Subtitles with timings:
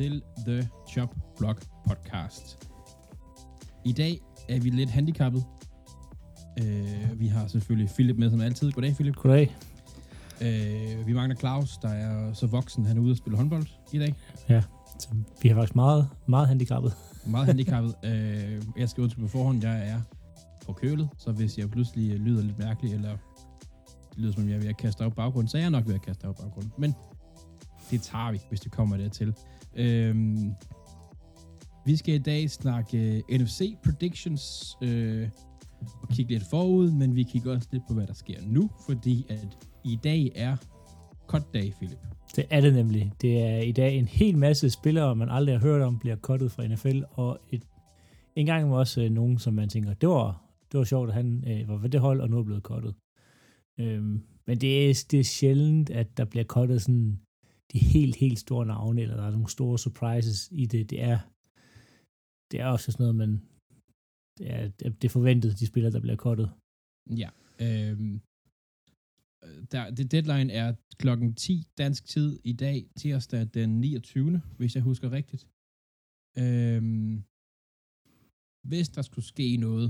[0.00, 2.68] til The Chop Block Podcast.
[3.84, 5.44] I dag er vi lidt handicappet.
[6.62, 8.72] Øh, vi har selvfølgelig Philip med som altid.
[8.72, 9.16] Goddag, Philip.
[9.16, 9.56] Goddag.
[10.40, 13.98] Øh, vi mangler Claus, der er så voksen, han er ude og spille håndbold i
[13.98, 14.14] dag.
[14.48, 14.62] Ja,
[14.98, 15.08] så
[15.42, 16.92] vi har faktisk meget, meget handicappet.
[17.26, 17.94] Meget handicappet.
[18.04, 20.00] øh, jeg skal undskylde på forhånd, jeg er
[20.62, 23.16] forkølet, så hvis jeg pludselig lyder lidt mærkelig, eller
[24.10, 25.86] det lyder som om jeg er ved at kaste op baggrunden, så er jeg nok
[25.86, 26.72] ved at kaste op baggrunden.
[26.78, 26.94] Men
[27.90, 29.34] det tager vi, hvis det kommer dertil.
[29.76, 30.54] Øhm,
[31.86, 35.28] vi skal i dag snakke øh, uh, NFC predictions øh,
[36.02, 39.26] og kigge lidt forud, men vi kigger også lidt på, hvad der sker nu, fordi
[39.28, 40.56] at i dag er
[41.26, 41.98] cut day, Philip.
[42.36, 43.12] Det er det nemlig.
[43.20, 46.52] Det er i dag en hel masse spillere, man aldrig har hørt om, bliver cuttet
[46.52, 47.62] fra NFL, og et,
[48.36, 51.44] en gang også øh, nogen, som man tænker, det var, det var sjovt, at han
[51.46, 52.94] øh, var ved det hold, og nu er blevet cuttet.
[53.80, 57.20] Øhm, men det er, det er sjældent, at der bliver cuttet sådan
[57.72, 60.90] de helt, helt store navne, eller der er nogle store surprises i det.
[60.90, 61.18] Det er,
[62.50, 63.32] det er også sådan noget, man,
[64.38, 64.62] det er,
[65.00, 66.48] det er forventet, de spillere, der bliver cuttet.
[67.22, 67.30] Ja.
[67.64, 68.14] Øhm,
[69.72, 70.68] der, det deadline er
[71.02, 75.42] klokken 10 dansk tid i dag, tirsdag den 29., hvis jeg husker rigtigt.
[76.42, 77.14] Øhm,
[78.70, 79.88] hvis der skulle ske noget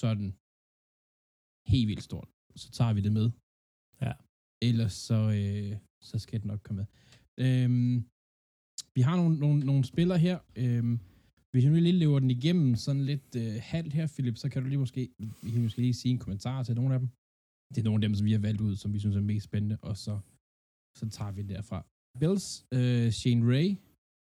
[0.00, 0.28] sådan
[1.72, 2.28] helt vildt stort,
[2.62, 3.26] så tager vi det med.
[4.06, 4.12] Ja.
[4.68, 6.88] Ellers så, øh, så skal det nok komme med.
[7.44, 8.04] Øhm,
[8.94, 10.38] vi har nogle, nogle, nogle spillere her.
[10.56, 10.98] Øhm,
[11.50, 14.62] hvis jeg nu lige lever den igennem sådan lidt øh, halvt her, Philip, så kan
[14.62, 15.02] du lige måske,
[15.42, 17.08] vi kan måske lige sige en kommentar til nogle af dem.
[17.74, 19.44] Det er nogle af dem, som vi har valgt ud, som vi synes er mest
[19.44, 20.14] spændende, og så,
[20.98, 21.78] så tager vi det derfra.
[22.20, 23.68] Bills, øh, Shane Ray,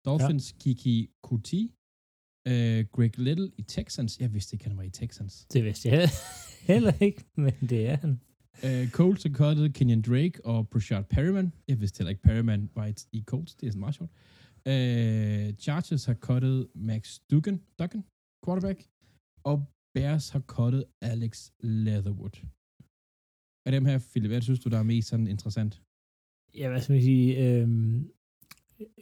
[0.05, 0.57] Dolphins, ja.
[0.61, 1.63] Kiki Kuti,
[2.51, 4.19] øh, Greg Little i Texans.
[4.19, 5.45] Jeg vidste ikke, han var i Texans.
[5.53, 6.09] Det vidste jeg
[6.71, 8.19] heller ikke, men det er han.
[8.65, 11.53] Øh, uh, Colts har cuttet Kenyon Drake og Prashad Perryman.
[11.67, 13.55] Jeg vidste heller ikke, Perryman var et, i Colts.
[13.55, 14.11] Det er sådan meget sjovt.
[14.71, 18.03] Uh, Chargers har cuttet Max Duggan, Duggan,
[18.45, 18.79] quarterback.
[19.43, 22.35] Og Bears har cuttet Alex Leatherwood.
[23.65, 25.81] Af dem her, Philip, hvad synes du, der er mest sådan interessant?
[26.55, 27.27] Ja, hvad skal man sige?
[27.37, 28.11] Øhm,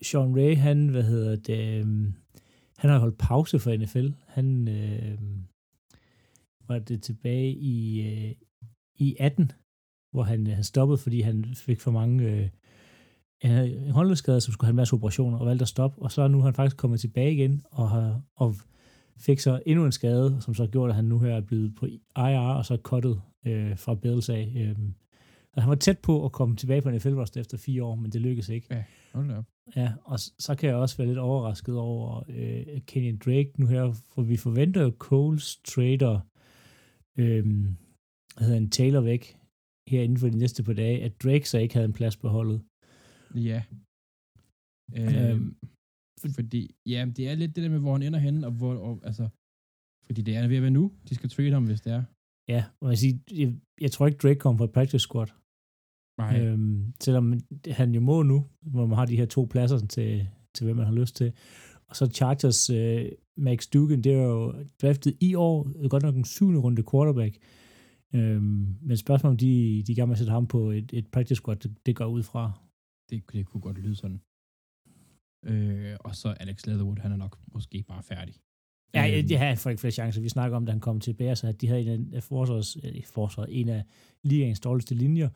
[0.01, 2.13] Sean Ray, han, hvad hedder det, øhm,
[2.78, 4.07] han har holdt pause for NFL.
[4.28, 5.44] Han øhm,
[6.67, 8.35] var det tilbage i, øh,
[8.97, 9.52] i 18,
[10.12, 12.50] hvor han, han stoppede, fordi han fik for mange øh,
[13.41, 16.28] en håndledsskader, som skulle have en masse operationer, og valgte at stoppe, og så er
[16.28, 18.56] nu han faktisk kommet tilbage igen, og, har, og
[19.19, 21.85] fik så endnu en skade, som så gjorde, at han nu her er blevet på
[22.18, 24.53] IR, og så cuttet øh, fra Bills af.
[24.56, 24.90] Øh,
[25.53, 28.12] og han var tæt på at komme tilbage på NFL roster efter fire år, men
[28.12, 28.68] det lykkedes ikke.
[28.72, 28.84] Ja,
[29.14, 29.46] hold op.
[29.75, 33.91] Ja, og så kan jeg også være lidt overrasket over øh, Kenyon Drake nu her,
[34.14, 36.19] for vi forventer jo Coles trader
[37.18, 37.46] øh,
[38.37, 39.23] hvad hedder en Taylor væk
[39.91, 42.27] her inden for de næste par dage, at Drake så ikke havde en plads på
[42.27, 42.59] holdet.
[43.49, 43.59] Ja.
[44.99, 45.55] Øhm,
[46.37, 46.61] fordi,
[46.93, 49.25] ja, det er lidt det der med, hvor han ender henne, og hvor, og, altså,
[50.05, 52.03] fordi det er ved at være nu, de skal trade ham, hvis det er.
[52.53, 53.49] Ja, og jeg, sige, jeg,
[53.81, 55.29] jeg tror ikke, Drake kommer på et practice squad.
[56.21, 56.33] Nej.
[56.39, 57.25] Øhm, selvom
[57.79, 58.39] han jo må nu,
[58.73, 61.33] hvor man har de her to pladser til, til hvem man har lyst til.
[61.89, 66.25] Og så Chargers øh, Max Dugan, det er jo draftet i år, godt nok en
[66.25, 67.33] syvende runde quarterback.
[68.13, 71.56] Øhm, men spørgsmålet om de, de gerne vil sætte ham på et, et practice squad,
[71.56, 72.51] det, det går ud fra.
[73.09, 74.22] Det, det kunne godt lyde sådan.
[75.45, 78.35] Øh, og så Alex Leatherwood, han er nok måske bare færdig.
[78.94, 79.28] Ja, øhm.
[79.28, 80.22] det har får ikke flere chancer.
[80.22, 83.59] Vi snakker om, da han kom til Bears, at de havde en af forsvars, forsvaret,
[83.59, 83.84] en af
[84.23, 85.29] ligaens dårligste linjer,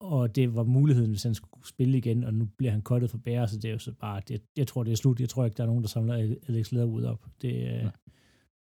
[0.00, 3.18] og det var muligheden, hvis han skulle spille igen, og nu bliver han kottet for
[3.18, 5.20] Bears, så det er jo så bare, det, jeg tror, det er slut.
[5.20, 6.14] Jeg tror ikke, der er nogen, der samler
[6.48, 7.26] Alex Leatherwood op.
[7.42, 7.90] Det, ja.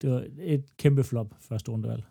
[0.03, 2.05] det var et kæmpe flop første rundevalg.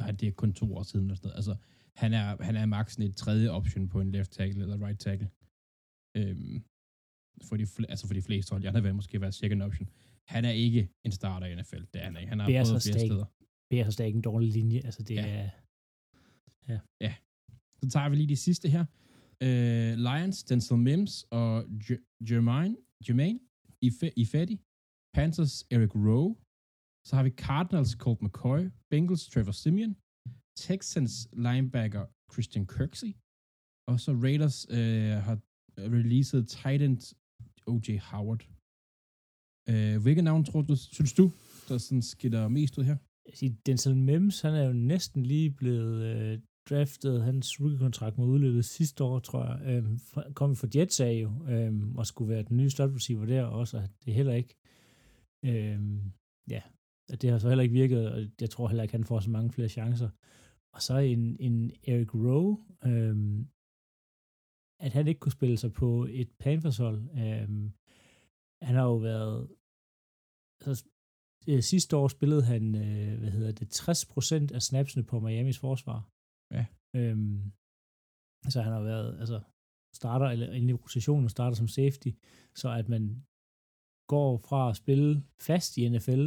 [0.00, 1.04] Ja, det er kun to år siden.
[1.06, 1.36] Eller sådan noget.
[1.40, 1.54] Altså,
[2.02, 5.28] han er, han er maksen et tredje option på en left tackle eller right tackle.
[6.18, 6.62] Øhm,
[7.48, 8.64] for, de, altså for de fleste hold.
[8.64, 9.88] Har været måske været second option.
[10.28, 11.76] Han er ikke en starter i NFL.
[11.92, 12.28] Det er han ikke.
[12.28, 13.26] Han har Bears prøvet flere steder.
[13.70, 14.80] Bears har stadig en dårlig linje.
[14.88, 15.26] Altså det Ja.
[15.28, 15.50] er...
[16.68, 16.78] Ja.
[17.00, 17.14] Ja.
[17.82, 18.84] Så tager vi lige de sidste her.
[19.44, 21.50] Uh, Lions, Denzel Mims og
[22.30, 22.76] Jermaine,
[23.08, 23.40] Jermaine
[23.84, 24.56] Ife- Ifedi.
[25.14, 26.36] Panthers, Eric Rowe.
[27.08, 28.60] Så har vi Cardinals, Colt McCoy.
[28.90, 29.96] Bengals, Trevor Simeon.
[30.56, 33.12] Texans linebacker Christian Kirksey.
[33.90, 35.36] Og så Raiders øh, har
[35.78, 36.98] releaset tight end
[37.66, 37.88] O.J.
[38.10, 38.42] Howard.
[39.70, 41.32] Øh, hvilke navn tror du, synes du,
[41.68, 42.96] der sådan skiller mest ud her?
[43.26, 46.38] Jeg siger, Denzel Mims, han er jo næsten lige blevet øh,
[46.70, 47.22] draftet.
[47.22, 49.56] Hans rookie-kontrakt må udløbet sidste år, tror jeg.
[49.66, 49.84] Øh,
[50.34, 53.76] kom fra Jets af jo, øh, og skulle være den nye slot receiver der også,
[53.76, 54.54] og det er heller ikke.
[55.44, 55.80] Øh,
[56.50, 56.62] ja,
[57.16, 59.50] det har så heller ikke virket, og jeg tror heller ikke, han får så mange
[59.52, 60.10] flere chancer.
[60.74, 62.58] Og så en, en Eric Rowe,
[62.90, 63.16] øh,
[64.80, 67.00] at han ikke kunne spille sig på et Panthers-hold.
[67.22, 67.72] Øhm,
[68.62, 69.48] han har jo været...
[70.66, 70.84] Altså,
[71.48, 73.66] øh, sidste år spillede han, øh, hvad hedder det,
[74.50, 75.98] 60% af snapsene på Miamis forsvar.
[76.56, 76.66] Ja.
[76.96, 77.52] Øhm,
[78.52, 79.40] så han har været, altså,
[79.94, 82.10] starter, eller i rotationen starter som safety,
[82.54, 83.02] så at man
[84.14, 86.26] går fra at spille fast i NFL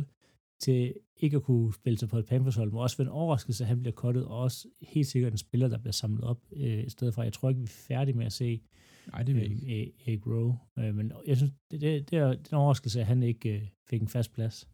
[0.63, 0.93] til
[1.23, 3.79] ikke at kunne spille sig på et Panthers-hold, må også være en overraskelse, at han
[3.79, 7.13] bliver kottet, og også helt sikkert en spiller, der bliver samlet op øh, i stedet
[7.13, 7.23] for.
[7.23, 8.61] Jeg tror ikke, vi er færdige med at se
[9.07, 9.93] Nej, det vil øh, ikke.
[10.07, 10.59] Eric Rowe.
[10.79, 13.49] Øh, men jeg synes, det, det, det, er, det er en overraskelse, at han ikke
[13.55, 14.69] øh, fik en fast plads.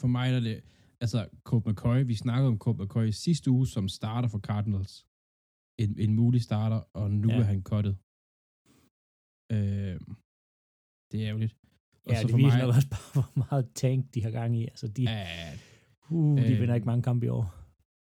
[0.00, 0.62] For mig er det,
[1.00, 5.06] altså Colt McCoy, vi snakkede om Colt McCoy sidste uge som starter for Cardinals.
[5.82, 7.34] En, en mulig starter, og nu Ja.
[7.34, 7.40] ja.
[7.40, 7.94] er han kottet.
[9.54, 9.96] Øh,
[11.10, 11.54] det er ærgerligt.
[12.06, 14.64] Og Ja, det viser mig- nok også bare, hvor meget tank de har gang i.
[14.64, 15.26] Altså, de, Ja,
[16.10, 17.54] uh, de øh, vinder ikke mange kampe i år.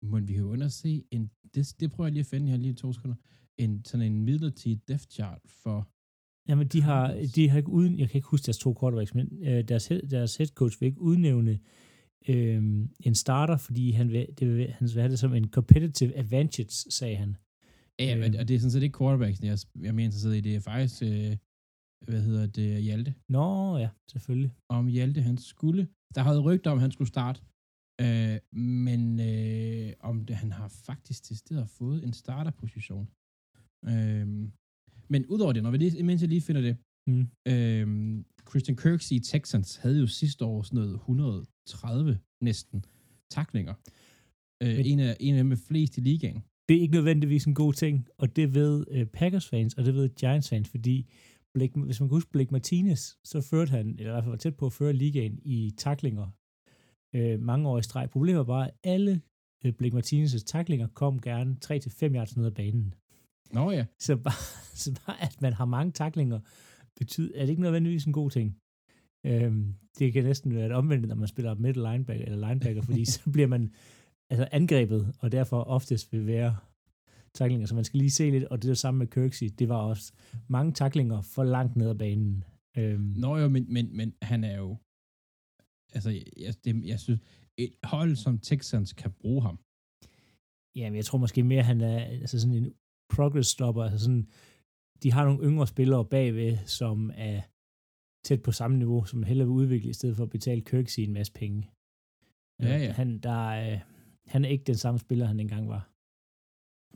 [0.03, 2.57] men vi kan jo under se, en, det, det prøver jeg lige at finde her
[2.57, 3.17] lige i to sekunder,
[3.59, 5.89] en, sådan en midlertidig depth chart for,
[6.49, 9.29] Jamen, de har, de har ikke uden, jeg kan ikke huske deres to quarterbacks, men
[9.43, 11.59] øh, deres, deres head coach vil ikke udnævne
[12.29, 12.63] øh,
[13.01, 16.69] en starter, fordi han vil, det vil, han vil have det som en competitive advantage,
[16.91, 17.37] sagde han.
[17.99, 18.25] ja, Øh.
[18.27, 18.35] øh.
[18.39, 21.03] og det er sådan set ikke quarterbacks, jeg, jeg mener interesseret i, det er faktisk,
[21.03, 21.37] øh,
[22.05, 23.15] hvad hedder det, Hjalte.
[23.29, 24.53] Nå, ja, selvfølgelig.
[24.69, 25.89] om Hjalte han skulle.
[26.15, 27.41] Der havde rygter om, han skulle starte.
[28.01, 28.39] Øh,
[28.83, 33.09] men øh, om det, han har faktisk til stedet fået en starterposition.
[33.93, 34.27] Øh,
[35.09, 36.77] men udover det, når vi lige, imens jeg lige finder det,
[37.11, 37.27] Mm.
[37.53, 37.87] øh,
[38.49, 42.85] Christian Kirksey i Texans havde jo sidste år sådan noget 130 næsten
[43.31, 43.75] taklinger.
[44.63, 46.43] Øh, en, af, en af dem med flest i ligaen.
[46.69, 49.95] Det er ikke nødvendigvis en god ting, og det ved øh, Packers fans, og det
[49.95, 51.07] ved Giants fans, fordi
[51.57, 54.37] Blake, hvis man kan huske Blake Martinez, så førte han, eller i hvert fald var
[54.37, 56.27] tæt på at føre ligaen i taklinger
[57.15, 58.11] øh, mange år i streg.
[58.11, 59.21] Problemet var bare, at alle
[59.65, 62.95] øh, Blake Martinez' taklinger kom gerne 3-5 yards ned ad banen.
[63.53, 64.43] Nå ja, Så bare,
[64.83, 66.41] så bare at man har mange taklinger,
[66.97, 68.59] betyder, er det ikke nødvendigvis en god ting.
[69.27, 73.05] Øhm, det kan næsten være et omvendt, når man spiller middle linebacker, eller linebacker, fordi
[73.15, 73.73] så bliver man
[74.31, 76.57] altså angrebet, og derfor oftest vil være
[77.37, 77.67] taklinger.
[77.67, 79.49] Så man skal lige se lidt, og det er det samme med Kirksey.
[79.59, 80.07] Det var også
[80.49, 82.45] mange taklinger for langt ned ad banen.
[82.79, 84.71] Øhm, Nå jo, men, men, men han er jo...
[85.95, 86.11] Altså,
[86.45, 87.21] jeg, det, jeg synes,
[87.59, 89.57] et hold som Texans kan bruge ham.
[90.79, 92.73] Jamen, jeg tror måske mere, han er altså sådan en
[93.15, 93.85] progress stopper.
[93.85, 94.27] Altså sådan,
[95.03, 97.41] de har nogle yngre spillere bagved, som er
[98.27, 101.13] tæt på samme niveau, som hellere vil udvikle, i stedet for at betale Kirksey en
[101.13, 101.71] masse penge.
[102.63, 102.93] Ja, Øh, ja.
[102.93, 103.81] Han, der, er,
[104.27, 105.91] han er ikke den samme spiller, han engang var.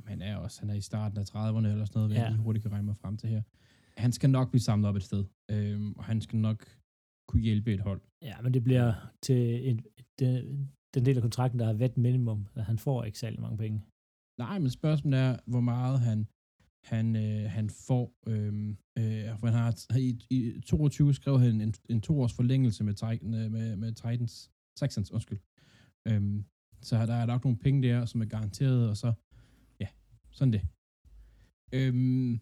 [0.06, 2.22] Han er også, han er i starten af 30'erne eller sådan noget, hvad Ja.
[2.22, 3.42] jeg lige hurtigt kan regne mig frem til her.
[3.96, 6.68] Han skal nok blive samlet op et sted, øhm, og han skal nok
[7.28, 8.00] kunne hjælpe et hold.
[8.22, 8.92] Ja, men det bliver
[9.22, 9.80] til en,
[10.18, 12.46] den, den del af kontrakten, der er vet minimum.
[12.54, 13.82] at Han får ikke særlig mange penge.
[14.38, 16.26] Nej, men spørgsmålet er, hvor meget han,
[16.84, 18.12] han, øh, han får.
[18.26, 22.94] Øhm, øh, for han har, i, I 22 skrev han en, en toårs forlængelse med,
[22.94, 25.38] Titan, øh, med, med Titans, Texans, undskyld.
[26.08, 26.44] Øhm,
[26.82, 29.12] så der er nok nogle penge der, som er garanteret, og så,
[30.36, 30.62] sådan det.
[31.78, 32.32] Øhm,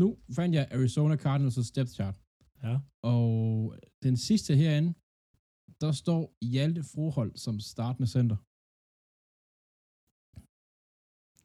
[0.00, 2.16] nu fandt jeg Arizona Cardinals' depth chart,
[2.62, 2.78] Ja.
[3.02, 4.94] og den sidste herinde,
[5.80, 6.22] der står
[6.52, 8.36] Hjalte Frohold som startende center.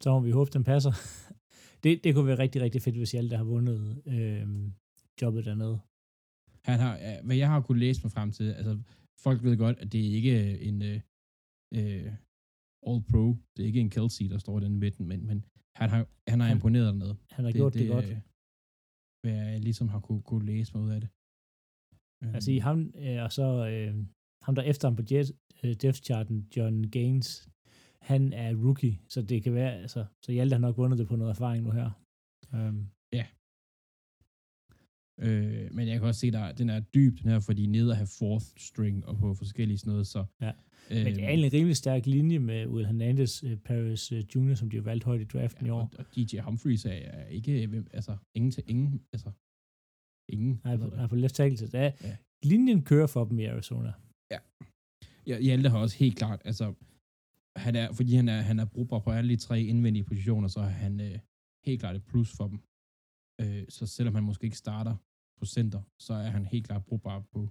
[0.04, 0.94] Så må vi håbe, den passer.
[1.84, 4.72] det, det kunne være rigtig, rigtig fedt, hvis Hjalte har vundet øh,
[5.22, 5.80] jobbet dernede.
[6.70, 8.82] Han har, hvad jeg har kunnet læse mig frem til, altså
[9.24, 11.02] folk ved godt, at det er ikke en øh,
[11.74, 12.14] øh,
[12.90, 15.38] all-pro, det er ikke en Kelsey, der står i den midten, men, men
[15.82, 16.02] han har,
[16.32, 17.16] han har Han- imponeret dernede.
[17.36, 18.06] Han har det, gjort det, det godt.
[18.12, 18.18] øh,
[19.24, 21.10] Hvad jeg ligesom har kunne, kunne læse mig ud af det.
[22.36, 23.94] Altså i ham, øh, og så øh,
[24.46, 25.28] ham der efter ham på jet,
[25.64, 27.50] øh, depth charten, John Gaines,
[28.02, 31.16] han er rookie, så det kan være, altså, så Hjalte har nok vundet det på
[31.16, 31.90] noget erfaring nu her.
[32.54, 32.90] Um,
[35.20, 37.98] Øh, men jeg kan også se, at den er dyb, den her, fordi nede at
[37.98, 40.26] have fourth string og på forskellige sådan noget, så...
[40.42, 40.52] Ja.
[40.92, 44.24] Øh, men det er egentlig en rimelig stærk linje med Will Hernandez, øh, Paris øh,
[44.36, 45.80] Jr., som de har valgt højt i draften i ja, år.
[45.82, 49.32] og, og DJ Humphries er, er ikke, hvem- altså, ingen til ingen, altså,
[50.30, 50.62] ingen.
[50.64, 51.92] Nej, på, hedder nej, på left tackle, så der, Ja.
[52.04, 52.18] ja.
[52.44, 53.94] linjen kører for dem i Arizona.
[55.28, 56.74] Ja, Hjalte har også helt klart, altså,
[57.56, 60.60] han er, fordi han er, han er brugbar på alle de tre indvendige positioner, så
[60.60, 61.20] er han øh,
[61.66, 62.60] helt klart et plus for dem.
[63.42, 64.96] Øh, så selvom han måske ikke starter
[65.40, 67.50] på center, så er han helt klart brugbar på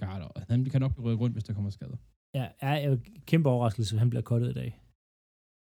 [0.00, 0.26] guarder.
[0.26, 1.96] Og han kan nok blive rykket rundt, hvis der kommer skader.
[2.34, 4.70] Ja, er jo kæmpe overraskelse, at han bliver kottet i dag.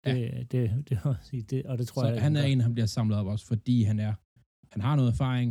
[0.04, 0.98] Det, det, det, det,
[1.30, 3.46] det, det, og det tror så jeg, han er en, han bliver samlet op også,
[3.46, 4.14] fordi han er,
[4.72, 5.50] han har noget erfaring,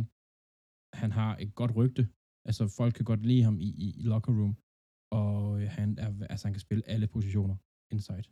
[1.02, 2.02] han har et godt rygte,
[2.48, 4.54] altså folk kan godt lide ham i, i, i locker room,
[5.20, 7.56] og øh, han, er, altså, han kan spille alle positioner
[7.94, 8.26] inside.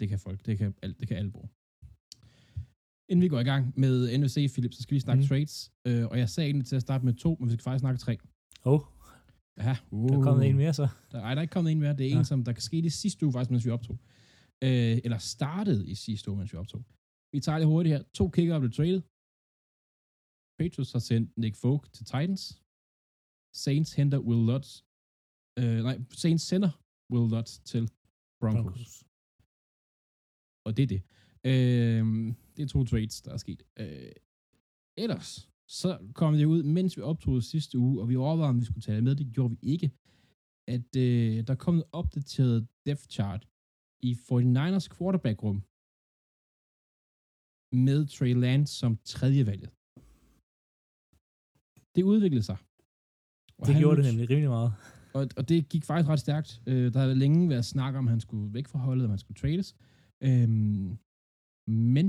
[0.00, 1.48] Det kan folk, det kan, al- det kan alle bruge.
[3.10, 5.28] Inden vi går i gang med NFC, Philip, så skal vi snakke mm.
[5.28, 5.72] trades.
[5.86, 7.98] Øh, og jeg sagde egentlig til at starte med to, men vi skal faktisk snakke
[8.06, 8.14] tre.
[8.64, 8.80] Oh,
[9.66, 10.08] Ja, uh.
[10.08, 10.88] der er kommet en mere så.
[11.12, 11.96] Der, ej, der er ikke kommet en mere.
[11.96, 12.18] Det er Nå.
[12.18, 13.98] en, som der kan ske i sidste uge, faktisk, mens vi optog.
[14.64, 16.84] Øh, eller startede i sidste uge, mens vi optog.
[17.32, 18.02] Vi tager det hurtigt her.
[18.18, 19.00] To kicker blev traded.
[20.58, 22.62] Patriots har sendt Nick Folk til Titans.
[23.64, 24.70] Saints henter Will Lutz.
[25.58, 26.70] Øh, nej, Saints sender
[27.12, 27.84] Will Lutz til
[28.40, 28.62] Broncos.
[28.62, 29.04] Broncos.
[30.66, 31.02] Og det er det.
[31.50, 32.04] Øh,
[32.56, 33.62] det er to trades, der er sket.
[33.82, 34.12] Øh,
[34.96, 38.64] ellers, så kom det ud, mens vi optog sidste uge, og vi overvejede, om vi
[38.64, 39.14] skulle tage det med.
[39.16, 39.90] Det gjorde vi ikke.
[40.74, 43.48] At øh, der kom et opdateret depth chart
[44.08, 45.58] i 49ers quarterback-rum
[47.86, 49.70] med Trey Lance som tredje valget.
[51.96, 52.56] Det udviklede sig.
[53.58, 54.72] Og Det han- gjorde det nemlig rimelig meget.
[55.14, 56.62] og, og det gik faktisk ret stærkt.
[56.66, 59.18] Øh, der havde længe været snak om, at han skulle væk fra holdet, og han
[59.18, 59.68] skulle trades.
[60.22, 60.98] Øhm,
[61.94, 62.06] men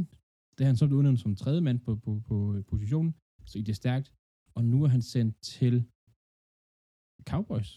[0.55, 2.37] det er han så blevet udnævnt som tredje mand på, på, på
[2.67, 3.11] positionen,
[3.49, 4.07] så gik det stærkt.
[4.55, 5.75] Og nu er han sendt til
[7.31, 7.71] Cowboys.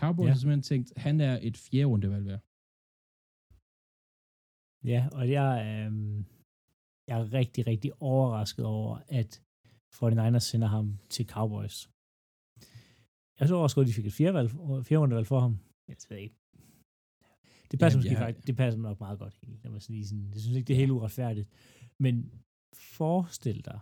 [0.00, 0.32] Cowboys Ja.
[0.32, 2.42] har simpelthen tænkt, han er et fjerde rundevalg værd.
[4.92, 5.92] Ja, og jeg, øh,
[7.08, 9.30] jeg er rigtig, rigtig overrasket over, at
[9.96, 11.76] 49ers sender ham til Cowboys.
[13.40, 14.50] Jeg så også godt, at de fik et fjerdevalg,
[14.88, 15.54] fjerdevalg for ham.
[15.88, 16.36] Jeg ved ikke.
[17.70, 18.20] Det passer, Ja, måske ja.
[18.26, 19.34] faktisk, det passer nok meget godt.
[19.42, 19.70] egentlig.
[19.72, 21.48] Må sådan lige sådan, jeg synes ikke, det er helt uretfærdigt.
[22.04, 22.14] Men
[22.76, 23.80] forestil dig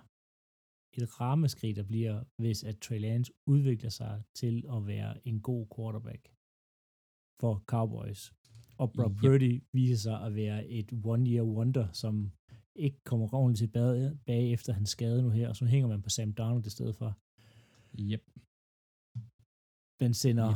[0.92, 5.66] et rammeskrig, der bliver, hvis at Trey Lance udvikler sig til at være en god
[5.76, 6.22] quarterback
[7.40, 8.32] for Cowboys.
[8.78, 9.20] Og Brock Ja.
[9.20, 12.32] Purdy viser sig at være et one-year wonder, som
[12.74, 16.10] ikke kommer ordentligt tilbage bag efter hans skade nu her, og så hænger man på
[16.10, 17.10] Sam Darnold i stedet for.
[18.10, 18.24] Yep.
[20.00, 20.50] Man sender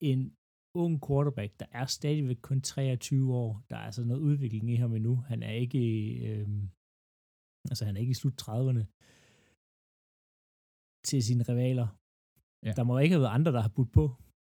[0.00, 0.36] en
[0.82, 3.50] ung quarterback, der er stadigvæk kun 23 år.
[3.70, 5.14] Der er altså noget udvikling i ham endnu.
[5.30, 5.82] Han er ikke,
[6.28, 6.48] øh,
[7.70, 8.84] altså han er ikke i slut 30'erne
[11.08, 11.88] til sine rivaler.
[12.66, 12.72] Ja.
[12.78, 14.04] Der må ikke have været andre, der har budt på.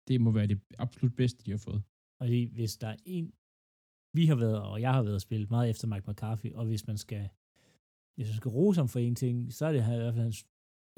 [0.07, 1.81] Det må være det absolut bedste, de har fået.
[2.19, 3.25] Og det, hvis der er en,
[4.17, 6.87] vi har været, og jeg har været og spillet meget efter Mike McCarthy, og hvis
[6.87, 7.23] man skal,
[8.15, 10.45] hvis man skal rose ham for en ting, så er det i hvert fald hans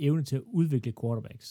[0.08, 1.50] evne til at udvikle quarterbacks.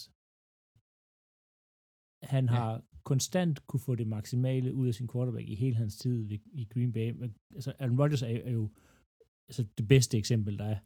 [2.35, 2.79] Han Ja.
[3.05, 6.93] Konstant kunne få det maksimale ud af sin quarterback i hele hans tid i, Green
[6.93, 7.31] Bay.
[7.55, 8.71] Altså, Aaron Rodgers er, er jo
[9.49, 10.79] altså, det bedste eksempel, der er.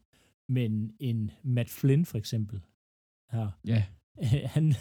[0.48, 2.60] Men en Matt Flynn for eksempel,
[3.30, 3.84] her, Ja,
[4.54, 4.72] han,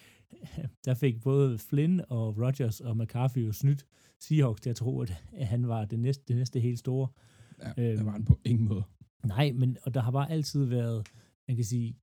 [0.84, 3.86] der fik både Flynn og Rodgers og McCarthy jo snydt
[4.20, 7.08] Seahawks til at tro, at han var det næste, det næste helt store.
[7.62, 7.96] ja Øhm.
[7.96, 8.84] det var han på ingen måde.
[9.24, 11.08] Nej, men og der har bare altid været,
[11.48, 11.96] man kan sige,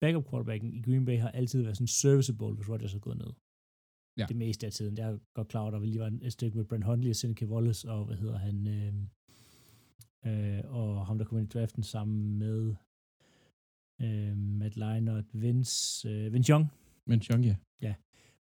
[0.00, 3.32] backup quarterbacken i Green Bay har altid været sådan serviceable, hvis Rodgers er gået ned.
[4.18, 4.26] Ja.
[4.28, 4.98] Det meste af tiden.
[4.98, 7.16] Jeg er godt klar over, at der lige var et stykke med Brent Hundley og
[7.16, 8.94] Seneca Wallace, og hvad hedder han, øh,
[10.26, 12.74] øh, og ham, der kom ind i draften sammen med
[14.02, 16.66] øh, Matt Leinart, Vince, øh, Vince Young,
[17.06, 17.56] Men John, ja.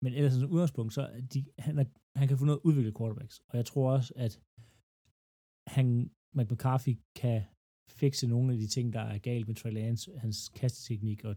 [0.02, 1.86] Men ellers som udgangspunkt, så de, han, er,
[2.20, 3.42] han kan få noget at udvikle quarterbacks.
[3.50, 4.42] Og jeg tror også, at
[5.68, 7.44] han, Mike McCarthy kan
[7.92, 11.36] fikse nogle af de ting, der er galt med Trey Lance, hans kasteteknik og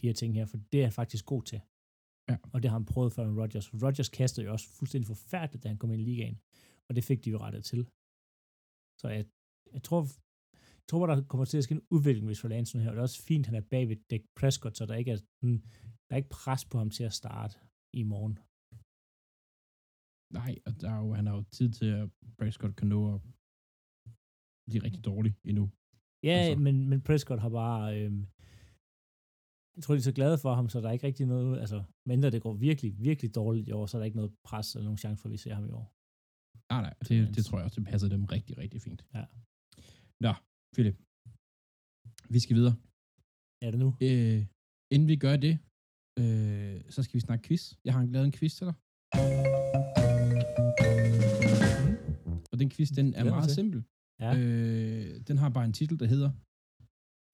[0.00, 1.60] de her ting her, for det er han faktisk god til.
[2.30, 2.36] Ja.
[2.52, 3.68] Og det har han prøvet før med Rodgers.
[3.84, 6.38] Rodgers kastede jo også fuldstændig forfærdeligt, da han kom ind i ligaen.
[6.88, 7.80] Og det fik de jo rettet til.
[9.00, 9.24] Så jeg,
[9.74, 10.00] jeg tror,
[10.80, 12.90] jeg tror, der kommer til at ske en udvikling, hvis Lance nu her.
[12.90, 15.10] Og det er også fint, at han er bag ved Dak Prescott, så der ikke
[15.10, 15.58] er, sådan,
[16.06, 17.54] der er ikke pres på ham til at starte
[18.00, 18.36] i morgen.
[20.38, 23.20] Nej, og der er jo, han har jo tid til, at Prescott kan nå at
[24.68, 25.64] blive rigtig dårlig endnu.
[26.22, 26.62] Ja, altså.
[26.66, 28.00] men, men Prescott har bare...
[28.00, 28.26] Øhm,
[29.76, 31.60] jeg tror, de er så glade for ham, så der er ikke rigtig noget...
[31.60, 34.74] Altså, mindre det går virkelig, virkelig dårligt i år, så er der ikke noget pres
[34.74, 35.86] eller nogen chance for, at vi ser ham i år.
[36.72, 39.00] Nej, nej, det, det tror jeg også, det passer dem rigtig, rigtig fint.
[39.14, 39.24] Ja.
[40.24, 40.32] Nå,
[40.74, 40.96] Philip.
[42.34, 42.74] Vi skal videre.
[43.64, 43.88] Er det nu?
[44.08, 44.40] Øh,
[44.94, 45.54] inden vi gør det,
[46.22, 47.62] øh, så skal vi snakke quiz.
[47.86, 48.76] Jeg har lavet en quiz til dig.
[52.52, 53.54] Og den quiz, den er meget til.
[53.58, 53.80] simpel.
[54.24, 54.30] Ja.
[54.38, 56.30] Øh, den har bare en titel, der hedder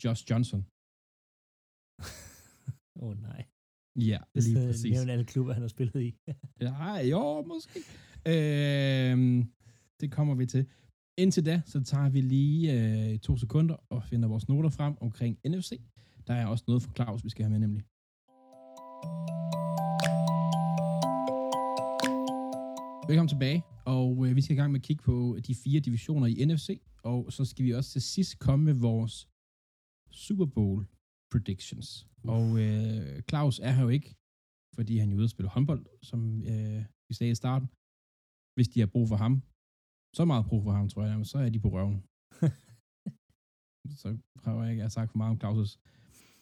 [0.05, 0.61] Josh Johnson.
[3.03, 3.45] Åh oh, nej.
[3.97, 4.93] Ja, Det lige er præcis.
[4.93, 6.15] nævnt alle klubber, han har spillet i.
[6.61, 7.81] Ja, jo, måske.
[8.27, 9.53] Øhm,
[10.01, 10.67] det kommer vi til.
[11.19, 12.73] Indtil da, så tager vi lige
[13.13, 15.81] øh, to sekunder og finder vores noter frem omkring NFC.
[16.27, 17.85] Der er også noget for Claus, vi skal have med nemlig.
[23.09, 26.27] Velkommen tilbage, og øh, vi skal i gang med at kigge på de fire divisioner
[26.27, 29.29] i NFC, og så skal vi også til sidst komme med vores
[30.11, 30.87] Super Bowl
[31.33, 31.89] predictions.
[32.35, 34.15] Og øh, Claus er her jo ikke,
[34.77, 36.21] fordi han er ude at spille håndbold, som
[36.53, 37.69] øh, vi sagde i starten.
[38.57, 39.35] Hvis de har brug for ham,
[40.17, 41.99] så meget brug for ham, tror jeg, så er de på røven.
[44.03, 44.09] så
[44.43, 45.77] prøver jeg ikke at sagt for meget om Claus'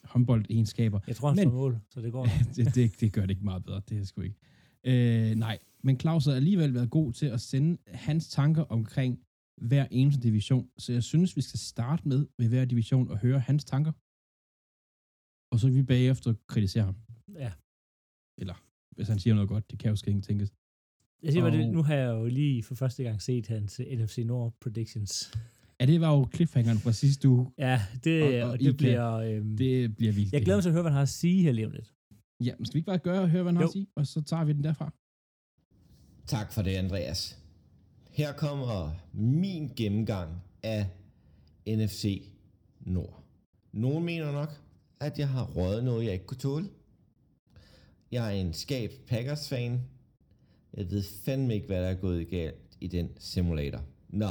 [0.03, 0.99] håndboldegenskaber.
[1.07, 2.25] Jeg tror, han Men- står mål, så det går.
[2.55, 4.39] det, det, det gør det ikke meget bedre, det er sgu ikke.
[4.83, 9.23] Øh, nej, men Claus har alligevel været god til at sende hans tanker omkring
[9.61, 13.39] hver eneste division, så jeg synes, vi skal starte med ved hver division og høre
[13.39, 13.91] hans tanker.
[15.51, 16.95] Og så vil vi bagefter kritisere ham.
[17.35, 17.51] Ja.
[18.37, 18.63] Eller
[18.95, 20.53] hvis han siger noget godt, det kan jo skænke tænkes.
[21.23, 23.79] Jeg siger, bare, det, Og- nu har jeg jo lige for første gang set hans
[23.79, 25.31] NFC Nord predictions.
[25.79, 27.51] Ja, det var jo cliffhangeren fra sidste uge.
[27.57, 29.13] Ja, det, Og- og, og og det kan- bliver...
[29.15, 30.33] Øhm, Det bliver vildt.
[30.33, 31.93] jeg glæder mig til at høre, hvad han har at sige her lige om lidt.
[32.45, 33.67] Ja, men skal vi ikke bare gøre og høre, hvad han har Jo.
[33.67, 33.87] at sige?
[33.95, 34.93] Og så tager vi den derfra.
[36.25, 37.39] Tak for det, Andreas.
[38.11, 40.89] Her kommer min gennemgang af
[41.67, 42.29] NFC
[42.79, 43.23] Nord.
[43.71, 44.49] Nogle mener nok,
[44.99, 46.69] at jeg har røget noget, jeg ikke kunne tåle.
[48.11, 49.81] Jeg er en skab Packers-fan.
[50.73, 53.81] Jeg ved fandme ikke, hvad der er gået galt i den simulator.
[54.09, 54.29] Nå,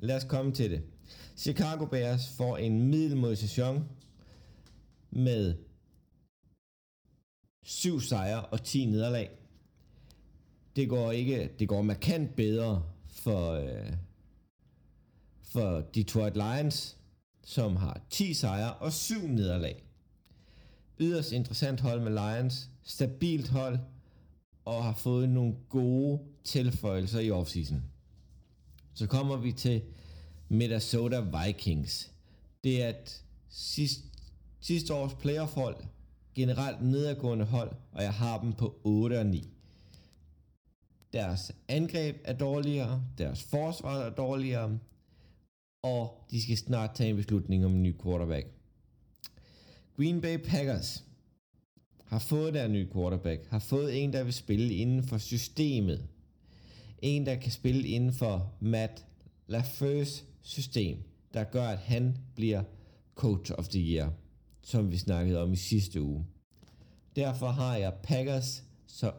[0.00, 0.82] lad os komme til det.
[1.36, 3.88] Chicago Bears får en middelmodig sæson
[5.10, 5.54] med
[7.62, 9.30] 7 sejre og 10 nederlag
[10.76, 13.92] det går ikke, det går markant bedre for, øh,
[15.42, 16.96] for Detroit Lions,
[17.44, 19.82] som har 10 sejre og 7 nederlag.
[21.00, 23.78] Yderst interessant hold med Lions, stabilt hold,
[24.64, 27.82] og har fået nogle gode tilføjelser i offseason.
[28.94, 29.82] Så kommer vi til
[30.48, 32.12] Minnesota Vikings.
[32.64, 34.00] Det er et sidst,
[34.60, 35.76] sidste års playoff-hold,
[36.34, 39.48] generelt nedadgående hold, og jeg har dem på 8 og 9.
[41.12, 44.78] Deres angreb er dårligere, deres forsvar er dårligere,
[45.82, 48.46] og de skal snart tage en beslutning om en ny quarterback.
[49.96, 51.04] Green Bay Packers
[52.04, 56.08] har fået der nye quarterback, har fået en, der vil spille inden for systemet.
[57.02, 59.06] En, der kan spille inden for Matt
[59.48, 60.98] LaFleur's system,
[61.34, 62.62] der gør, at han bliver
[63.14, 64.12] coach of the year,
[64.62, 66.26] som vi snakkede om i sidste uge.
[67.16, 69.12] Derfor har jeg Packers så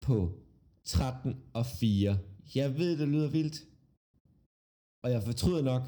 [0.00, 0.38] på
[0.84, 2.18] 13 og 4.
[2.54, 3.64] Jeg ved, det lyder vildt,
[5.02, 5.82] og jeg fortryder nok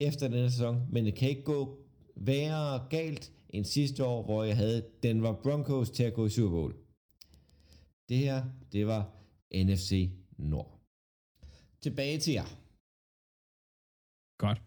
[0.00, 1.87] efter denne sæson, men det kan ikke gå
[2.26, 6.50] værre galt end sidste år, hvor jeg havde Denver Broncos til at gå i Super
[6.50, 6.74] Bowl.
[8.08, 9.02] Det her, det var
[9.64, 10.80] NFC Nord.
[11.80, 12.48] Tilbage til jer.
[14.44, 14.60] Godt.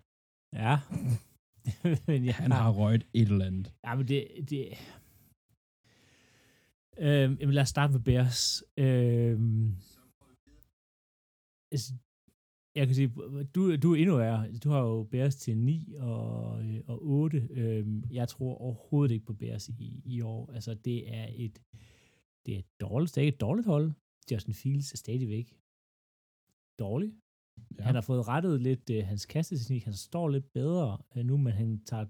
[0.54, 0.74] Ja.
[2.08, 3.74] men jeg Han har røget et eller andet.
[3.84, 4.28] Ja, men det...
[4.50, 4.62] det
[6.98, 8.64] øhm, jamen lad os starte med Bears.
[8.78, 9.76] Øhm,
[11.72, 11.94] altså,
[12.76, 13.12] jeg kan sige,
[13.56, 14.52] du, du er endnu værre.
[14.64, 17.48] Du har jo Bears til 9 og, øh, og 8.
[17.52, 20.52] Øhm, jeg tror overhovedet ikke på Bears i, i år.
[20.54, 21.62] Altså, det er et
[22.46, 23.92] det er et dårligt, det er et dårligt hold.
[24.32, 25.58] Justin Fields er stadigvæk
[26.80, 27.14] dårlig.
[27.78, 27.84] Ja.
[27.84, 29.84] Han har fået rettet lidt øh, hans kasteteknik.
[29.84, 32.06] Han står lidt bedre øh, nu, men han tager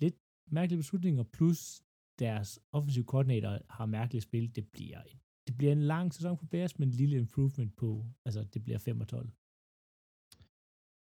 [0.00, 0.16] lidt
[0.50, 1.82] mærkelige beslutninger, plus
[2.18, 4.56] deres offensive koordinator har mærkeligt spil.
[4.56, 5.02] Det bliver,
[5.46, 8.78] det bliver en lang sæson for Bears, men en lille improvement på, altså det bliver
[8.78, 9.30] 5 og 12.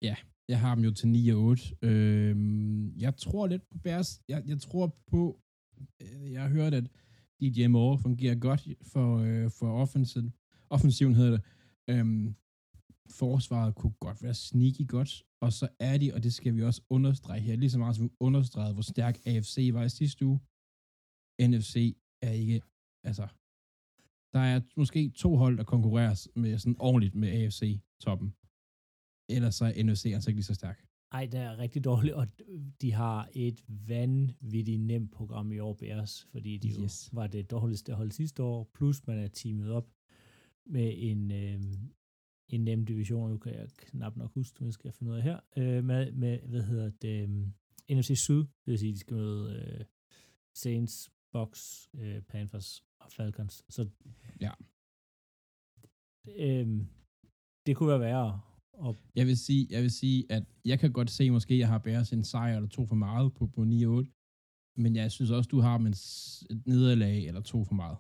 [0.04, 0.16] Ja,
[0.48, 1.76] Jeg har dem jo til 9 og 8.
[1.82, 4.22] Øhm, jeg tror lidt på Bears.
[4.28, 5.40] Jeg, jeg tror på,
[6.02, 6.86] øh, jeg har hørt, at
[7.40, 10.34] DJ Moore fungerer godt for, øh, for offensiven.
[10.70, 11.42] Offensiven hedder det.
[11.90, 12.34] Øhm,
[13.10, 16.82] forsvaret kunne godt være sneaky godt, og så er de, og det skal vi også
[16.90, 20.40] understrege her, lige så meget som vi understregede, hvor stærk AFC var i sidste uge.
[21.50, 22.62] NFC er ikke,
[23.04, 23.26] altså,
[24.32, 28.34] der er måske to hold, der konkurrerer med sådan ordentligt med AFC-toppen.
[29.28, 30.84] Ellers så er NFC altså ikke lige så stærk.
[31.12, 32.26] Ej, det er rigtig dårligt, og
[32.80, 37.10] de har et vanvittigt nemt program i år, Bears, fordi de jo Yes.
[37.12, 39.90] var det dårligste hold sidste år, plus man er teamet op
[40.66, 41.60] med en, øh,
[42.48, 45.22] en nem division, nu kan jeg knap nok huske, hvad skal jeg finde ud af
[45.22, 47.28] her, øh, med, med, hvad hedder det, øh,
[47.96, 49.84] NFC Syd, det vil sige, de skal møde øh,
[50.54, 53.88] Saints, Bucks, øh, Panthers og Falcons, så
[54.40, 54.50] Ja.
[56.28, 56.80] øh,
[57.66, 58.40] det kunne være værre,
[58.78, 61.78] og Jeg vil sige, jeg vil sige, at jeg kan godt se, måske jeg har
[61.78, 64.10] Bears en sejr eller to for meget på, på 9 og 8,
[64.76, 65.96] men jeg synes også, du har dem et
[66.66, 67.96] nederlag eller to for meget.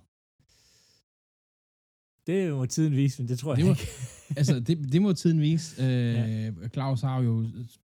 [2.26, 3.86] det må tiden vise, men det tror Det jeg må- ikke.
[4.38, 5.82] altså, det, det må tiden vise.
[5.82, 6.68] Øh, Ja.
[6.68, 7.46] Claus har jo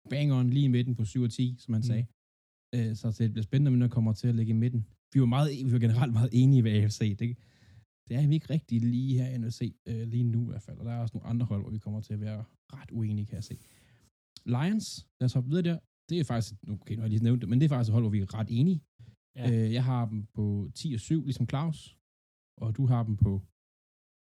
[0.09, 1.83] bang on lige i midten på 7 og 10, som han Mm.
[1.83, 2.05] sagde.
[2.75, 4.85] Øh, så det bliver spændende, når kommer til at ligge i midten.
[5.13, 7.17] Vi var, meget, vi var generelt meget enige ved AFC.
[7.19, 7.37] Det,
[8.07, 10.77] det er vi ikke rigtig lige her i NFC, øh, lige nu i hvert fald.
[10.77, 13.25] Og der er også nogle andre hold, hvor vi kommer til at være ret uenige,
[13.25, 13.57] kan jeg se.
[14.45, 15.79] Lions, lad os hoppe videre der.
[16.09, 17.89] Det er faktisk, nu okay, nu har jeg lige nævnt det, men det er faktisk
[17.89, 18.83] et hold, hvor vi er ret enige.
[19.35, 19.51] Ja.
[19.51, 21.97] Øh, jeg har dem på 10 og 7, ligesom Claus.
[22.57, 23.41] Og du har dem på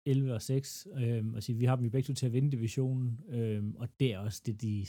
[0.07, 2.51] 11 og 6, øhm, og sige, vi har dem i begge to til at vinde
[2.51, 4.87] divisionen, øhm, og det er også det, de...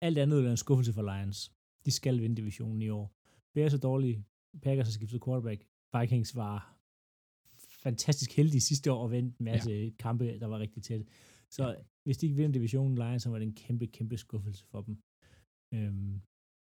[0.00, 1.52] Alt andet er en skuffelse for Lions.
[1.86, 3.14] De skal vinde divisionen i år.
[3.54, 4.24] Bears er dårlige,
[4.62, 5.64] Packers har skiftet quarterback,
[6.00, 6.76] Vikings var
[7.82, 9.90] fantastisk heldige sidste år og vendte en masse ja.
[9.98, 11.02] kampe, der var rigtig tæt.
[11.56, 11.82] Så ja.
[12.04, 14.94] hvis de ikke vinder divisionen Lions, så var det en kæmpe, kæmpe skuffelse for dem.
[15.74, 16.12] Øhm,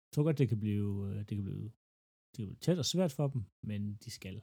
[0.05, 1.69] jeg tror godt, det kan blive, øh, det kan blive,
[2.31, 4.37] det kan blive tæt og svært for dem, men de skal.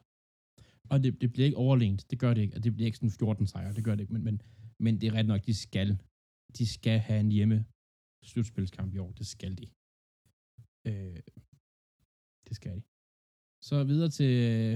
[0.91, 3.19] Og det, det bliver ikke overlængt, det gør det ikke, og det bliver ikke sådan
[3.19, 4.41] 14 sejre, det gør det ikke, men, men,
[4.85, 5.89] men det er ret nok, de skal,
[6.57, 7.57] de skal have en hjemme
[8.31, 9.65] slutspilskamp i år, det skal de.
[10.89, 11.19] Øh,
[12.47, 12.83] det skal de.
[13.69, 14.75] Så videre til øh,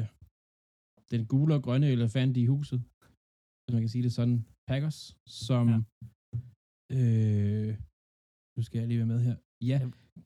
[1.12, 2.80] den gule og grønne elefant i huset,
[3.66, 5.78] hvis man kan sige det sådan, Packers, som ja.
[6.98, 7.72] øh,
[8.56, 9.36] nu skal jeg lige være med her.
[9.62, 9.78] Ja,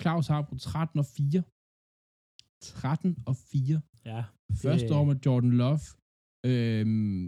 [0.02, 1.44] Claus har på 13 og 4.
[2.62, 3.82] 13 og 4.
[4.06, 4.24] Ja.
[4.64, 5.86] Første år med Jordan Love.
[6.46, 7.28] Øhm,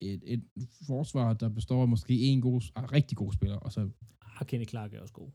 [0.00, 0.42] et, et
[0.86, 3.80] forsvar, der består af måske en god, ah, rigtig god spiller, og så...
[4.22, 5.30] Ah, Kenny Clark er også god.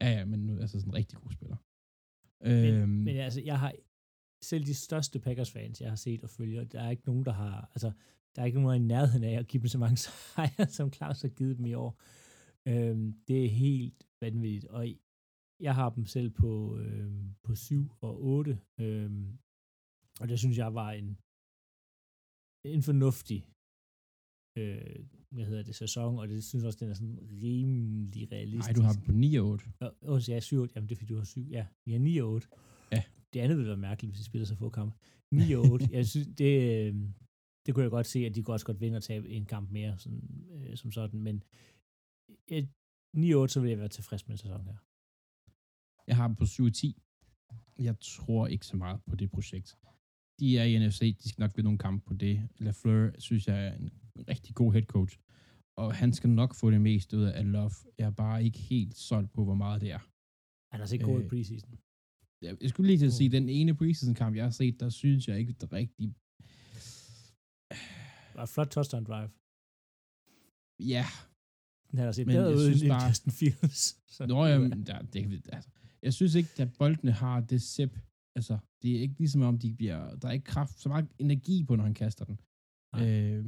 [0.00, 1.56] Ja, ja, men nu altså sådan en rigtig god spiller.
[2.44, 3.72] Men, øhm, men altså, jeg har
[4.44, 7.70] selv de største Packers-fans, jeg har set og følger, der er ikke nogen, der har,
[7.74, 7.92] altså,
[8.36, 11.22] der er ikke nogen i nærheden af at give dem så mange sejre, som Claus
[11.22, 12.00] har givet dem i år.
[12.68, 14.88] Øhm, det er helt vanvittigt, og
[15.60, 19.38] jeg har dem selv på, øhm, på 7 og 8, øhm,
[20.20, 21.18] og det synes jeg var en,
[22.74, 23.46] en fornuftig
[24.58, 28.68] øh, hvad hedder det, sæson, og det synes også, den er sådan rimelig realistisk.
[28.68, 29.64] Nej, du har dem på 9 og 8.
[29.80, 30.72] Åh, oh, ja, 7 8.
[30.76, 31.40] Jamen, det er fordi, du har 7.
[31.50, 32.48] Ja, vi har 9 og 8.
[32.92, 33.02] Ja.
[33.32, 34.96] Det andet ville være mærkeligt, hvis de spiller så få kampe.
[35.32, 35.88] 9 og 8.
[35.96, 36.94] jeg synes, det, øh,
[37.68, 39.70] det kunne jeg godt se, at de kunne også godt vinde og tabe en kamp
[39.70, 41.42] mere, sådan, øh, som sådan, men
[42.50, 42.66] øh,
[43.14, 44.76] 9 og 8, så vil jeg være tilfreds med en sæson her.
[46.06, 47.02] Jeg har dem på 7 og 10.
[47.78, 49.78] Jeg tror ikke så meget på det projekt.
[50.40, 52.48] De er i NFC, de skal nok vinde nogle kampe på det.
[52.58, 53.90] Lafleur synes jeg er en
[54.28, 55.18] rigtig god head coach,
[55.76, 57.70] og han skal nok få det mest ud af Love.
[57.98, 60.02] Jeg er bare ikke helt solgt på, hvor meget det er.
[60.72, 61.78] Han har set god øh, i preseason.
[62.42, 65.38] Jeg skulle lige til at sige, den ene preseason-kamp, jeg har set, der synes jeg
[65.38, 66.14] ikke rigtig...
[68.38, 69.30] Var et flot touchdown drive.
[70.92, 71.04] Ja.
[71.90, 73.08] Han har set bedre ud end bare...
[73.08, 73.82] Justin Fields.
[74.14, 75.22] Så Nå, jamen, der, det,
[75.56, 75.70] altså,
[76.02, 77.98] jeg synes ikke, at boldene har det sip.
[78.36, 80.00] Altså, det er ikke ligesom om, de bliver...
[80.20, 82.40] Der er ikke kraft, så meget energi på, når han kaster den.
[83.02, 83.44] Øh,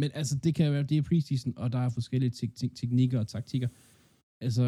[0.00, 3.18] men altså, det kan være, det er preseason, og der er forskellige te- te- teknikker
[3.20, 3.68] og taktikker.
[4.44, 4.64] Altså,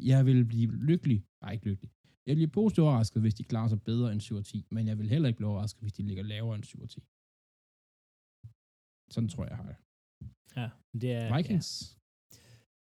[0.00, 1.24] jeg vil blive lykkelig.
[1.42, 1.90] Nej, ikke lykkelig.
[2.26, 4.98] Jeg vil blive positivt overrasket, hvis de klarer sig bedre end 7 10, men jeg
[4.98, 7.00] vil heller ikke blive overrasket, hvis de ligger lavere end 7 10.
[9.10, 9.76] Sådan tror jeg, jeg har det.
[10.56, 11.36] Ja, det er...
[11.36, 11.98] Vikings.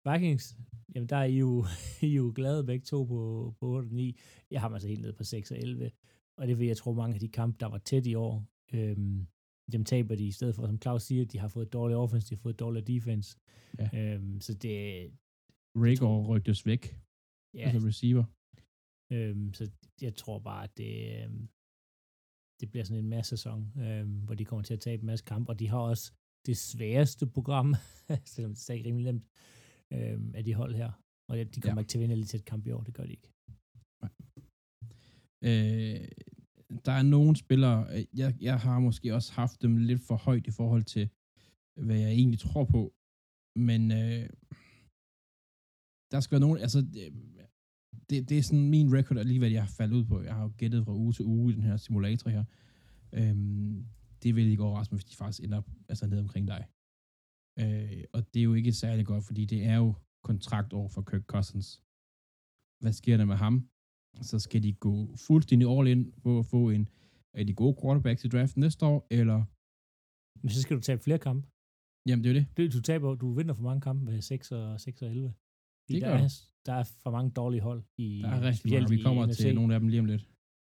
[0.05, 0.11] Ja.
[0.11, 0.57] Vikings,
[0.95, 1.65] jamen der er I jo,
[2.01, 4.19] I jo glade begge to på, på 8 og 9.
[4.51, 5.91] Jeg har mig altså helt ned på 6 og 11.
[6.37, 9.27] Og det vil jeg tro, mange af de kampe, der var tæt i år, øhm,
[9.71, 12.35] dem taber de i stedet for, som Claus siger, de har fået dårlig offense, de
[12.35, 13.37] har fået dårlig defense.
[13.79, 13.89] Ja.
[13.93, 15.11] Øhm, så det...
[15.75, 16.99] Rigor rygtes væk.
[17.53, 17.69] Ja.
[17.69, 18.25] Altså receiver.
[19.11, 21.49] Øhm, så jeg tror bare, at det, øhm,
[22.59, 25.25] det bliver sådan en masse sæson, øhm, hvor de kommer til at tabe en masse
[25.25, 26.11] kampe, og de har også
[26.45, 27.75] det sværeste program,
[28.33, 29.25] selvom det er ikke rimelig nemt,
[29.93, 30.91] øhm, af de hold her.
[31.29, 31.83] Og de kommer ja.
[31.83, 33.29] ikke til at vinde til et kamp i år, det gør de ikke.
[34.01, 34.11] Nej.
[35.49, 36.07] Øh,
[36.85, 40.47] der er nogle spillere, øh, jeg, jeg har måske også haft dem lidt for højt
[40.47, 41.09] i forhold til,
[41.85, 42.93] hvad jeg egentlig tror på,
[43.55, 44.29] men øh,
[46.11, 46.79] der skal være nogen, altså
[48.09, 50.21] det, det er sådan min record alligevel, jeg har faldet ud på.
[50.21, 52.43] Jeg har jo gættet fra uge til uge i den her simulator her.
[53.13, 53.85] Øhm,
[54.23, 56.65] det vil ikke overraske mig, hvis de faktisk ender altså ned omkring dig.
[57.59, 61.01] Øh, og det er jo ikke særlig godt, fordi det er jo kontrakt over for
[61.01, 61.83] Kirk Cousins.
[62.81, 63.69] Hvad sker der med ham?
[64.21, 66.89] Så skal de gå fuldstændig all in på at få en
[67.33, 69.45] af de gode quarterbacks i draften næste år, eller...
[70.41, 71.47] Men så skal du tabe flere kampe.
[72.07, 72.45] Jamen, det er det.
[72.57, 75.33] Du, du, taber, du vinder for mange kampe med 6 og, 6 og 11.
[75.87, 76.29] Det der, er,
[76.65, 78.89] der er for mange dårlige hold i Der er rigtig mange.
[78.95, 80.23] Vi kommer til nogle af dem lige om lidt.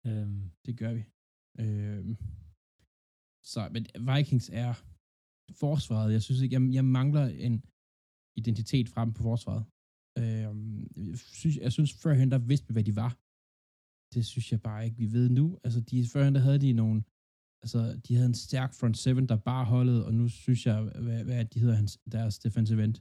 [0.08, 0.42] Øhm.
[0.66, 1.04] Det gør vi.
[1.64, 2.16] Øhm.
[3.52, 4.74] Så, men Vikings er
[5.64, 6.14] forsvaret.
[6.18, 7.56] Jeg synes ikke, jeg, jeg mangler en
[8.40, 9.64] identitet frem på forsvaret.
[10.22, 13.12] Øhm, jeg, synes, jeg synes førhen, der vidste vi, hvad de var.
[14.14, 15.46] Det synes jeg bare ikke, vi ved nu.
[15.64, 17.04] Altså, de, førhen, der havde de nogle,
[17.64, 21.24] altså, de havde en stærk front seven, der bare holdede, og nu synes jeg, hvad,
[21.24, 22.96] hvad de hedder, hans, deres defensive end.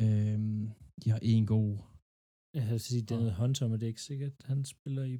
[0.00, 0.70] Øhm,
[1.04, 1.87] de har en god...
[2.58, 5.16] Jeg har sige, den hedder Hunter, men det er ikke sikkert, han spiller i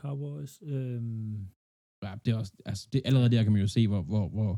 [0.00, 0.52] Cowboys.
[0.62, 1.48] Øhm.
[2.04, 4.52] Ja, det er også, altså, det, allerede der kan man jo se, hvor, hvor, hvor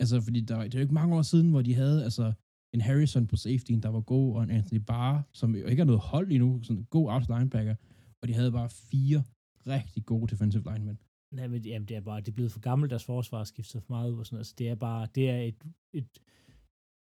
[0.00, 2.32] altså, fordi der, det er jo ikke mange år siden, hvor de havde, altså,
[2.74, 5.86] en Harrison på safety, der var god, og en Anthony Barr, som jo ikke har
[5.86, 7.76] noget hold endnu, sådan en god out linebacker,
[8.22, 9.24] og de havde bare fire
[9.66, 10.98] rigtig gode defensive linemen.
[11.34, 13.82] Nej, men jamen, det er bare, det er blevet for gammelt, deres forsvar har skiftet
[13.82, 14.40] for meget ud og sådan noget.
[14.40, 16.18] Altså, det er bare, det er et, et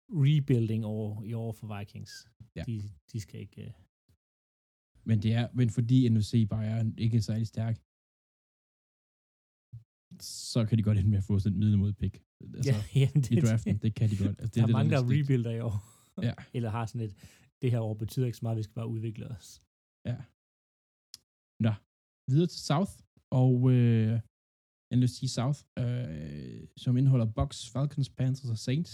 [0.09, 2.27] rebuilding over, i år for Vikings.
[2.55, 2.63] Ja.
[2.67, 3.61] De, de skal ikke...
[3.67, 3.73] Uh...
[5.07, 7.75] Men det er, men fordi NFC bare er ikke særlig stærk,
[10.53, 12.13] så kan de godt ende med at få sådan et middelmod pick.
[12.57, 14.37] Altså, ja, jamen, det, I draften, det kan de godt.
[14.41, 15.77] Altså, det der er det, mange, der rebuilder i år.
[16.27, 16.33] Ja.
[16.55, 17.15] Eller har sådan et,
[17.61, 19.47] det her år betyder ikke så meget, vi skal bare udvikle os.
[20.09, 20.17] Ja.
[21.65, 21.73] Nå,
[22.31, 22.93] videre til South,
[23.41, 24.13] og øh,
[24.99, 28.93] NFC South, øh, som indeholder Bucks, Falcons, Panthers og Saints.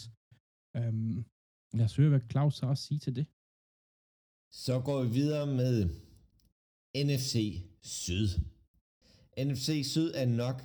[0.75, 1.25] Øhm,
[1.73, 3.25] lad os høre, hvad Claus har at sige til det.
[4.51, 5.89] Så går vi videre med
[6.95, 8.27] NFC Syd.
[9.37, 10.61] NFC Syd er nok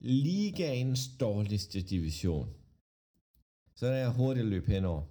[0.00, 2.48] ligaens dårligste division.
[3.74, 5.02] Så der er hurtigt at løbe henover.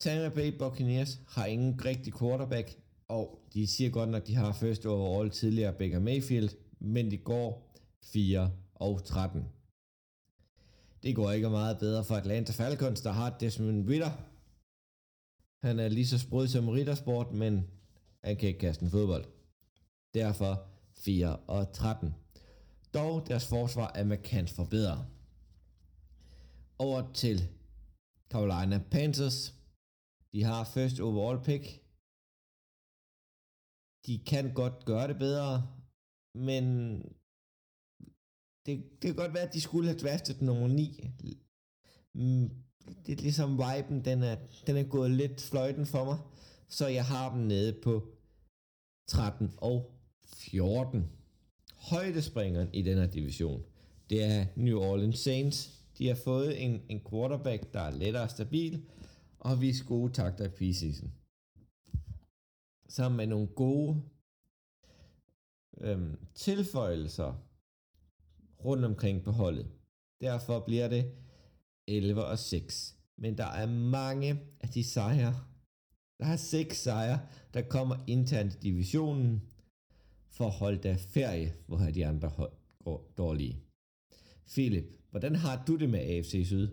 [0.00, 4.52] Tampa Bay Buccaneers har ingen rigtig quarterback, og de siger godt nok, at de har
[4.52, 9.44] første overall tidligere Baker Mayfield, men de går 4 og 13.
[11.02, 14.12] Det går ikke meget bedre for Atlanta Falcons, der har Desmond Ritter.
[15.66, 17.70] Han er lige så sprød som Rittersport, men
[18.24, 19.24] han kan ikke kaste en fodbold.
[20.14, 20.52] Derfor
[20.96, 22.14] 4 og 13.
[22.94, 25.06] Dog deres forsvar er markant forbedret.
[26.78, 27.38] Over til
[28.32, 29.54] Carolina Panthers.
[30.32, 31.64] De har first overall pick.
[34.06, 35.52] De kan godt gøre det bedre,
[36.34, 36.64] men
[38.66, 41.10] det, det kan godt være, at de skulle have draftet nummer 9.
[42.14, 42.50] Mm,
[43.06, 46.18] det er ligesom viben, den er, den er gået lidt fløjten for mig,
[46.68, 48.08] så jeg har dem nede på
[49.08, 51.10] 13 og 14.
[51.74, 53.62] Højdespringeren i den her division,
[54.10, 55.80] det er New Orleans Saints.
[55.98, 58.84] De har fået en, en quarterback, der er lettere og stabil,
[59.38, 61.12] og vi er gode takter i preseason.
[62.88, 64.02] Sammen med nogle gode
[65.80, 67.49] øhm, tilføjelser
[68.64, 69.66] rundt omkring på holdet.
[70.20, 71.12] Derfor bliver det
[71.88, 72.96] 11 og 6.
[73.18, 75.34] Men der er mange af de sejre.
[76.18, 77.20] Der er seks sejre,
[77.54, 79.42] der kommer internt i divisionen
[80.30, 82.52] for at holde der ferie, hvor har de andre hold
[82.84, 83.56] går dårlige.
[84.48, 86.68] Philip, hvordan har du det med AFC Syd?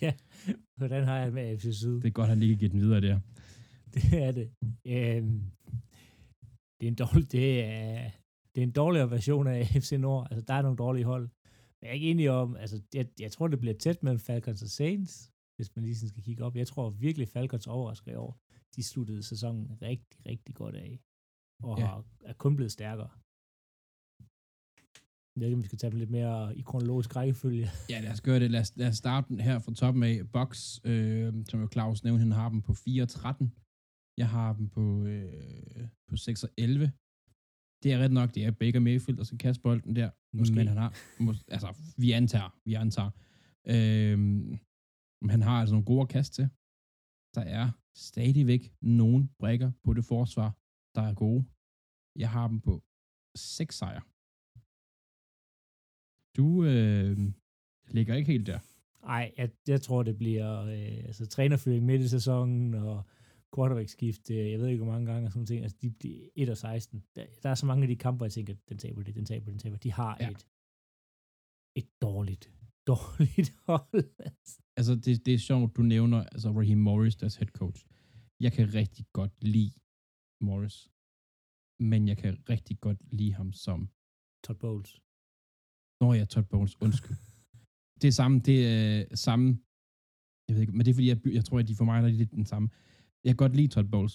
[0.00, 0.14] Ja,
[0.78, 2.00] hvordan har jeg det med AFC Syd?
[2.00, 3.20] Det er godt, at han lige kan give den videre der.
[3.94, 4.50] Det er det.
[4.86, 5.42] Øhm,
[6.80, 8.10] det er en dårlig, det er,
[8.54, 10.28] det er en dårligere version af AFC Nord.
[10.30, 11.22] Altså, der er nogle dårlige hold.
[11.22, 14.62] Men jeg er ikke enig om, altså, jeg, jeg tror, det bliver tæt mellem Falcons
[14.62, 16.56] og Saints, hvis man lige sådan skal kigge op.
[16.56, 18.38] Jeg tror virkelig, Falcons overrasker i år.
[18.76, 21.00] De sluttede sæsonen rigtig, rigtig godt af.
[21.62, 21.84] Og Ja.
[21.84, 21.88] ja.
[21.88, 23.10] har, er kun blevet stærkere.
[25.34, 27.66] Jeg ved ikke, om vi skal tage dem lidt mere i kronologisk rækkefølge.
[27.90, 28.50] Ja, lad os gøre det.
[28.50, 30.30] Lad os, lad os starte den her fra toppen af.
[30.32, 33.52] Box, øh, som jo Claus nævnte, han har dem på 4 og 13.
[34.16, 36.92] Jeg har dem på, øh, på 6 og 11.
[37.82, 40.10] Det er ret nok, det er Baker Mayfield, der skal kaste bolden der.
[40.32, 40.54] Måske.
[40.54, 43.10] Men han har, mås, altså, vi antager, vi antager.
[43.66, 44.18] Øh,
[45.22, 46.48] men han har altså nogle gode at kaste til.
[47.34, 50.56] Der er stadigvæk nogle brækker på det forsvar,
[50.94, 51.44] der er gode.
[52.18, 52.82] Jeg har dem på
[53.36, 54.02] 6 sejre.
[56.36, 57.32] Du øh,
[57.94, 58.58] ligger ikke helt der.
[59.06, 63.02] Nej, jeg, jeg tror, det bliver øh, altså, trænerføring midt i sæsonen, og
[63.56, 65.62] quarterback-skift, øh, jeg ved ikke, hvor mange gange, og sådan ting.
[65.62, 67.04] Altså, de, de 1 og 16.
[67.16, 69.46] Der, der er så mange af de kampe, jeg tænker, den taber det, den taber
[69.50, 69.76] den taber.
[69.76, 70.30] De har Ja.
[70.30, 70.48] et,
[71.76, 72.44] et dårligt,
[72.92, 74.04] dårligt hold.
[74.76, 77.86] Altså, det, det er sjovt, du nævner altså Raheem Morris, deres head coach.
[78.40, 79.72] Jeg kan rigtig godt lide
[80.40, 80.90] Morris,
[81.90, 83.78] men jeg kan rigtig godt lide ham som...
[84.44, 84.92] Todd Bowles.
[86.00, 87.16] Nå ja, Todd Bowles, undskyld.
[88.00, 89.46] det er samme, det er samme...
[90.48, 92.08] Jeg ved ikke, men det er fordi, jeg, jeg tror, at de for mig er
[92.08, 92.68] lidt den samme.
[93.24, 94.14] Jeg kan godt lide Todd Bowles,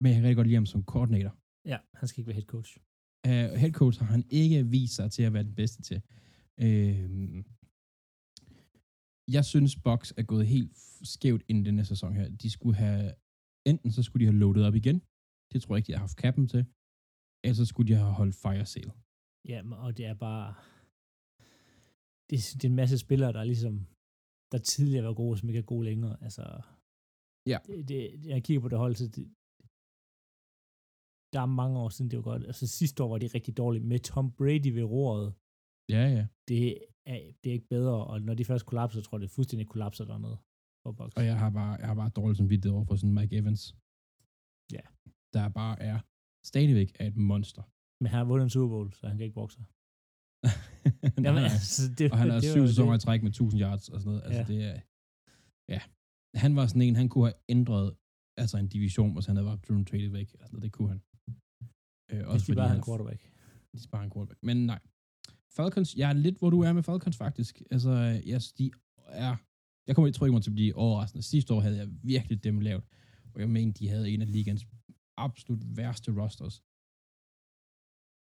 [0.00, 1.32] men jeg kan rigtig godt lide ham som koordinator.
[1.72, 2.72] Ja, han skal ikke være head coach.
[3.28, 5.98] Uh, head coach har han ikke vist sig til at være den bedste til.
[6.64, 7.44] Uh,
[9.36, 10.72] jeg synes, Box er gået helt
[11.14, 12.28] skævt ind i denne sæson her.
[12.42, 13.14] De skulle have,
[13.66, 14.98] enten så skulle de have loadet op igen,
[15.52, 16.62] det tror jeg ikke, de har haft kappen til,
[17.44, 18.92] eller så skulle de have holdt fire sale.
[19.48, 20.54] Ja, og det er bare...
[22.30, 23.86] Det, er- det er en masse spillere, der er ligesom
[24.52, 26.16] der tidligere var gode, som ikke er gode længere.
[26.22, 26.42] Altså,
[27.46, 27.58] Ja.
[27.66, 29.24] det, det, jeg kigger på det hold, så det,
[31.32, 32.44] der er mange år siden, det var godt.
[32.44, 35.34] Altså sidste år var de rigtig dårlige med Tom Brady ved roret.
[35.94, 36.26] Ja, ja.
[36.48, 36.60] Det
[37.06, 40.04] er, det er ikke bedre, og når de først kollapser, tror jeg, det fuldstændig kollapser
[40.04, 40.38] dernede.
[40.82, 41.16] For Bucks.
[41.16, 43.62] Og jeg har bare, jeg har bare dårligt som vidt over for sådan Mike Evans.
[44.76, 44.84] Ja.
[45.34, 45.98] Der bare er
[46.52, 47.62] stadigvæk er et monster.
[48.02, 49.58] Men han har vundet en Super Bowl, så han kan ikke bokse.
[49.64, 53.02] Nej, Jamen, altså, det, og han har det syv sæsoner i det.
[53.06, 54.22] træk med 1000 yards og sådan noget.
[54.26, 54.46] Altså, Ja.
[54.52, 54.80] det er,
[55.74, 55.80] ja.
[56.34, 57.96] Han var sådan en, han kunne have ændret
[58.36, 60.36] altså en division, hvis han havde været Drew traded væk.
[60.40, 61.00] Altså, det kunne han.
[62.10, 63.22] Øh, Hvis de fordi bare han en quarterback.
[63.72, 64.42] de sparer en quarterback.
[64.42, 64.80] Men nej.
[65.56, 67.62] Falcons, jeg er lidt, hvor du er med Falcons faktisk.
[67.70, 68.70] Altså, yes, de
[69.06, 69.36] er,
[69.86, 71.22] jeg kommer ikke, tror ikke til at blive overraskende.
[71.22, 72.84] Sidste år havde jeg virkelig dem lavt,
[73.34, 74.66] og jeg mener, de havde en af ligens
[75.16, 76.62] absolut værste rosters.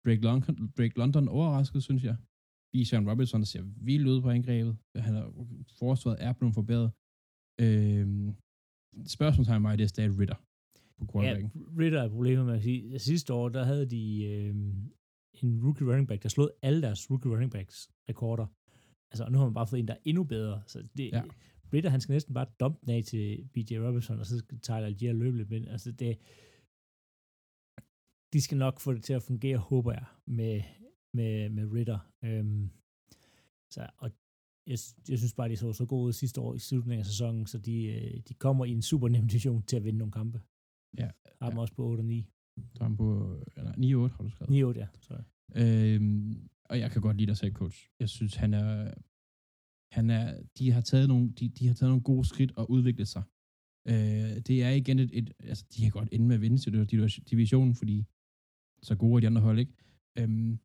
[0.05, 2.17] Drake London, Drake London overrasket, synes jeg.
[2.71, 4.77] Bijan Robinson, ser vildt ud på angrebet.
[4.95, 5.25] Han er,
[5.79, 6.91] forsvaret er blevet forbedret.
[7.61, 8.33] Øh,
[9.07, 10.39] spørgsmålstegn mig, det er stadig Ritter
[10.97, 11.51] på quarterbacken.
[11.55, 12.99] Ja, Ritter er problemet med at sige.
[12.99, 14.55] Sidste år, der havde de øh,
[15.43, 18.47] en rookie running back, der slog alle deres rookie running backs rekorder.
[19.11, 20.61] Altså, og nu har man bare fået en, der er endnu bedre.
[20.67, 21.23] Så det, ja.
[21.73, 24.85] Ritter, han skal næsten bare dumpe den af til BJ Robinson, og så skal Tyler
[24.85, 25.67] Algier løbe lidt ind.
[25.67, 26.11] Altså, det,
[28.33, 30.61] de skal nok få det til at fungere, håber jeg, med,
[31.17, 31.99] med, med Ritter.
[32.25, 32.69] Øhm,
[33.73, 34.11] så, og
[34.67, 34.77] jeg,
[35.09, 37.85] jeg synes bare, de så så gode sidste år i slutningen af sæsonen, så de,
[37.85, 40.41] øh, de kommer i en super nem position til at vinde nogle kampe.
[40.97, 41.09] Ja.
[41.41, 42.29] Har dem også på 8 og 9.
[42.75, 43.71] Så er på eller
[44.09, 44.75] 9-8, har du skrevet.
[44.75, 44.87] 9-8, ja.
[45.01, 45.23] Sorry.
[45.55, 47.89] Øhm, og jeg kan godt lide dig selv, coach.
[47.99, 48.93] Jeg synes, han er,
[49.91, 53.07] han er, de har taget nogle, de, de har taget nogle gode skridt og udviklet
[53.07, 53.23] sig.
[53.87, 56.71] Øh, det er igen et, et, altså de kan godt ende med at vinde til
[57.29, 58.05] divisionen, fordi
[58.83, 59.73] så gode er de andre hold, ikke?
[60.19, 60.59] Øhm,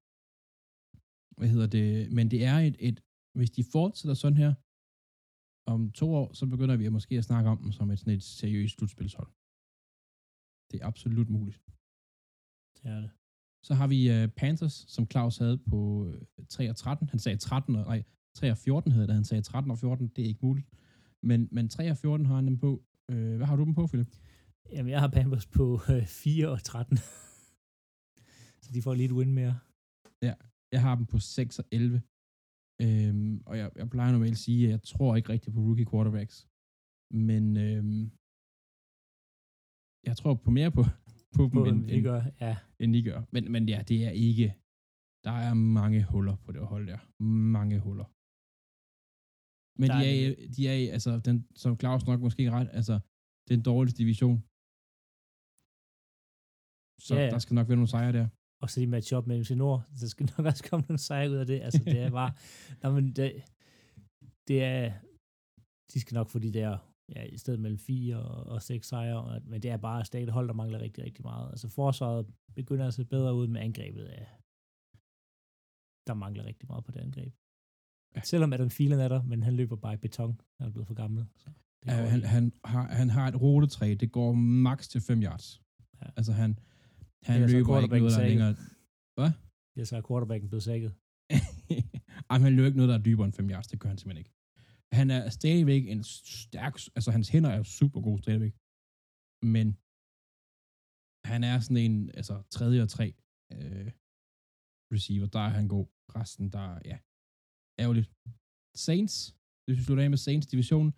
[1.39, 2.13] hvad hedder det?
[2.13, 3.01] Men det er et, et,
[3.39, 4.53] hvis de fortsætter sådan her,
[5.75, 8.15] om to år, så begynder vi at måske at snakke om dem som et, sådan
[8.15, 9.31] et seriøst slutspilshold.
[10.71, 11.59] Det er absolut muligt.
[12.77, 13.11] Det er det.
[13.67, 15.83] Så har vi uh, Panthers, som Claus havde på
[16.49, 17.09] 3 og 13.
[17.09, 18.03] Han sagde 13, og, nej,
[18.35, 19.15] 3 og 14 havde det.
[19.15, 20.09] Han sagde 13 og 14.
[20.09, 20.69] Det er ikke muligt.
[21.23, 22.71] Men, men 3 og 14 har han dem på.
[23.13, 24.11] Uh, hvad har du dem på, Philip?
[24.71, 26.97] Jamen, jeg har Panthers på uh, 4 og 13.
[28.63, 29.59] så de får lige et win mere.
[30.23, 30.35] Ja,
[30.73, 32.03] jeg har dem på 6 og 11.
[32.85, 35.91] Øhm, og jeg, jeg plejer normalt at sige, at jeg tror ikke rigtigt på rookie
[35.93, 36.37] quarterbacks.
[37.29, 38.03] Men øhm,
[40.09, 40.83] jeg tror på mere på,
[41.37, 42.21] på, dem, end, end, gør.
[42.45, 42.55] Ja.
[42.83, 43.21] end I gør.
[43.35, 44.49] Men, men ja, det er ikke...
[45.27, 47.01] Der er mange huller på det hold der.
[47.59, 48.09] Mange huller.
[49.81, 52.97] Men de er, er de er, altså, den, som Claus nok måske ret, altså,
[53.51, 54.39] den dårligste division.
[57.07, 57.31] Så ja, ja.
[57.35, 58.27] der skal nok være nogle sejre der
[58.63, 61.31] og så de match op med MC Nord, så skal nok også komme nogle sejre
[61.31, 61.61] ud af det.
[61.61, 62.33] Altså, det er bare,
[62.83, 63.43] nej, men det,
[64.49, 64.93] det er,
[65.93, 66.79] de skal nok få de der,
[67.17, 70.49] ja, i stedet mellem 4 og, og 6 sejre, men det er bare stadig hold,
[70.49, 71.51] der mangler rigtig, rigtig meget.
[71.51, 74.27] Altså, forsvaret begynder at se bedre ud med angrebet af,
[76.07, 77.35] der mangler rigtig meget på det angreb.
[78.17, 78.21] Ja.
[78.21, 80.95] Selvom Adam Thielen er der, men han løber bare i beton, han er blevet for
[80.95, 81.27] gammel.
[81.37, 81.51] Så
[81.87, 85.63] ja, han, han, har, han har et rutetræ, det går max til 5 yards.
[86.01, 86.07] Ja.
[86.17, 86.59] Altså han,
[87.23, 88.55] han løber ikke noget, der er længere...
[89.17, 89.31] Hvad?
[89.85, 90.93] Så er quarterbacken blevet sækket.
[92.31, 93.69] Ej, han løber ikke noget, der er dybere end 5 yards.
[93.73, 94.35] Det gør han simpelthen ikke.
[94.93, 96.03] Han er stadigvæk en
[96.45, 96.75] stærk...
[96.97, 98.55] Altså, hans hænder er super gode stadigvæk.
[99.55, 99.67] Men
[101.33, 103.07] han er sådan en, altså, tredje og tre
[103.53, 103.89] øh,
[104.95, 105.27] receiver.
[105.27, 105.87] Der er han god.
[106.17, 106.99] Resten, der er, ja,
[107.83, 108.09] ærgerligt.
[108.87, 109.15] Saints,
[109.65, 110.89] hvis vi slutter af med Saints division,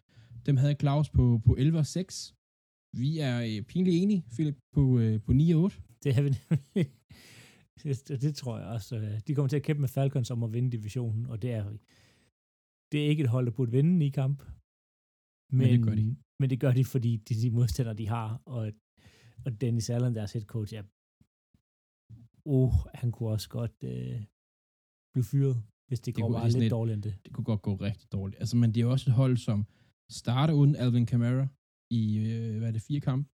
[0.46, 2.34] dem havde Claus på, på 11 og 6.
[3.02, 5.82] Vi er øh, pinligt enige, Philip, på, øh, på 9 og 8.
[6.04, 6.30] Det har vi
[7.82, 8.96] det, det tror jeg også.
[8.96, 11.64] Øh, de kommer til at kæmpe med Falcons om at vinde divisionen, og det er,
[12.92, 14.42] det er ikke et hold, der burde vinde i kamp.
[15.52, 16.16] Men, men det gør de.
[16.40, 18.72] Men det gør de, fordi de, de modstandere, de har, og,
[19.44, 20.82] og Dennis Allen, deres head coach, er,
[22.44, 24.22] oh, han kunne også godt øh,
[25.12, 27.14] blive fyret, hvis det, det går bare lidt et, dårligt end det.
[27.24, 28.40] Det kunne godt gå rigtig dårligt.
[28.40, 29.66] Altså, men det er også et hold, som
[30.10, 31.46] starter uden Alvin Kamara
[31.90, 33.28] i, øh, hvad er det, fire kampe?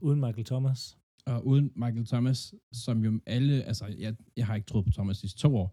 [0.00, 2.54] Uden Michael Thomas og uden Michael Thomas,
[2.84, 5.68] som jo alle, altså jeg, jeg har ikke troet på Thomas sidste to år,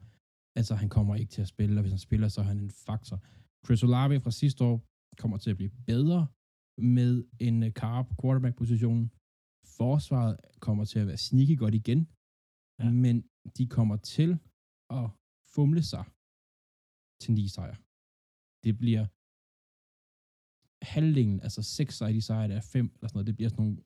[0.59, 2.73] altså han kommer ikke til at spille, og hvis han spiller, så er han en
[2.87, 3.17] faktor.
[3.65, 4.77] Chris Olave fra sidste år
[5.21, 6.21] kommer til at blive bedre
[6.97, 7.11] med
[7.47, 7.57] en
[8.09, 9.05] på quarterback-positionen.
[9.79, 10.35] Forsvaret
[10.65, 12.01] kommer til at være sneaky godt igen,
[12.81, 12.89] ja.
[13.03, 13.15] men
[13.57, 14.31] de kommer til
[14.99, 15.05] at
[15.55, 16.05] fumle sig
[17.21, 17.79] til ni sejre.
[18.65, 19.05] Det bliver
[20.93, 23.63] halvdelen, altså seks sejre de sejre, der er fem, eller sådan noget, det bliver sådan
[23.63, 23.77] nogle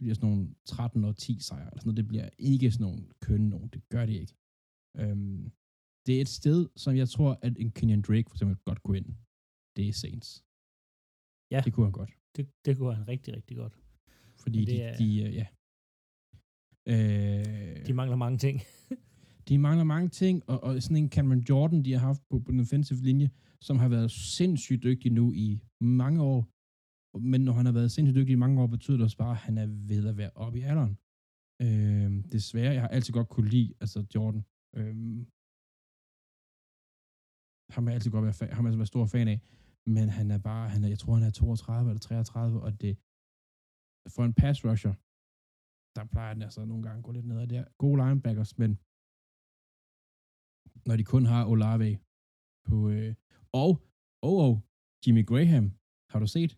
[0.00, 1.96] det bliver sådan nogle 13 og 10 sejre, eller sådan noget.
[1.96, 3.68] Det bliver ikke sådan nogle kønne nogen.
[3.68, 4.34] Det gør det ikke.
[5.00, 5.52] Øhm,
[6.06, 8.96] det er et sted, som jeg tror, at en Kenyon Drake for eksempel godt kunne
[8.96, 9.10] ind.
[9.76, 10.44] Det er Saints.
[11.54, 11.60] Ja.
[11.64, 12.12] Det kunne han godt.
[12.36, 13.74] Det, det kunne han rigtig, rigtig godt.
[14.42, 15.46] Fordi de, er, de, uh, ja.
[16.92, 18.60] Øh, de mangler mange ting.
[19.48, 22.50] de mangler mange ting, og, og sådan en Cameron Jordan, de har haft på, på
[22.52, 23.30] den offensive linje,
[23.60, 26.40] som har været sindssygt dygtig nu i mange år,
[27.14, 29.36] men når han har været sindssygt dygtig i mange år, betyder det også bare, at
[29.36, 30.98] han er ved at være oppe i alderen.
[31.64, 34.42] Øh, desværre, jeg har altid godt kunne lide, altså Jordan.
[34.78, 34.94] Øh,
[37.74, 39.38] ham har jeg altid godt været, ham har været stor fan af,
[39.86, 42.92] men han er bare, han er, jeg tror han er 32 eller 33, og det,
[44.14, 44.94] for en pass rusher,
[45.96, 47.64] der plejer den altså nogle gange at gå lidt ned der.
[47.82, 48.70] Gode linebackers, men
[50.88, 51.98] når de kun har Olave
[52.68, 53.14] på, øh,
[53.62, 53.70] og,
[54.28, 54.52] og, og,
[55.02, 55.66] Jimmy Graham,
[56.12, 56.52] har du set?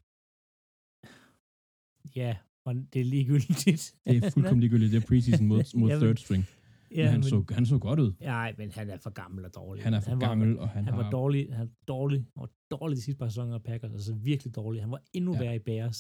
[2.17, 2.37] Ja,
[2.67, 3.95] og det er ligegyldigt.
[4.07, 6.45] Det er fuldkommen ligegyldigt, det er preseason mod, mod Jamen, third string.
[6.91, 8.13] ja, Men han, men, så, han så godt ud.
[8.21, 9.85] Nej, men han er for gammel og dårlig.
[9.85, 11.03] Han er for var, gammel, og han, Han har...
[11.03, 14.55] var dårlig, han var dårlig, og dårlig de sidste par sæsoner af Packers, altså virkelig
[14.55, 14.83] dårlig.
[14.83, 15.39] Han var endnu Ja.
[15.39, 15.99] værre i Bears.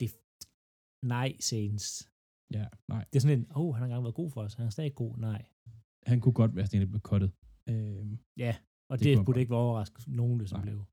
[0.00, 0.08] Det,
[1.14, 2.10] nej, Saints.
[2.52, 3.04] Ja, nej.
[3.12, 4.54] Det er sådan en, åh, oh, han har engang været god for os.
[4.54, 5.16] Han er stadig god.
[5.16, 5.44] Nej.
[6.06, 7.30] Han kunne godt være sådan en, der blev cuttet.
[7.68, 8.56] Øh, Ja,
[8.90, 10.64] og Det det, han burde ikke være overrasket nogen, det som Nej.
[10.64, 10.84] blev.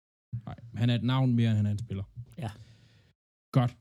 [0.45, 2.03] nej, han er et navn mere, end han er en spiller.
[2.37, 2.51] Ja.
[3.57, 3.77] Godt.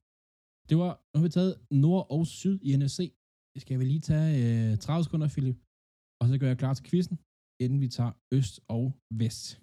[0.70, 3.12] Det var, nu har vi taget nord og syd i NFC.
[3.58, 5.56] Skal vi lige tage øh, 30 sekunder, Philip?
[6.20, 7.18] Og så gør jeg klar til quizzen,
[7.60, 9.60] inden vi tager øst og vest.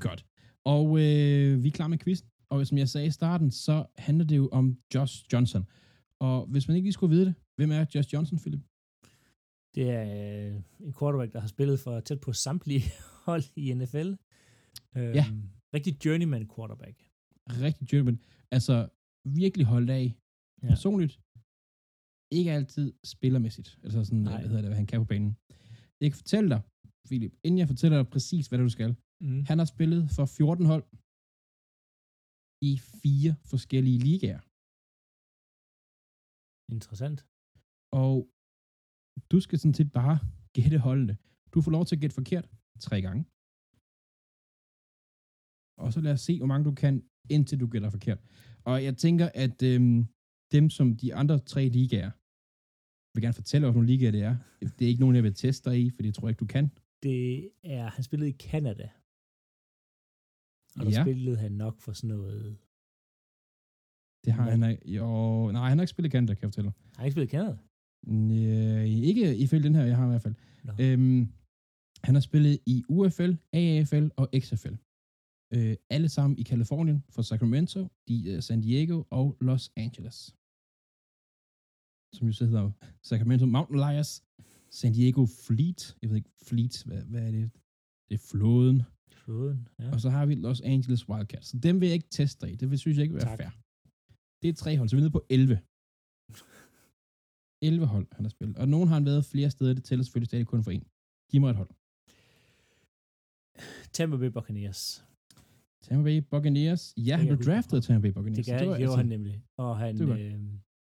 [0.00, 0.26] Godt.
[0.64, 2.28] Og øh, vi er klar med quizzen.
[2.50, 5.64] Og som jeg sagde i starten, så handler det jo om Josh Johnson.
[6.20, 8.62] Og hvis man ikke lige skulle vide det, hvem er Josh Johnson, Philip?
[9.74, 10.54] Det er øh,
[10.86, 12.84] en quarterback, der har spillet for tæt på samtlige
[13.28, 14.08] hold i NFL.
[14.98, 15.24] Øhm, Ja.
[15.76, 16.96] Rigtig journeyman quarterback.
[17.66, 18.16] Rigtig German.
[18.56, 18.74] Altså
[19.42, 20.06] virkelig holdt af.
[20.62, 20.68] Ja.
[20.72, 21.14] Personligt.
[22.38, 23.68] Ikke altid spillermæssigt.
[23.84, 24.38] Altså sådan, Nej.
[24.40, 25.32] hvad hedder det, hvad han kan på banen.
[26.00, 26.60] Jeg kan fortælle dig,
[27.08, 28.90] Philip, inden jeg fortæller dig præcis, hvad du skal.
[29.20, 29.42] Mm.
[29.50, 30.84] Han har spillet for 14 hold
[32.70, 34.40] i fire forskellige ligaer.
[36.76, 37.18] Interessant.
[37.92, 38.14] Og
[39.30, 40.18] du skal sådan set bare
[40.56, 41.14] gætte holdene.
[41.52, 42.46] Du får lov til at gætte forkert
[42.86, 43.22] tre gange.
[45.84, 46.94] Og så lad os se, hvor mange du kan,
[47.30, 48.20] indtil du gætter forkert.
[48.64, 49.98] Og jeg tænker, at øhm,
[50.56, 52.10] dem som de andre tre ligaer,
[53.08, 54.36] jeg vil gerne fortælle, hvilke ligaer det er.
[54.78, 56.52] Det er ikke nogen, jeg vil teste dig i, for det tror jeg ikke, du
[56.56, 56.66] kan.
[57.02, 57.24] Det
[57.62, 58.88] er, han spillede i Canada.
[60.78, 61.02] Og der Ja.
[61.04, 62.58] spillede han nok for sådan noget...
[64.24, 64.50] Det har Nej.
[64.56, 64.92] han ikke.
[64.98, 65.06] Jo,
[65.56, 66.70] nej, han har ikke spillet i Canada, kan jeg fortælle.
[66.70, 67.56] Han har ikke spillet i Canada.
[68.06, 70.34] Nej, ikke ifølge den her, jeg har i hvert fald.
[70.64, 70.72] Nå.
[70.80, 71.32] Øhm,
[72.04, 74.76] han har spillet i UFL, AAFL og XFL.
[75.54, 80.16] Øh, alle sammen i Kalifornien for Sacramento, de, uh, San Diego og Los Angeles.
[82.16, 82.70] Som jo så hedder
[83.02, 84.24] Sacramento Mountain Lions,
[84.70, 87.50] San Diego Fleet, jeg ved ikke, Fleet, hvad, hvad er det?
[88.08, 88.82] Det er flåden.
[89.12, 89.92] Flåden, ja.
[89.92, 91.46] Og så har vi Los Angeles Wildcats.
[91.48, 92.56] Så dem vil jeg ikke teste dig i.
[92.56, 93.50] Det vil, synes jeg ikke vil være fair.
[94.42, 95.60] Det er tre hold, så vi er nede på 11.
[97.62, 98.58] 11 hold, han har spillet.
[98.58, 100.84] Og nogen har han været flere steder, det tæller selvfølgelig stadig kun for en.
[101.30, 101.70] Giv mig et hold.
[103.92, 105.04] Tampa Bay Buccaneers.
[105.82, 106.94] Tampa Bay Buccaneers.
[106.96, 107.82] Ja, han blev draftet af.
[107.82, 108.46] Tampa Bay Buccaneers.
[108.46, 109.44] Det, gør, det var gjorde altså- han nemlig.
[109.56, 110.40] Og han, øh,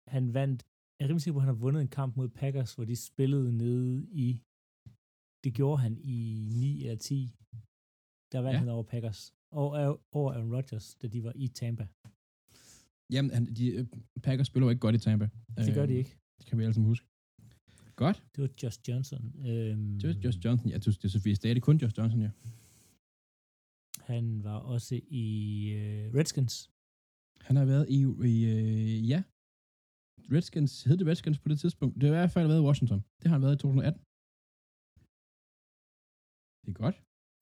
[0.09, 0.67] han vandt...
[0.99, 2.97] Jeg er rimelig sikker på, at han har vundet en kamp mod Packers, hvor de
[2.97, 4.41] spillede nede i...
[5.45, 7.35] Det gjorde han i 9 eller 10.
[8.33, 8.59] Der vandt Ja.
[8.59, 9.33] han over Packers.
[9.51, 11.87] Og øh, over Aaron Rodgers, da de var i Tampa.
[13.13, 13.87] Jamen, han, de, øh,
[14.23, 15.29] Packers spiller jo ikke godt i Tampa.
[15.57, 16.17] Det gør de ikke.
[16.39, 17.07] Det kan vi sammen huske.
[18.03, 18.19] Godt.
[18.33, 19.23] Det var Josh Johnson.
[19.49, 20.71] Øhm, Det var Josh Johnson.
[20.75, 22.31] Jeg synes, det er selvfølgelig stadig kun Josh Johnson, ja.
[24.11, 25.27] Han var også i
[25.81, 26.55] øh, Redskins.
[27.47, 28.01] Han har været i,
[28.35, 29.21] i øh, ja,
[30.35, 31.95] Redskins, hed det Redskins på det tidspunkt?
[31.95, 33.01] Det har i hvert fald været i Washington.
[33.21, 34.01] Det har han været i 2018.
[36.65, 36.97] Det er godt.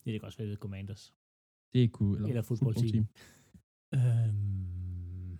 [0.05, 1.03] Det også være ved Commanders.
[1.72, 3.07] Det er kunne, eller, Eller fodboldteam.
[3.99, 5.34] Øhm,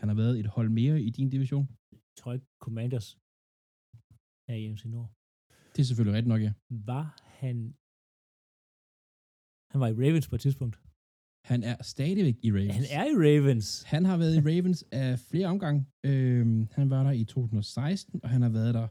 [0.00, 1.66] Han har været et hold mere i din division.
[1.92, 3.08] jeg tror ikke Commanders
[4.50, 5.10] er i MC Nord.
[5.74, 6.52] Det er selvfølgelig rigtigt nok, ja.
[6.90, 7.06] Var
[7.40, 7.56] han...
[9.72, 10.76] Han var i Ravens på et tidspunkt.
[11.50, 12.76] Han er stadigvæk i Ravens.
[12.78, 13.68] Han er i Ravens.
[13.82, 15.80] Han har været i Ravens af flere omgange.
[16.10, 18.86] Øhm, han var der i 2016, og han har været der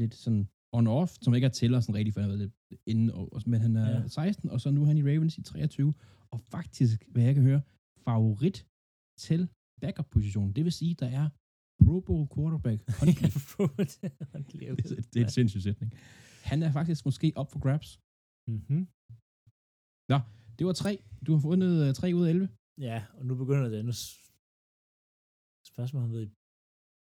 [0.00, 0.44] lidt sådan
[0.76, 3.60] on-off, som ikke er tæller sådan rigtigt, for han har været lidt inden, og, men
[3.60, 4.08] han er ja.
[4.08, 5.94] 16, og så nu er han i Ravens i 23,
[6.32, 7.62] og faktisk, hvad jeg kan høre,
[8.04, 8.66] favorit
[9.26, 9.48] til
[9.82, 10.52] backup-positionen.
[10.56, 11.26] Det vil sige, der er
[11.84, 12.80] Pro Bowl quarterback.
[14.52, 15.90] det, det er en sindssyg sætning.
[16.50, 17.90] Han er faktisk måske op for grabs.
[18.52, 18.82] mm-hmm.
[20.58, 20.92] Det var tre.
[21.26, 22.48] Du har fundet uh, tre ud af 11.
[22.88, 23.96] Ja, og nu begynder det andet
[25.70, 26.26] spørgsmål, om ved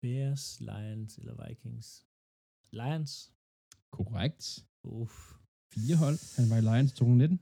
[0.02, 1.88] Bears, Lions eller Vikings.
[2.80, 3.12] Lions?
[3.98, 4.44] Korrekt.
[4.84, 5.14] Uff.
[5.74, 6.18] Fire hold.
[6.38, 7.38] Han var i Lions i 2019.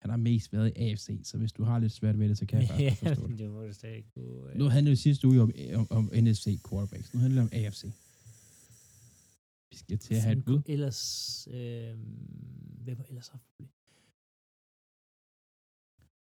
[0.00, 2.46] Han har mest været i AFC, så hvis du har lidt svært ved det, så
[2.46, 3.38] kan jeg faktisk forstå det.
[3.38, 4.54] det må det stadig kunne.
[4.54, 7.14] Nu handler det sidste uge om, om, om NFC quarterbacks.
[7.14, 7.84] Nu handler det om AFC.
[9.70, 10.60] Vi skal til at have et bud.
[10.66, 11.96] Ellers, øh,
[12.84, 13.68] hvem har ellers haft problem?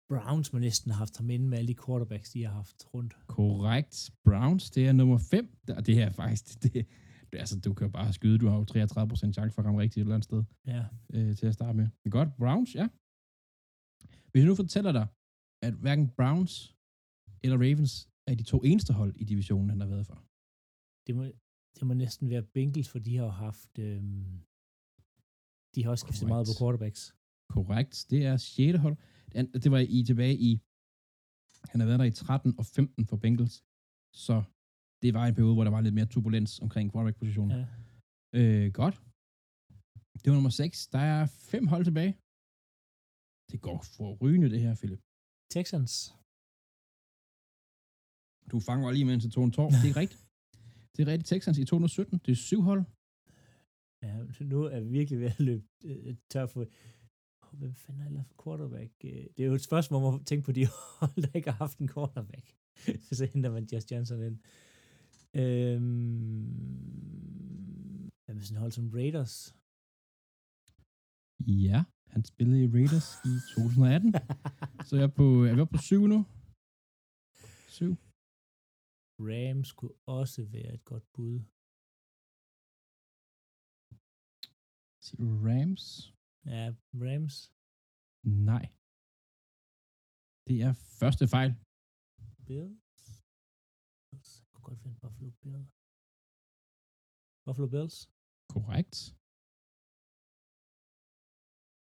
[0.09, 3.17] Browns må næsten have haft ham inde med alle de quarterbacks, de har haft rundt.
[3.27, 4.11] Korrekt.
[4.25, 5.57] Browns, det er nummer 5.
[5.87, 6.87] Det her er faktisk, det,
[7.33, 8.39] altså, du kan jo bare skyde.
[8.39, 10.85] Du har jo 33% chance for at ramme rigtigt et eller andet sted Ja.
[11.13, 11.89] øh, til at starte med.
[12.05, 12.89] Men godt, Browns, ja.
[14.35, 15.07] Hvis jeg nu fortæller dig,
[15.67, 16.53] at hverken Browns
[17.45, 17.95] eller Ravens
[18.31, 20.19] er de to eneste hold i divisionen, han har været for.
[21.07, 21.23] Det må,
[21.77, 23.73] det må næsten være Bengals, for de har jo haft...
[23.79, 24.33] Øhm,
[25.75, 27.03] de har også skiftet meget på quarterbacks.
[27.55, 27.95] Korrekt.
[28.11, 28.79] Det er 6.
[28.85, 28.97] hold.
[29.33, 30.51] Det- Det var i tilbage i...
[31.71, 33.57] Han har været der i 13 og 15 for Bengals.
[34.25, 34.37] Så
[35.03, 37.53] det var en periode, hvor der var lidt mere turbulens omkring quarterback-positionen.
[37.59, 37.67] Ja.
[38.39, 38.95] Øh, godt.
[40.23, 40.89] Det var nummer 6.
[40.95, 42.13] Der er fem hold tilbage.
[43.55, 45.03] Det går for rygende, det her, Philip.
[45.55, 45.93] Texans.
[48.51, 49.69] Du fanger lige mens jeg tog en tår.
[49.85, 50.23] Det er rigtigt.
[50.95, 51.29] Det er rigtigt.
[51.29, 52.19] Texans i 2017.
[52.25, 52.83] Det er syv hold.
[54.05, 54.13] Ja,
[54.53, 56.61] nu er vi virkelig ved at løbe øh, tør for...
[57.43, 58.93] Oh, hvem fanden har ellers quarterback?
[59.05, 60.67] Øh, Det er jo et spørgsmål om at tænke på de
[61.01, 62.47] hold, der ikke har haft en quarterback.
[63.19, 64.39] Så henter man Josh Johnson ind.
[65.43, 66.45] Øhm,
[68.25, 69.35] hvad med sådan hold som Raiders?
[71.67, 71.85] Ja,
[72.15, 74.15] han spillede i Raiders i 2018.
[74.89, 76.19] Så jeg er på, er vi oppe på syv nu?
[77.77, 77.93] Syv.
[79.29, 81.37] Rams kunne også være et godt bud.
[85.05, 85.85] Siger du Rams?
[86.53, 86.65] Ja,
[87.05, 87.37] Rams.
[88.51, 88.65] Nej.
[90.49, 91.53] Det er første fejl.
[92.49, 93.05] Bills.
[94.41, 95.69] Jeg kunne godt finde Buffalo Bills.
[97.47, 97.97] Buffalo Bills.
[98.55, 98.97] Korrekt.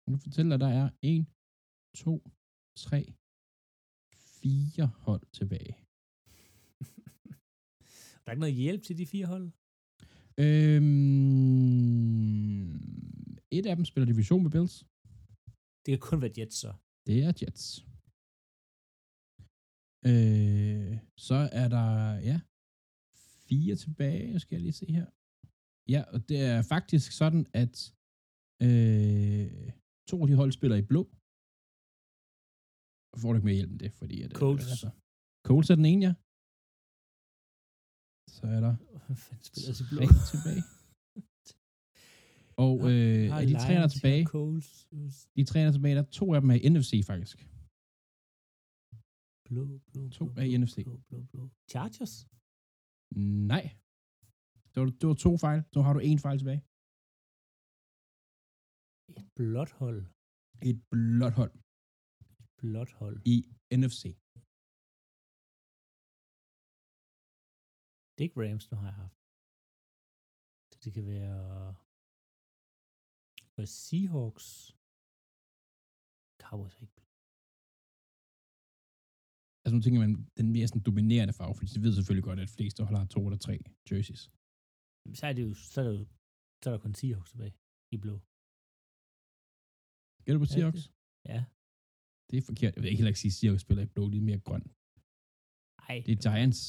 [0.10, 1.26] Nu fortæller jeg, der er 1,
[1.95, 2.32] 2,
[2.78, 3.14] 3,
[4.14, 5.74] 4 hold tilbage.
[8.22, 9.45] Der er ikke noget hjælp til de fire hold.
[10.45, 10.89] Øhm,
[13.57, 14.76] et af dem spiller division med Bills.
[15.84, 16.72] Det kan kun være Jets så.
[17.07, 17.66] Det er Jets.
[20.10, 20.93] Øh,
[21.28, 21.88] så er der,
[22.30, 22.38] ja,
[23.47, 25.07] fire tilbage, skal jeg lige se her.
[25.93, 27.76] Ja, og det er faktisk sådan, at
[28.68, 29.70] øh,
[30.10, 31.01] to af de hold spiller i blå.
[33.22, 34.16] Får du ikke mere hjælp med det, fordi...
[34.26, 34.68] At, øh, Colts.
[34.74, 34.89] Altså,
[35.47, 36.14] Colts er den ene, ja.
[38.36, 38.74] Så er der
[39.05, 39.99] Hvad fanden spiller til blå?
[40.34, 40.64] tilbage.
[42.68, 44.24] Og øh, af de tre, der er tilbage,
[45.38, 47.38] de tre, der er tilbage, der er to af dem er i NFC, faktisk.
[49.47, 50.76] blå, blå, To blå, er i NFC.
[50.84, 51.49] Blå, blå, blå.
[51.72, 52.14] Chargers?
[53.53, 53.66] Nej.
[54.72, 55.60] Det var, det var to fejl.
[55.74, 56.62] Så har du en fejl tilbage.
[59.18, 60.01] Et blåt hold.
[60.70, 61.53] Et blåt hold
[62.62, 63.18] Blåt hold.
[63.34, 63.36] i
[63.82, 64.03] NFC.
[68.14, 69.20] Det er ikke Rams, nu har jeg haft.
[70.72, 71.39] Så det kan være...
[73.55, 74.47] Hvad Seahawks?
[76.43, 77.01] Cowboys er ikke.
[79.64, 82.49] Altså nu tænker man, den mere sådan dominerende farve, fordi de ved selvfølgelig godt, at
[82.57, 83.55] flest hold har to eller tre
[83.89, 84.24] jerseys.
[85.20, 86.05] Så er det jo, så er det jo,
[86.62, 87.53] så er der kun Seahawks tilbage
[87.95, 88.16] i blå.
[90.24, 90.84] Gælder du på Seahawks?
[91.32, 91.40] Ja.
[92.30, 92.74] Det er forkert.
[92.76, 94.04] Jeg vil ikke heller ikke sige, at Seahawks spiller i blå.
[94.14, 94.64] De er mere grøn.
[95.90, 95.98] Ej.
[96.06, 96.62] Det er Giants.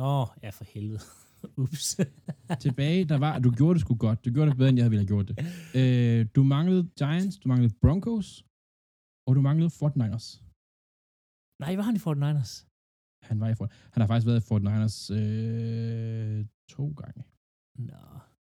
[0.00, 0.10] Nå,
[0.44, 1.02] ja for helvede.
[1.62, 1.86] Ups.
[2.64, 4.18] Tilbage, der var, du gjorde det sgu godt.
[4.24, 5.36] Du gjorde det bedre, end jeg ville have gjort det.
[5.80, 8.28] Øh, du manglede Giants, du manglede Broncos,
[9.26, 10.28] og du manglede Fort Niners.
[11.62, 12.52] Nej, var han i 49ers?
[13.28, 13.70] Han var i Fort.
[13.92, 16.38] Han har faktisk været i Fort Niners øh,
[16.74, 17.22] to gange.
[17.90, 18.02] Nå,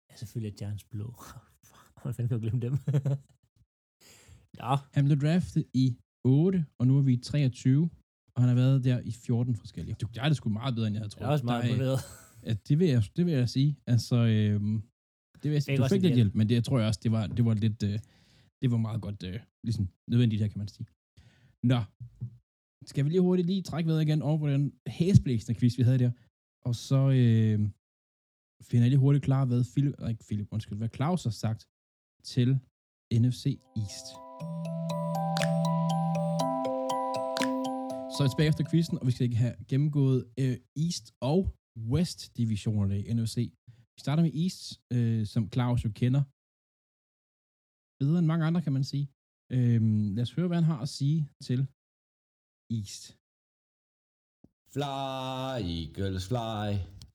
[0.10, 1.10] ja, selvfølgelig er Giants blå.
[2.08, 2.74] Hvordan fanden kan jeg glemme dem?
[4.62, 7.89] Nå, Han blev draftet i 8, og nu er vi i 23,
[8.36, 9.95] og han har været der i 14 forskellige.
[10.01, 11.28] Du, jeg er det sgu meget bedre, end jeg havde jeg troet.
[11.28, 11.99] er også meget er- imponeret.
[12.45, 13.78] Ja, det vil jeg, det vil jeg sige.
[13.88, 14.82] Altså, øhm,
[15.41, 15.74] det vil jeg sige.
[15.78, 17.53] Fik Du fik lidt hjælp, men det jeg tror jeg også, det var, det var
[17.53, 17.99] lidt, øh,
[18.62, 20.88] det var meget godt, øh, ligesom nødvendigt her, kan man sige.
[21.72, 21.80] Nå,
[22.86, 25.99] skal vi lige hurtigt lige trække ved igen over på den hæsblæsende quiz, vi havde
[25.99, 26.12] der.
[26.68, 27.60] Og så øh,
[28.70, 31.62] finder jeg lige hurtigt klar, hvad Philip, nej, ikke Philip, undskyld, hvad Claus har sagt
[32.34, 32.49] til
[33.23, 33.45] NFC
[33.84, 34.07] East.
[38.13, 40.55] Så er vi tilbage efter quizzen, og vi skal ikke have gennemgået øh,
[40.86, 41.39] East og
[41.93, 43.38] West divisionerne i NFC.
[43.95, 44.61] Vi starter med East,
[44.95, 46.21] øh, som Claus jo kender.
[48.01, 49.05] Bedre end mange andre, kan man sige.
[49.55, 51.59] Øhm, lad os høre, hvad han har at sige til
[52.78, 53.03] East.
[54.73, 54.97] Fly,
[55.78, 56.67] Eagles, fly.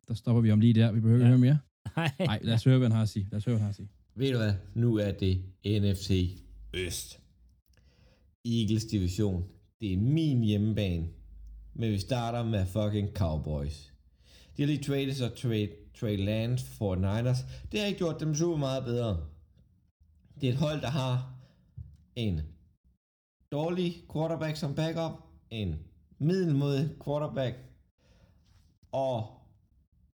[0.08, 0.92] Der stopper vi om lige der.
[0.96, 1.32] Vi behøver ikke Ja.
[1.34, 1.58] høre mere.
[1.98, 3.24] Nej, Nej, lad os høre, hvad han har at sige.
[3.30, 3.90] Lad os høre, hvad han har at sige.
[4.14, 4.54] Ved du hvad?
[4.74, 6.38] Nu er det NFC
[6.74, 7.20] Øst.
[8.44, 9.44] Eagles division.
[9.80, 11.08] Det er min hjemmebane.
[11.74, 13.92] Men vi starter med fucking Cowboys.
[14.56, 17.38] De har lige traded sig trade, trade land for Niners.
[17.72, 19.26] Det har ikke gjort dem super meget bedre.
[20.40, 21.34] Det er et hold, der har
[22.16, 22.40] en
[23.52, 25.12] dårlig quarterback som backup,
[25.50, 25.76] en
[26.18, 27.56] middelmodig quarterback,
[28.92, 29.26] og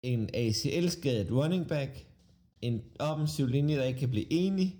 [0.03, 2.05] en ACL-skadet running back,
[2.67, 4.75] en offensiv linje, der ikke kan blive enig.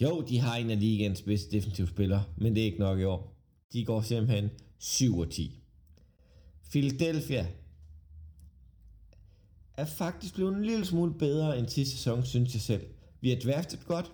[0.00, 3.04] Jo, de har en af ligens bedste defensive spillere, men det er ikke nok i
[3.04, 3.36] år.
[3.72, 5.60] De går simpelthen 7 og 10.
[6.70, 7.46] Philadelphia
[9.76, 12.86] er faktisk blevet en lille smule bedre end sidste sæson, synes jeg selv.
[13.20, 14.12] Vi har draftet godt.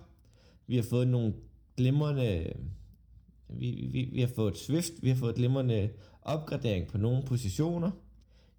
[0.67, 1.33] Vi har fået nogle
[1.77, 2.53] glimrende...
[3.49, 5.89] Vi, vi, vi har fået Swift, vi har fået glimrende
[6.21, 7.91] opgradering på nogle positioner.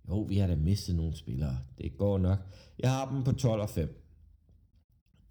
[0.08, 1.58] Jo, vi har da mistet nogle spillere.
[1.78, 2.38] Det går nok.
[2.78, 4.01] Jeg har dem på 12 og 5.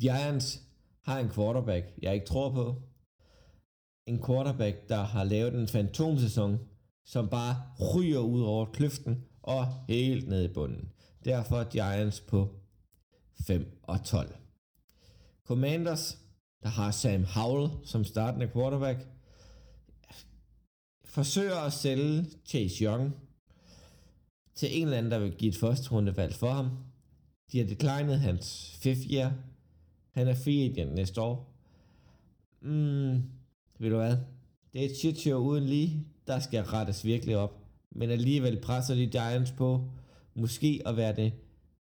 [0.01, 0.61] Giants
[1.03, 2.81] har en quarterback, jeg ikke tror på.
[4.07, 6.59] En quarterback, der har lavet en fantomsæson,
[7.05, 7.55] som bare
[7.95, 10.91] ryger ud over kløften og helt ned i bunden.
[11.25, 12.55] Derfor Giants på
[13.47, 14.35] 5 og 12.
[15.47, 16.17] Commanders,
[16.63, 19.07] der har Sam Howell som startende quarterback,
[21.05, 23.15] forsøger at sælge Chase Young
[24.55, 26.69] til en eller anden, der vil give et første rundevalg for ham.
[27.51, 29.33] De har declinet hans fifth year.
[30.11, 31.53] Han er free agent næste år.
[32.61, 33.23] Mm,
[33.79, 34.17] ved du hvad?
[34.73, 36.05] Det er et shit show uden lige.
[36.27, 37.57] Der skal rettes virkelig op.
[37.91, 39.89] Men alligevel presser de Giants på
[40.33, 41.33] måske at være det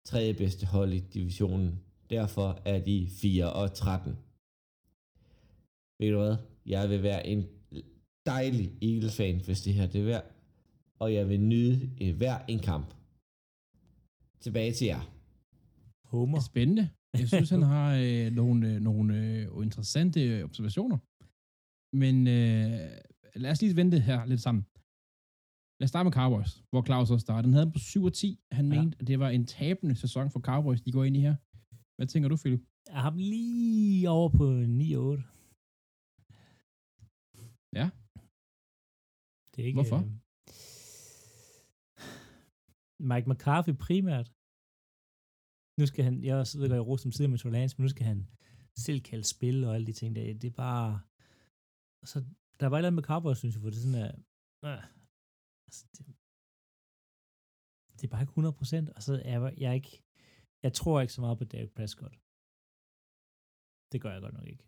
[0.05, 1.79] tredje bedste hold i divisionen.
[2.09, 4.17] Derfor er de 4 og 13.
[5.99, 6.37] Ved du hvad?
[6.65, 7.47] Jeg vil være en
[8.25, 10.25] dejlig Eagles-fan, hvis det her det er værd.
[10.99, 12.93] Og jeg vil nyde hver en kamp.
[14.39, 15.01] Tilbage til jer.
[16.03, 16.37] Homer.
[16.37, 16.89] Er spændende.
[17.13, 20.97] Jeg synes, han har øh, nogle, øh, nogle øh, interessante observationer.
[22.03, 22.89] Men øh,
[23.35, 24.63] lad os lige vente her lidt sammen.
[25.79, 27.47] Lad os starte med Cowboys, hvor Claus også startede.
[27.49, 28.39] Han havde på 7 og 10.
[28.51, 28.81] Han ja.
[28.81, 31.35] mente, at det var en tabende sæson for Cowboys, de går ind i her.
[31.95, 32.61] Hvad tænker du, Philip?
[32.87, 35.23] Jeg har lige over på 9 og 8.
[37.79, 37.89] Ja.
[39.51, 39.97] Det er ikke, Hvorfor?
[39.97, 40.11] Øh,
[43.09, 44.27] Mike McCarthy primært.
[45.79, 48.27] Nu skal han, jeg godt, jeg roste som sidder med Trolans, men nu skal han
[48.85, 50.33] selv kalde spil og alle de ting der.
[50.33, 51.01] Det er bare...
[52.11, 52.17] Så
[52.59, 54.11] der var et eller andet med Cowboys, synes jeg, for det er sådan der...
[54.65, 54.83] Øh,
[55.67, 56.05] altså, det,
[57.97, 60.03] det er bare ikke 100 procent, og så er jeg, jeg ikke...
[60.63, 62.15] Jeg tror ikke så meget på Derek Prescott.
[63.91, 64.65] Det gør jeg godt nok ikke.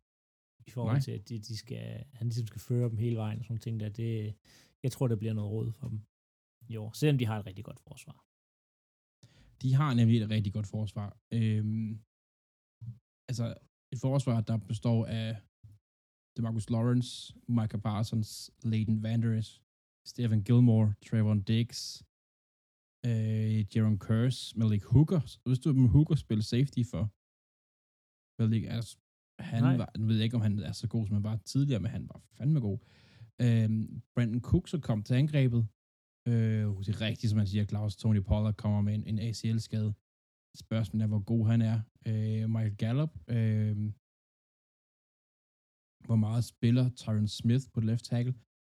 [0.68, 1.02] I forhold Nej.
[1.02, 3.80] til, at de, de skal, han ligesom skal føre dem hele vejen og sådan ting
[3.80, 3.90] der.
[3.90, 4.36] Det,
[4.84, 6.00] jeg tror, der bliver noget råd for dem
[6.70, 6.92] i år.
[6.92, 8.31] Selvom de har et rigtig godt forsvar.
[9.62, 11.10] De har nemlig et rigtig godt forsvar.
[11.38, 11.92] Øhm,
[13.30, 13.46] altså,
[13.94, 15.32] et forsvar, der består af
[16.38, 19.50] DeMarcus Lawrence, Micah Parsons, Leighton Vanderes,
[20.12, 22.04] Stephen Gilmore, Trevor Diggs,
[23.10, 25.22] øh, Jaron Curse, Malik Hooker.
[25.48, 27.04] Hvis du med Hooker spille safety for?
[28.40, 28.94] Malik, altså,
[29.52, 29.78] han Nej.
[29.82, 31.92] var, nu ved jeg ikke, om han er så god, som han var tidligere, men
[31.92, 32.80] han var fandme god.
[33.44, 35.62] Øhm, Brandon Cook så kom til angrebet.
[36.28, 39.20] Øh, uh, det er rigtigt, som man siger, Claus Tony Pollard kommer med en, en
[39.20, 39.94] ACL-skade.
[40.64, 41.78] Spørgsmålet er, hvor god han er.
[42.08, 43.14] Øh, Michael Gallup.
[43.36, 43.76] Øh,
[46.08, 48.36] hvor meget spiller Tyron Smith på left tackle.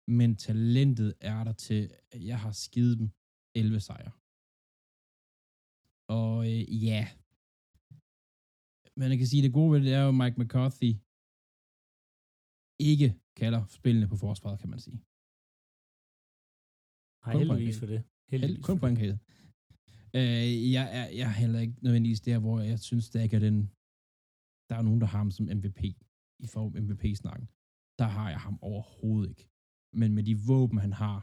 [0.07, 1.81] Men talentet er der til,
[2.11, 3.09] at jeg har skidt dem
[3.55, 4.11] 11 sejre.
[6.19, 7.03] Og øh, ja,
[8.97, 10.91] men jeg kan sige, det gode ved det er jo, Mike McCarthy
[12.91, 14.99] ikke kalder spillene på forsvaret, kan man sige.
[17.23, 18.01] På heldigvis for det.
[18.29, 19.17] Held, Heldigvis kun kæde.
[20.17, 23.45] Øh, jeg, er, jeg er heller ikke nødvendigvis der, hvor jeg synes, der ikke er
[23.49, 23.57] den...
[24.69, 25.81] Der er nogen, der har ham som MVP
[26.45, 27.47] i form MVP-snakken.
[28.01, 29.45] Der har jeg ham overhovedet ikke.
[29.99, 31.17] Men med de våben, han har,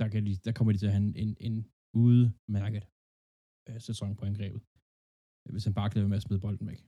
[0.00, 1.56] der, kan de, der kommer de til at have en, en, en
[2.04, 2.84] udmærket
[3.68, 4.62] øh, sæson på angrebet.
[5.52, 6.80] Hvis han bare kan med at smide bolden væk.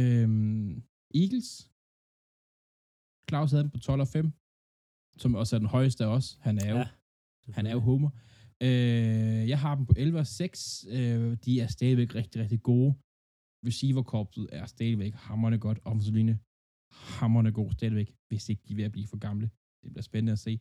[0.00, 0.72] Øhm,
[1.22, 1.50] Eagles.
[3.28, 4.26] Claus havde dem på 12 og 5,
[5.22, 6.38] som også er den højeste af os.
[6.40, 6.88] Han er jo, Ja,
[7.56, 8.10] han er jo homer.
[8.62, 10.86] Øh, jeg har dem på 11 og 6.
[10.96, 12.90] Øh, de er stadigvæk rigtig, rigtig gode.
[13.68, 15.78] Receiver-korpset er stadigvæk hammerne godt.
[15.84, 16.38] Offensiv linje
[17.18, 19.50] hammerne god stadigvæk, hvis ikke de er ved at blive for gamle.
[19.82, 20.52] Det bliver spændende at se.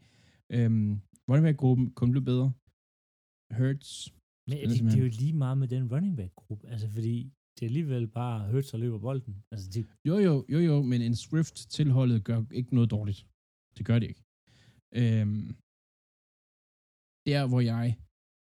[0.56, 0.91] Øhm,
[1.30, 2.49] running back-gruppen kun blive bedre.
[3.58, 3.91] Hurts.
[4.47, 6.68] Men det, det er jo lige meget med den running back-gruppe.
[6.74, 7.16] Altså, fordi
[7.56, 9.34] det er alligevel bare hørt og løber bolden.
[9.51, 13.20] Altså, det, Jo, jo, jo, jo, men en Swift tilholdet gør ikke noget dårligt.
[13.78, 14.22] Det gør det ikke.
[15.02, 15.48] Øhm,
[17.26, 17.98] der, hvor jeg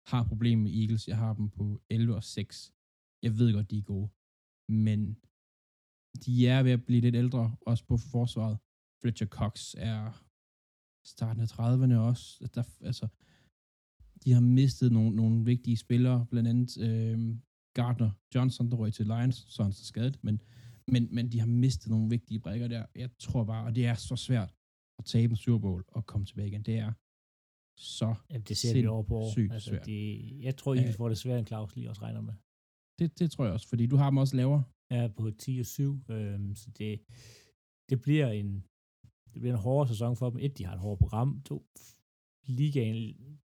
[0.07, 2.73] har problemer med Eagles, jeg har dem på 11 og 6.
[3.23, 4.09] Jeg ved godt, de er gode.
[4.69, 5.01] Men
[6.25, 8.59] de er ved at blive lidt ældre, også på forsvaret.
[9.01, 10.25] Fletcher Cox er
[11.07, 12.49] starten af 30'erne også.
[12.55, 13.07] Der, altså,
[14.25, 17.37] de har mistet nogle, nogle vigtige spillere, blandt andet øh,
[17.75, 20.41] Gardner Johnson, der røg til Lions, så er han så skadet, men,
[20.89, 22.87] men, men de har mistet nogle vigtige brækker der.
[22.95, 24.55] Jeg tror bare, og det er så svært
[24.99, 26.63] at tabe en Super Bowl og komme tilbage igen.
[26.63, 26.93] Det er
[27.77, 29.53] så Jamen, det ser vi over på år.
[29.53, 29.87] Altså, svært.
[29.87, 30.99] det, jeg tror, Eagles Ja.
[30.99, 32.35] får det sværere end Claus lige også regner med.
[32.99, 34.65] Det, det tror jeg også, fordi du har dem også lavere.
[34.91, 37.01] er på 10 og 7, øhm, så det,
[37.91, 38.65] det bliver en
[39.33, 40.39] det bliver en hårdere sæson for dem.
[40.39, 41.43] Et, de har et hårdt program.
[41.43, 41.67] To,
[42.47, 43.41] ligaen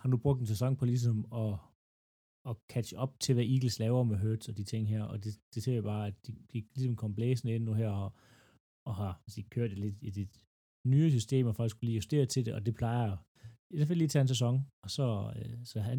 [0.00, 1.54] har nu brugt en sæson på ligesom at,
[2.50, 5.32] at catch up til, hvad Eagles laver med Hurts og de ting her, og det,
[5.54, 8.12] det ser jeg bare, at de, de ligesom kom blæsende ind nu her, og,
[8.88, 10.28] og har altså, kørt det lidt i det
[10.92, 13.10] nye system, og folk skulle lige justere til det, og det plejer
[13.72, 15.06] i hvert fald lige tage en sæson, og så,
[15.36, 15.98] øh, så han,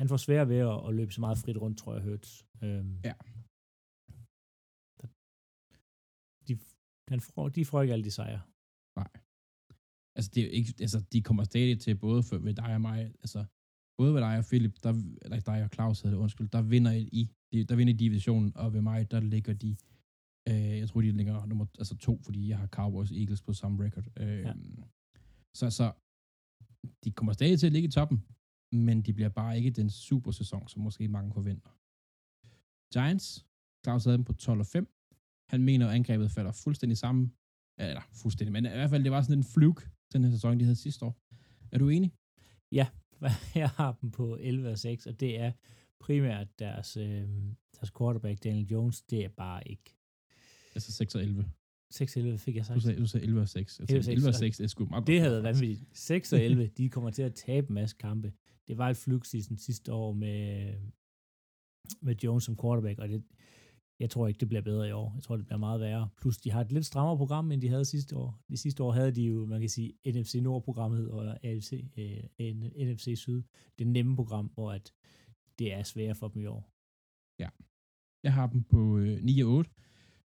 [0.00, 2.30] han får svært ved at, at løbe så meget frit rundt, tror jeg, Hurts.
[2.64, 3.14] Øhm, Ja.
[6.46, 6.52] De,
[7.12, 8.42] han får, de får ikke alle de sejre.
[10.16, 12.98] Altså, det er ikke, altså, de kommer stadig til, både for, ved dig og mig,
[13.24, 13.40] altså,
[13.98, 14.92] både ved dig og Philip, der,
[15.24, 18.66] eller dig og Claus hedder det, undskyld, der vinder I, de, der vinder divisionen, og
[18.74, 19.70] ved mig, der ligger de,
[20.48, 23.52] øh, jeg tror, de ligger nummer, altså to, fordi jeg har Cowboys og Eagles på
[23.52, 24.04] samme record.
[24.16, 24.52] Øh, Ja.
[25.54, 25.92] så, så,
[27.04, 28.24] de kommer stadig til at ligge i toppen,
[28.72, 31.70] men de bliver bare ikke den super sæson, som måske mange forventer.
[32.94, 33.46] Giants,
[33.84, 34.88] Claus havde dem på 12 og 5.
[35.50, 37.32] Han mener, at angrebet falder fuldstændig sammen.
[37.78, 39.82] Eller fuldstændig, men i hvert fald, det var sådan en fluke,
[40.12, 41.16] den her sæson, de havde sidste år.
[41.72, 42.12] Er du enig?
[43.54, 45.52] Jeg har dem på 11 og 6, og det er
[46.00, 47.28] primært deres, øh,
[47.76, 49.02] deres quarterback, Daniel Jones.
[49.02, 49.95] Det er bare ikke...
[50.76, 51.50] Altså 6 og 11.
[51.90, 52.82] 6 og 11 fik jeg Du sagt.
[52.82, 53.78] sagde, du sagde 11 og 6.
[53.78, 55.22] Jeg 11 og tænkte, 6, 11 og og 6, det er sgu meget Det godt.
[55.22, 55.98] havde været vanvittigt.
[55.98, 58.32] 6 og 11, de kommer til at tabe en masse kampe.
[58.68, 60.74] Det var et flux season sidste år med,
[62.02, 63.22] med Jones som quarterback, og det,
[64.00, 65.12] jeg tror ikke, det bliver bedre i år.
[65.14, 66.08] Jeg tror, det bliver meget værre.
[66.20, 68.40] Plus, de har et lidt strammere program, end de havde sidste år.
[68.50, 72.50] De sidste år havde de jo, man kan sige, NFC Nord-programmet og AFC, øh,
[72.88, 73.42] NFC Syd.
[73.78, 74.92] Det nemme program, hvor at
[75.58, 76.70] det er sværere for dem i år.
[78.22, 79.70] Jeg har dem på øh, 9 og 8.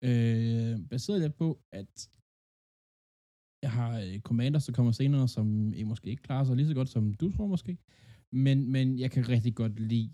[0.03, 2.09] Øh, baseret lidt på, at
[3.63, 6.73] jeg har øh, Commanders, der kommer senere, som I måske ikke klarer sig lige så
[6.73, 7.77] godt, som du tror måske.
[8.31, 10.11] Men, men jeg kan rigtig godt lide,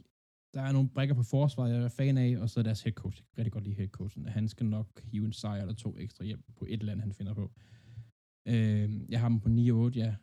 [0.53, 2.93] der er nogle brækker på forsvaret, jeg er fan af, og så er deres head
[2.93, 3.17] coach.
[3.17, 4.25] Jeg kan rigtig godt lide head coachen.
[4.25, 7.13] Han skal nok hive en sejr eller to ekstra hjem på et eller andet, han
[7.13, 7.51] finder på.
[8.47, 10.15] Øh, jeg har dem på 9 og 8, ja.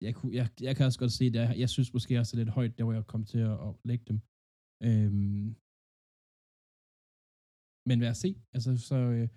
[0.00, 1.58] Jeg, kunne, jeg, jeg kan også godt se det.
[1.58, 3.74] Jeg synes måske også, det er lidt højt, der hvor jeg kom til at, at
[3.84, 4.20] lægge dem.
[4.82, 5.12] Øh,
[7.90, 8.30] men lad os se.
[8.54, 9.28] Altså, så øh,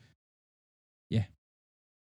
[1.11, 1.23] ja,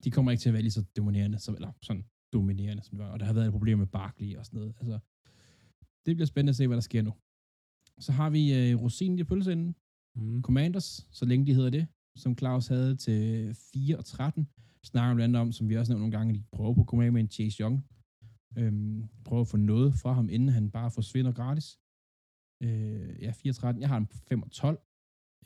[0.04, 3.06] de kommer ikke til at være lige så dominerende, som, eller sådan dominerende, som det
[3.06, 3.12] var.
[3.12, 4.74] Og der har været et problem med Barkley og sådan noget.
[4.80, 4.98] Altså,
[6.06, 7.12] det bliver spændende at se, hvad der sker nu.
[7.98, 9.76] Så har vi øh, rosinen i pølseenden.
[10.16, 10.42] Mm.
[10.42, 11.86] Commanders, så længe de hedder det,
[12.16, 14.48] som Claus havde til 4 og 13.
[14.84, 17.04] Snakker om andet om, som vi også nævnte nogle gange, de prøver på at komme
[17.04, 17.86] af med en Chase Young.
[18.58, 21.78] Øhm, prøver at få noget fra ham, inden han bare forsvinder gratis.
[22.62, 23.80] Øh, ja, 4 og 13.
[23.80, 24.78] Jeg har ham på 5 og 12.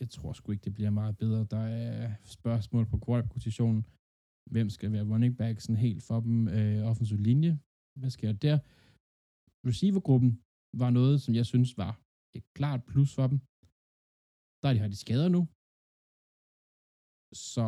[0.01, 1.41] Jeg tror sgu ikke, det bliver meget bedre.
[1.55, 3.83] Der er spørgsmål på quarterback-positionen.
[4.55, 6.37] Hvem skal være running back sådan helt for dem?
[6.57, 7.53] Øh, offensiv linje.
[8.01, 8.57] Hvad sker der?
[9.69, 10.31] Receivergruppen
[10.83, 11.93] var noget, som jeg synes var
[12.39, 13.39] et klart plus for dem.
[14.61, 15.43] Der er de har de skader nu.
[17.55, 17.67] Så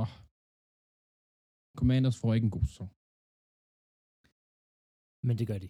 [1.79, 2.91] Commanders får ikke en god sæson.
[5.27, 5.69] Men det gør de.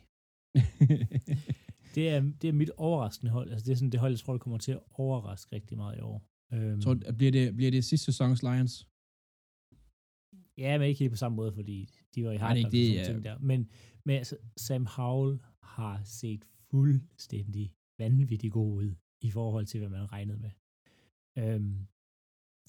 [1.94, 3.48] Det er, det er mit overraskende hold.
[3.50, 5.98] Altså, det er sådan det hold, jeg tror, det kommer til at overraske rigtig meget
[5.98, 6.18] i år.
[6.55, 8.88] Øhm, du, bliver, det, bliver det sidste sæsons Lions?
[10.59, 12.76] Ja, men ikke helt på samme måde, fordi de var i Nej, det hard ikke
[12.76, 13.12] det, sådan ja.
[13.12, 13.38] ting der.
[13.38, 13.70] Men,
[14.05, 20.12] men altså, Sam Howell har set fuldstændig vanvittigt god ud i forhold til, hvad man
[20.12, 20.50] regnede med.
[21.38, 21.86] Øhm,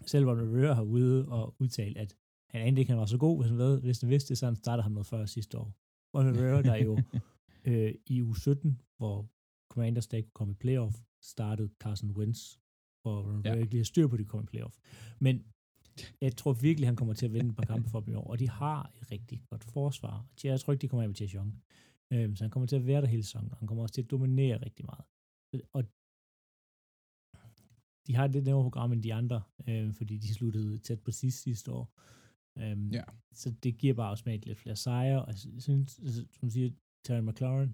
[0.06, 2.18] selv Ron Rivera har ude og udtalt, at
[2.50, 4.46] han anede ikke, han var så god, hvis han, ved, hvis han vidste det, så
[4.46, 5.74] han startede ham noget før sidste år.
[6.16, 7.00] Ron Rivera, der jo
[7.70, 9.30] øh, i u 17, hvor
[9.72, 12.58] Commanders der ikke kunne komme i playoff, startede Carson Wentz,
[13.04, 13.60] hvor Rivera Ja.
[13.60, 14.76] ikke lige har styr på, de kom i playoff.
[15.20, 15.36] Men
[16.22, 18.28] jeg tror virkelig, han kommer til at vinde et par kampe for dem i år,
[18.28, 20.26] og de har et rigtig godt forsvar.
[20.44, 21.64] Jeg tror ikke, de kommer af med Chase Young.
[22.14, 24.02] Øhm, så han kommer til at være der hele sæsonen, og han kommer også til
[24.04, 25.06] at dominere rigtig meget.
[25.74, 25.84] Og
[28.08, 31.12] de har et lidt nemmere program end de andre, øh, fordi de sluttede tæt på
[31.12, 31.94] sidst sidste år.
[32.60, 33.04] Øhm, Ja.
[33.34, 36.72] Så det giver bare automatisk lidt flere sejre, og jeg synes, altså, som siger,
[37.06, 37.74] Terry McLaurin,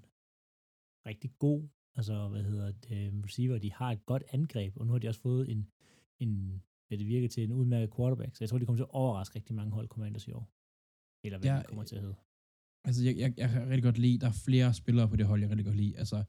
[1.06, 1.62] rigtig god,
[1.98, 5.22] altså, hvad hedder det, receiver, de har et godt angreb, og nu har de også
[5.22, 5.68] fået en,
[6.20, 9.00] en hvad det virker til, en udmærket quarterback, så jeg tror, de kommer til at
[9.04, 10.46] overraske rigtig mange hold Commanders i år.
[11.26, 12.16] Eller hvad Ja, de kommer til at hedde.
[12.88, 15.42] Altså, jeg, jeg, jeg kan rigtig godt lide, der er flere spillere på det hold,
[15.42, 15.98] jeg rigtig godt lide.
[15.98, 16.24] Altså,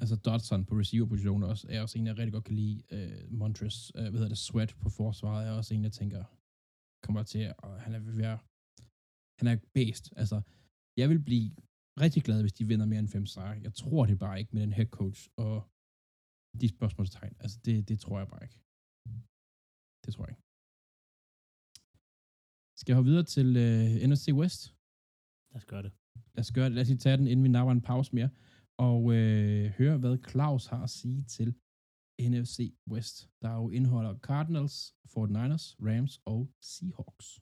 [0.00, 2.76] altså Dodson på receiver-positionen også, er også en, jeg rigtig godt kan lide.
[2.96, 6.24] Uh, Montres, uh, hvad hedder det, Sweat på forsvaret, er også en, jeg tænker,
[7.06, 8.38] kommer til, og han er ved at være,
[9.38, 10.12] han er bedst.
[10.16, 10.36] Altså,
[10.96, 11.50] jeg vil blive
[12.00, 13.60] rigtig glad, hvis de vinder mere end fem sejre.
[13.62, 15.70] Jeg tror det bare ikke med den head coach, og
[16.60, 17.36] de spørgsmålstegn.
[17.40, 18.58] Altså, det, det tror jeg bare ikke.
[20.04, 20.42] Det tror jeg ikke.
[22.76, 24.74] Skal jeg hoppe videre til uh, NFC West?
[25.50, 25.92] Lad os gøre det.
[26.34, 28.30] lad os, gøre, lad os lige tage den, inden vi napper en pause mere,
[28.78, 31.54] og øh, høre, hvad Claus har at sige til
[32.20, 37.40] NFC West, der jo indeholder Cardinals, 49ers, Rams og Seahawks.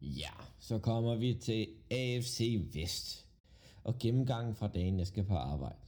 [0.00, 3.31] Ja, så kommer vi til AFC Vest
[3.84, 5.78] og gennemgangen fra dagen, jeg skal på arbejde.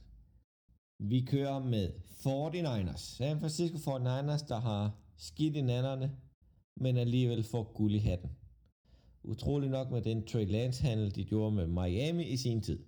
[0.99, 2.97] Vi kører med 49ers.
[2.97, 6.17] San Francisco 49ers, der har skidt i nannerne,
[6.75, 8.29] men alligevel får guld i hatten.
[9.23, 12.85] Utrolig nok med den Trey Lance-handel, de gjorde med Miami i sin tid.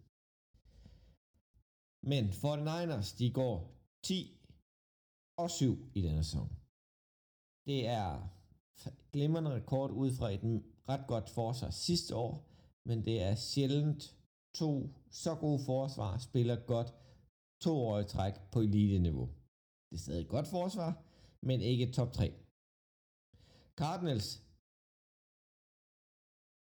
[2.04, 4.38] Men 49ers, de går 10
[5.38, 6.50] og 7 i denne sæson.
[7.66, 8.30] Det er
[9.12, 12.50] glimrende rekord ud fra et ret godt forsvar sidste år,
[12.86, 14.17] men det er sjældent
[14.54, 16.94] to så gode forsvar spiller godt
[17.62, 19.30] to år i træk på elite-niveau.
[19.90, 21.04] Det er stadig et godt forsvar,
[21.42, 22.34] men ikke top 3.
[23.76, 24.44] Cardinals,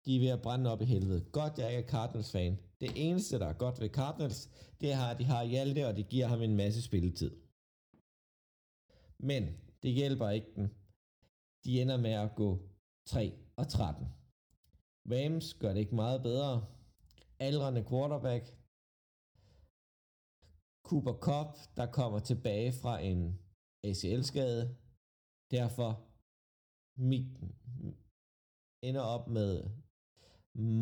[0.05, 1.25] de er ved at brænde op i helvede.
[1.31, 2.57] Godt, jeg ikke er Cardinals-fan.
[2.81, 4.49] Det eneste, der er godt ved Cardinals,
[4.81, 7.31] det er, at de har Hjalte, og det giver ham en masse spilletid.
[9.19, 9.43] Men
[9.83, 10.69] det hjælper ikke dem.
[11.65, 12.59] De ender med at gå
[13.05, 14.07] 3 og 13.
[15.11, 16.65] Rams gør det ikke meget bedre.
[17.39, 18.45] Aldrende quarterback.
[20.87, 23.39] Cooper Cup, der kommer tilbage fra en
[23.83, 24.61] ACL-skade.
[25.51, 25.89] Derfor
[28.87, 29.51] ender op med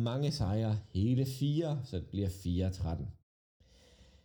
[0.04, 3.06] mange sejre, hele fire, så det bliver 4-13.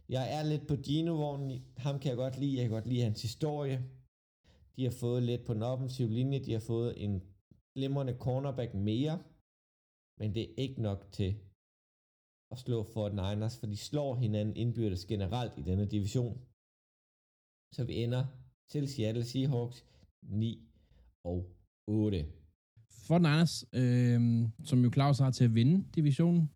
[0.10, 1.52] Jeg er lidt på Gino-vognen.
[1.78, 2.56] Ham kan jeg godt lide.
[2.58, 3.78] Jeg kan godt lide hans historie.
[4.76, 6.46] De har fået lidt på den offensive linje.
[6.46, 7.22] De har fået en
[7.76, 9.24] glimrende cornerback mere.
[10.20, 11.40] Men det er ikke nok til
[12.52, 16.36] at slå for Niners, for de slår hinanden indbyrdes generelt i denne division.
[17.76, 18.26] Så vi ender
[18.72, 19.86] til Seattle Seahawks
[20.24, 20.68] 9
[21.24, 21.40] og
[21.88, 22.26] 8.
[23.08, 26.50] For Niners, øh, som jo Claus har til at vinde divisionen,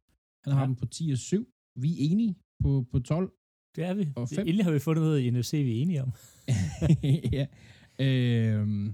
[0.43, 0.68] han har ja.
[0.68, 1.48] dem på 10 og 7.
[1.76, 3.32] Vi er enige på, på 12.
[3.76, 4.12] Det er vi.
[4.16, 4.39] Og 5.
[4.39, 6.12] Endelig har vi fundet noget i NFC, vi er enige om.
[7.38, 7.46] ja.
[8.00, 8.93] Øh,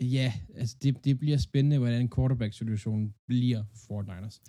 [0.00, 4.40] ja, altså det, det bliver spændende, hvordan quarterback-situationen bliver for Niners.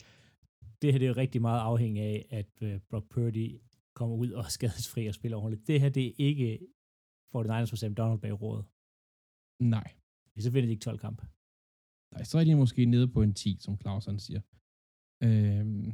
[0.81, 3.61] Det her det er rigtig meget afhængig af, at uh, Brock Purdy
[3.93, 5.67] kommer ud og er skadesfri og spiller ordentligt.
[5.67, 6.59] Det her, det er ikke
[7.31, 8.65] for Niners for Sam Donald bag rådet.
[9.75, 9.89] Nej.
[10.43, 11.23] Så vinder de ikke 12 kampe.
[12.13, 14.41] Nej, så er de måske nede på en 10, som Claus siger.
[15.27, 15.87] Øhm,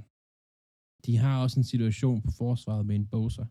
[1.06, 3.46] de har også en situation på forsvaret med en Bosa,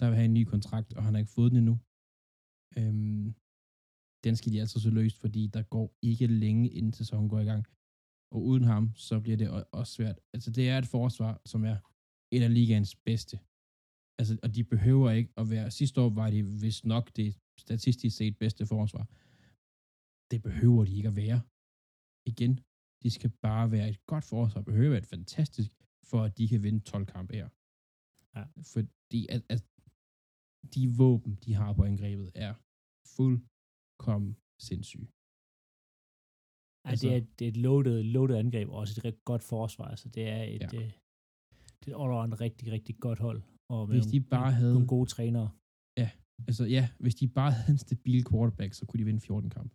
[0.00, 1.76] der vil have en ny kontrakt, og han har ikke fået den endnu.
[2.78, 3.34] Øhm,
[4.24, 7.44] den skal de altså så løst, fordi der går ikke længe inden sæsonen går i
[7.44, 7.66] gang.
[8.34, 10.18] Og uden ham, så bliver det også svært.
[10.34, 11.76] Altså, det er et forsvar, som er
[12.34, 13.36] et af ligaens bedste.
[14.18, 15.70] Altså, og de behøver ikke at være...
[15.70, 19.04] Sidste år var de vist nok det statistisk set bedste forsvar.
[20.30, 21.40] Det behøver de ikke at være.
[22.30, 22.52] Igen,
[23.02, 25.70] de skal bare være et godt forsvar, behøver være et fantastisk,
[26.10, 27.48] for at de kan vinde 12 kampe her.
[28.36, 28.44] Ja.
[28.74, 29.62] Fordi at, at
[30.74, 32.54] de våben, de har på angrebet, er
[33.16, 34.36] fuldkommen
[34.68, 35.08] sindssyge.
[36.84, 39.94] Altså, det, er, det er et loaded, loaded angreb, og også et rigtig godt forsvar.
[39.94, 40.80] Så det er et, ja.
[40.80, 40.92] øh,
[41.84, 43.42] det er all rigtig, rigtig godt hold.
[43.68, 44.72] Og med hvis de bare nogle, havde...
[44.72, 45.50] nogle gode trænere.
[45.96, 46.10] Ja,
[46.48, 49.74] altså ja, hvis de bare havde en stabil quarterback, så kunne de vinde 14 kampe.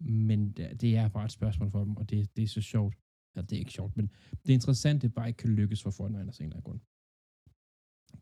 [0.00, 2.94] Men det, er bare et spørgsmål for dem, og det, det er så sjovt.
[3.36, 4.06] Ja, det er ikke sjovt, men
[4.42, 6.80] det er interessant, det bare ikke kan lykkes for Fortnite af en eller anden grund.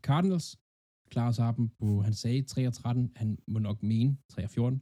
[0.01, 0.59] Cardinals
[1.09, 4.49] klarer sig dem på, han sagde 3 og 13, han må nok mene 3 og
[4.49, 4.81] 14.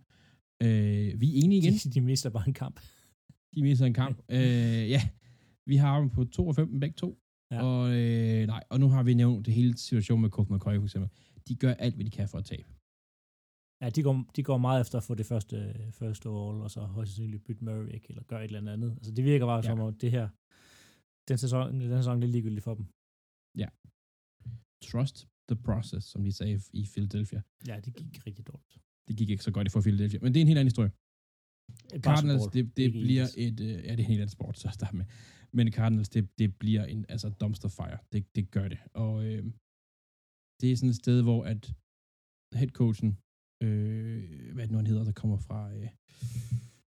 [0.64, 1.74] Øh, vi er enige igen.
[1.74, 2.80] De, de mister bare en kamp.
[3.56, 4.18] De mister en kamp.
[4.30, 5.02] øh, ja,
[5.66, 7.20] vi har dem på 2 og 15 begge to.
[7.52, 7.64] Ja.
[7.64, 10.84] Og, øh, nej, og nu har vi nævnt det hele situation med Colt McCoy for
[10.84, 11.10] eksempel.
[11.48, 12.70] De gør alt, hvad de kan for at tabe.
[13.82, 15.56] Ja, de går, de går meget efter at få det første,
[15.92, 18.92] første all, og så højst sandsynligt bytte Murray væk, eller gøre et eller andet.
[18.92, 19.62] Altså, det virker bare ja.
[19.62, 20.30] som om det her,
[21.28, 22.86] den sæson, den sæson det er ligegyldigt for dem.
[23.62, 23.70] Ja.
[24.90, 27.42] Trust the process, som de sagde i Philadelphia.
[27.68, 28.78] Ja, det gik rigtig dårligt.
[29.10, 30.92] Det gik ikke så godt i for Philadelphia, men det er en helt anden historie.
[32.08, 34.94] Cardinals, det, det bliver et, uh, ja, det er en helt anden sport, så start
[34.94, 35.06] med.
[35.54, 37.98] Men Cardinals, det, det bliver en, altså dumpster fire.
[38.12, 38.80] Det, det gør det.
[38.94, 39.44] Og øh,
[40.62, 41.74] det er sådan et sted, hvor at
[42.54, 43.18] headcoachen,
[43.64, 45.90] øh, hvad det nu han hedder, der kommer fra øh,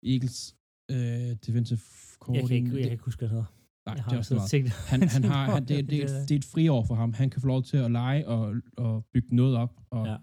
[0.03, 0.55] Eagles,
[0.91, 1.79] øh, defensive
[2.19, 2.41] coordinator.
[2.41, 3.51] Jeg kan ikke, jeg kan ikke huske, hvad han hedder.
[3.85, 4.69] Nej, det er også meget.
[4.91, 7.13] Han, han har, han, det, det, det, det er et friår for ham.
[7.13, 10.17] Han kan få lov til at lege og, og bygge noget op og ja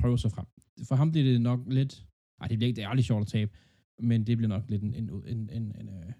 [0.00, 0.46] prøve sig frem.
[0.88, 2.06] For ham bliver det nok lidt...
[2.40, 3.50] Ej, det bliver ikke det ærligt sjovt at tabe,
[3.98, 4.94] men det bliver nok lidt en...
[4.94, 6.12] en, en, en, en øh,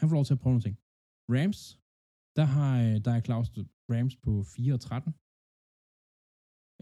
[0.00, 0.76] han får lov til at prøve noget ting.
[1.34, 1.60] Rams,
[2.36, 3.48] der har øh, der er Claus
[3.92, 5.12] Rams på 4 og 13.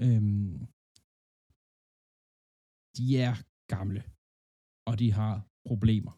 [0.04, 0.56] Øhm,
[2.96, 3.34] de er
[3.74, 4.02] gamle,
[4.88, 5.34] og de har
[5.70, 6.12] problemer.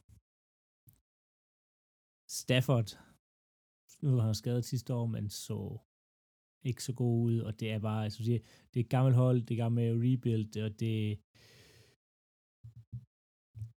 [2.41, 2.89] Stafford
[4.03, 5.59] nu har han skadet sidste år, men så
[6.64, 8.38] ikke så god ud, og det er bare, altså, siger,
[8.70, 10.96] det er et gammelt hold, det er gammelt rebuild, og det,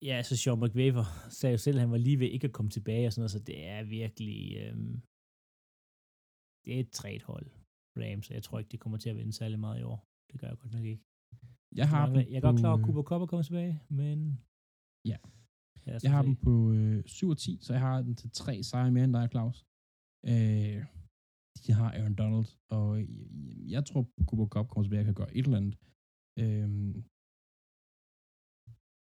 [0.10, 0.92] ja, så Sean McVay
[1.40, 3.36] sagde jo selv, at han var lige ved ikke at komme tilbage og sådan noget,
[3.38, 4.96] så det er virkelig, øhm,
[6.64, 7.48] det er et træt hold,
[8.02, 10.00] Rams, jeg tror ikke, det kommer til at vinde særlig meget i år.
[10.30, 11.04] Det gør jeg godt nok ikke.
[11.80, 14.18] Jeg har dem jeg er godt klar over, at Cooper Cup er kommet tilbage, men...
[15.12, 15.18] Ja.
[15.88, 18.64] Ja, Jeg har dem på øh, 7 og 10, så jeg har den til tre
[18.64, 19.58] sejre mere end dig, Claus.
[20.32, 20.80] Øh,
[21.66, 23.08] de har Aaron Donald, og øh,
[23.48, 25.78] jeg, jeg tror, Cooper Cup kommer tilbage og kan gøre et eller andet.
[26.42, 26.94] Øhm,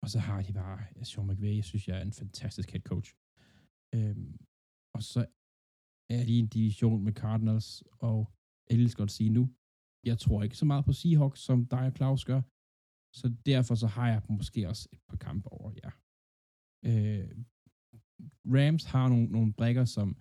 [0.04, 3.10] og så har de bare Sean McVay, jeg synes, jeg er en fantastisk head coach.
[3.96, 4.38] Øhm,
[4.96, 5.26] og så
[6.10, 8.18] er de i en division med Cardinals, og
[8.70, 9.44] jeg vil godt sige nu,
[10.04, 12.42] jeg tror ikke så meget på Seahawks, som dig og Claus gør.
[13.20, 15.92] Så derfor så har jeg måske også et par kampe over jer.
[16.90, 17.30] Øh,
[18.56, 20.18] Rams har nogle, nogle brækker, som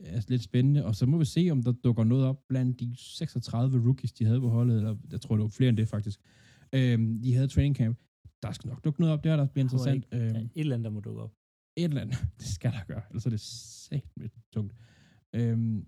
[0.00, 2.94] er lidt spændende, og så må vi se, om der dukker noget op blandt de
[2.98, 6.20] 36 rookies, de havde på holdet, eller jeg tror, det var flere end det faktisk.
[6.74, 7.98] Øh, de havde training camp.
[8.42, 10.06] Der skal nok dukke noget op der, der bliver interessant.
[10.12, 11.32] Ja, Øh, et eller andet, der må dukke op.
[11.76, 12.16] et eller andet.
[12.38, 14.74] Det skal der gøre, ellers er det sæt med tungt.
[15.34, 15.86] Øhm,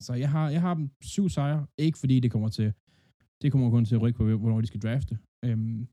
[0.00, 2.72] så jeg har, jeg har dem syv sejre, ikke fordi det kommer til,
[3.42, 5.18] det kommer kun til at rykke på, hvornår de skal drafte.
[5.44, 5.88] Øhm,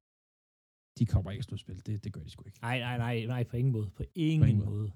[1.00, 2.60] de kommer ikke at slutspil, det, det gør de sgu ikke.
[2.62, 3.90] Nej, nej, nej, nej, på ingen måde.
[3.96, 4.78] På ingen, ingen måde.
[4.80, 4.92] måde.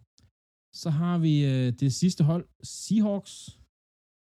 [0.73, 3.59] Så har vi øh, det sidste hold, Seahawks.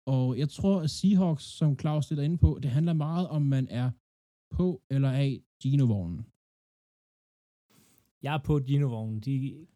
[0.07, 3.43] Og jeg tror, at Seahawks, som Claus lidt er inde på, det handler meget om,
[3.43, 3.91] man er
[4.51, 6.27] på eller af Gino-vognen.
[8.23, 9.21] Jeg er på Gino-vognen.
[9.21, 9.67] De,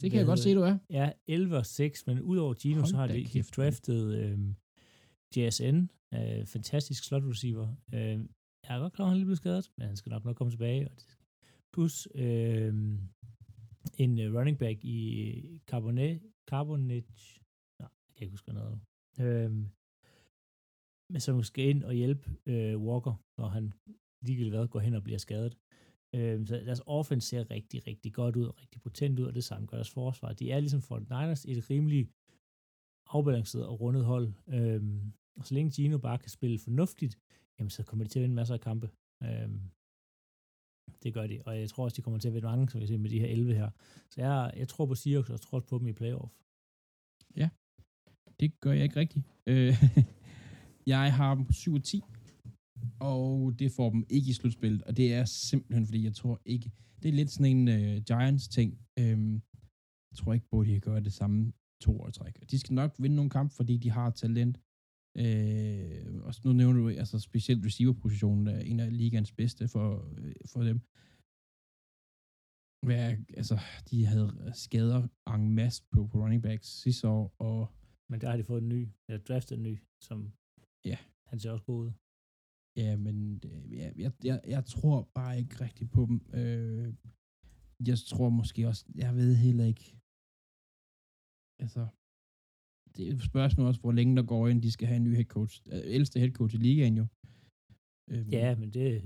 [0.00, 0.78] Det kan jeg godt se, du er.
[0.90, 4.38] Ja, 11 og 6, men udover Gino, Hold så har de, de draftet øh,
[5.36, 5.76] JSN,
[6.14, 7.68] øh, fantastisk slot receiver.
[7.94, 8.18] Øh,
[8.64, 10.50] jeg er godt klar, at han lige blevet skadet, men han skal nok nok komme
[10.50, 10.88] tilbage.
[10.90, 11.18] Og det,
[11.72, 12.74] plus øh,
[13.98, 14.98] en uh, running back i
[15.30, 16.20] øh, Carbonet,
[16.50, 17.04] Carbonet,
[17.80, 18.80] nej, jeg kan ikke huske noget.
[19.20, 19.68] Øhm,
[21.12, 23.72] men som skal ind og hjælpe øh, Walker, når han
[24.22, 25.58] ligegyldigt hvad går hen og bliver skadet.
[26.14, 29.44] Øh, så deres offense ser rigtig, rigtig godt ud, og rigtig potent ud, og det
[29.44, 30.32] samme gør deres forsvar.
[30.32, 32.08] De er ligesom for Niners et rimelig
[33.06, 34.32] afbalanceret og rundet hold.
[34.48, 34.82] Øh,
[35.36, 37.18] og så længe Gino bare kan spille fornuftigt,
[37.58, 38.90] jamen så kommer de til at vinde masser af kampe.
[39.22, 39.60] Øhm,
[41.04, 42.86] det gør de, og jeg tror også, de kommer til at vinde mange, som vi
[42.86, 43.70] ser med de her 11 her.
[44.10, 46.32] Så jeg, jeg tror på Seahawks, og jeg tror også på dem i playoff.
[48.40, 49.24] Det gør jeg ikke rigtigt.
[49.46, 49.84] Øh,
[50.86, 52.02] jeg har dem på 7 og 10,
[53.00, 56.70] og det får dem ikke i slutspillet, og det er simpelthen, fordi jeg tror ikke,
[57.02, 58.78] det er lidt sådan en øh, uh, Giants-ting.
[58.98, 59.42] Øhm,
[60.10, 62.50] jeg tror ikke på, at de kan gøre det samme to år træk.
[62.50, 64.58] De skal nok vinde nogle kampe, fordi de har talent.
[65.22, 69.88] Øh, og nu nævner du, altså specielt receiver-positionen er en af ligaens bedste for,
[70.18, 70.78] øh, for dem.
[72.86, 73.56] Hvad, altså,
[73.90, 75.02] de havde skader
[75.34, 77.60] en masse på, på running backs sidste år, og
[78.10, 80.32] Men der har de fået en ny, eller draftet en ny, som
[80.84, 80.98] Ja.
[81.30, 81.92] han ser også god ud.
[82.76, 86.16] Ja, men øh, jeg, jeg, jeg, jeg tror bare ikke rigtigt på dem.
[86.40, 86.94] Øh,
[87.88, 89.86] jeg tror måske også, jeg ved heller ikke.
[91.62, 91.82] Altså,
[92.96, 95.14] det er et spørgsmål også, hvor længe der går ind, de skal have en ny
[95.14, 95.62] head coach.
[95.72, 97.06] Øh, ældste head coach i ligaen jo.
[98.10, 99.02] Øh, Ja, men det,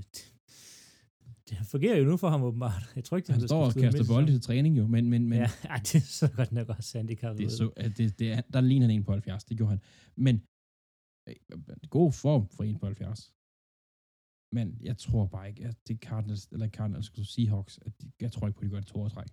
[1.49, 2.82] det fungerer jo nu for ham åbenbart.
[2.97, 5.39] Jeg tror ikke, han bliver står og kaster bolde til træning jo, men, men, men
[5.39, 7.66] Ja, ej, det så godt nok også handicappet det er så,
[7.99, 9.80] det, det er, der ligner han en på 70, det gjorde han.
[10.16, 10.34] Men
[11.28, 11.34] øh,
[11.99, 13.32] god form for en på 70.
[14.57, 18.11] Men jeg tror bare ikke, at det er Cardinals, eller Cardinals, skulle Seahawks, at de,
[18.20, 19.30] jeg tror ikke på, at de gør det to år træk.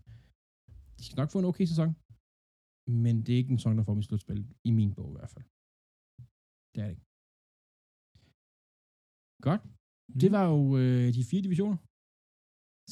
[0.97, 1.95] De skal nok få en okay sæson,
[2.87, 5.33] men det er ikke en sæson, der får i slutspil, i min bog i hvert
[5.35, 5.45] fald.
[6.73, 7.07] Det er det ikke.
[9.47, 9.63] Godt.
[10.09, 10.19] Mm.
[10.21, 11.77] Det var jo øh, de fire divisioner.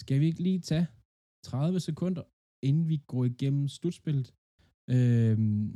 [0.01, 0.87] Skal vi ikke lige tage
[1.43, 2.23] 30 sekunder,
[2.67, 4.27] inden vi går igennem slutspillet?
[4.95, 5.67] Øhm,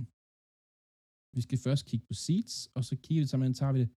[1.35, 3.89] vi skal først kigge på seeds, og så kigger vi sammen, tager vi det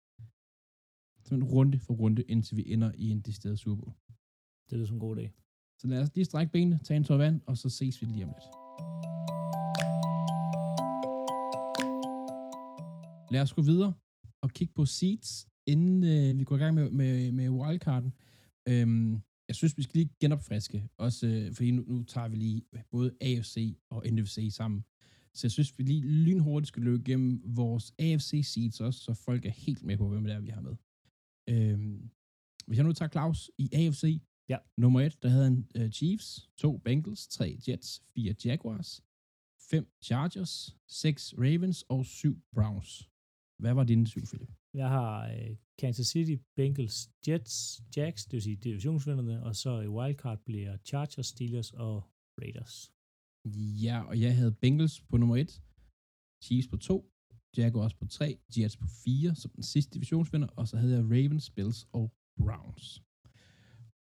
[1.29, 3.95] sådan runde for runde, indtil vi ender i en decideret Super Bowl.
[4.67, 5.29] Det lyder som en god dag.
[5.81, 8.25] Så lad os lige strække benene, tage en tår vand, og så ses vi lige
[8.25, 9.18] om lidt.
[13.31, 13.95] Lad os gå videre
[14.43, 18.13] og kigge på seeds, inden øh, vi går i gang med, med, med wildcarden.
[18.69, 19.13] Øhm,
[19.49, 23.17] jeg synes, vi skal lige genopfriske, også øh, fordi nu, nu tager vi lige både
[23.21, 24.85] AFC og NFC sammen.
[25.35, 29.45] Så jeg synes, vi lige lynhurtigt skal løbe igennem vores AFC seeds også, så folk
[29.45, 30.77] er helt med på, hvem det er, vi har med.
[31.49, 32.11] Øhm,
[32.67, 34.59] hvis jeg nu tager Claus i AFC, Ja.
[34.77, 39.05] nummer et, der havde han uh, Chiefs, to Bengals, tre Jets, fire Jaguars,
[39.71, 43.09] fem Chargers, seks Ravens og syv Browns.
[43.59, 44.51] Hvad var dine syv, Philip?
[44.75, 49.89] Jeg har øh, Kansas City, Bengals, Jets, Jacks, det vil sige divisionsvinderne, og så i
[49.89, 52.05] wildcard bliver Chargers, Steelers og
[52.41, 52.93] Raiders.
[53.83, 55.63] Ja, og jeg havde Bengals på nummer et,
[56.45, 57.13] Chiefs på 2,
[57.57, 61.51] Jaguars på 3, Jets på 4 som den sidste divisionsvinder, og så havde jeg Ravens,
[61.51, 63.03] Bills og Browns.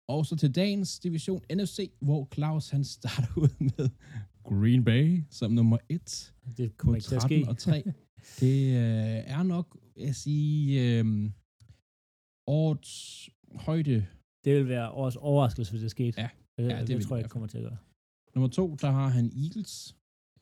[0.07, 3.89] Og så til dagens division NFC, hvor Claus han starter ud med
[4.43, 7.43] Green Bay som nummer 1 Det på kommer ikke til at ske.
[7.43, 7.83] 13 og 3.
[8.39, 11.31] Det øh, er nok, jeg sige, øh,
[12.47, 14.07] årets højde.
[14.43, 16.21] Det vil være årets overraskelse, hvis det skete.
[16.21, 16.29] Ja.
[16.57, 17.77] det, Ja, det det, vil tror jeg ikke kommer til at gøre.
[18.35, 19.95] Nummer 2, der har han Eagles.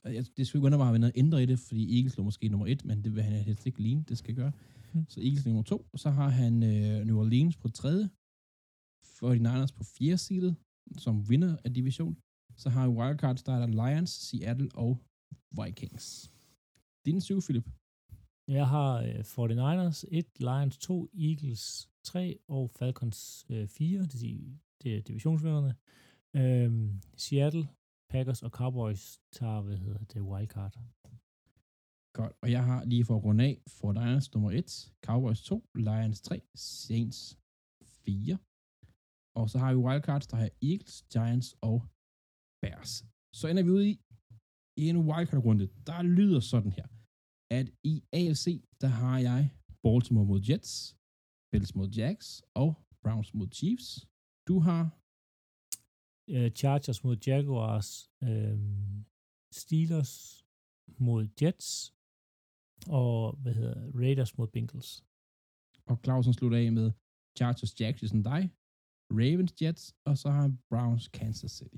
[0.03, 2.86] Jeg, det skulle godt være, at ændre i det, fordi Eagles lå måske nummer 1,
[2.86, 4.51] men det vil han helst ikke ligne, det skal gøre.
[4.93, 5.05] Hmm.
[5.09, 8.09] Så Eagles nummer 2, og så har han øh, New Orleans på 3.
[9.23, 10.17] 49ers på 4.
[10.17, 10.55] side,
[10.97, 12.17] som vinder af division.
[12.57, 12.88] Så har
[13.45, 14.97] der er Lions, Seattle og
[15.51, 16.32] Vikings.
[17.10, 17.68] Din syv, Philip.
[18.47, 24.01] Jeg har øh, 49ers 1, Lions 2, Eagles 3 og Falcons øh, 4.
[24.05, 25.76] Det, er- det er divisionsvinderne.
[26.36, 27.68] Øhm, Seattle,
[28.10, 30.74] Packers og Cowboys tager, hvad hedder det, wildcard.
[32.14, 32.34] Godt.
[32.41, 36.41] Og jeg har lige for at runde af, 49ers nummer 1, Cowboys 2, Lions 3,
[36.55, 37.38] Saints
[37.84, 38.38] 4.
[39.36, 41.78] Og så har vi wildcards, der har Eagles, Giants og
[42.62, 43.05] Bears.
[43.34, 43.93] Så ender vi ude i,
[44.78, 46.88] i en wildcard-runde, der lyder sådan her,
[47.52, 48.45] at i AFC,
[48.82, 49.41] der har jeg
[49.84, 50.97] Baltimore mod Jets,
[51.52, 52.70] Bills mod Jags og
[53.04, 54.08] Browns mod Chiefs.
[54.47, 54.82] Du har
[56.36, 57.89] Øh, Chargers mod Jaguars,
[58.24, 58.60] øh,
[59.62, 60.45] Steelers
[61.08, 61.93] mod Jets
[63.00, 65.04] og hvad hedder Raiders mod Bengals.
[65.89, 66.91] og Clausen slutter af med
[67.38, 68.43] Chargers, Jags, ligesom dig,
[69.20, 71.76] Ravens, Jets, og så har Browns, Kansas City.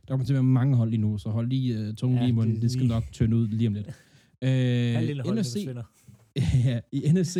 [0.00, 2.22] Der kommer til at være mange hold lige nu, så hold lige uh, tungen Ja,
[2.22, 2.54] lige i munden.
[2.54, 3.86] det Det skal lige- nok tønde ud lige om lidt.
[4.44, 5.56] Øh, holdet NFC,
[6.68, 7.36] ja, I NFC,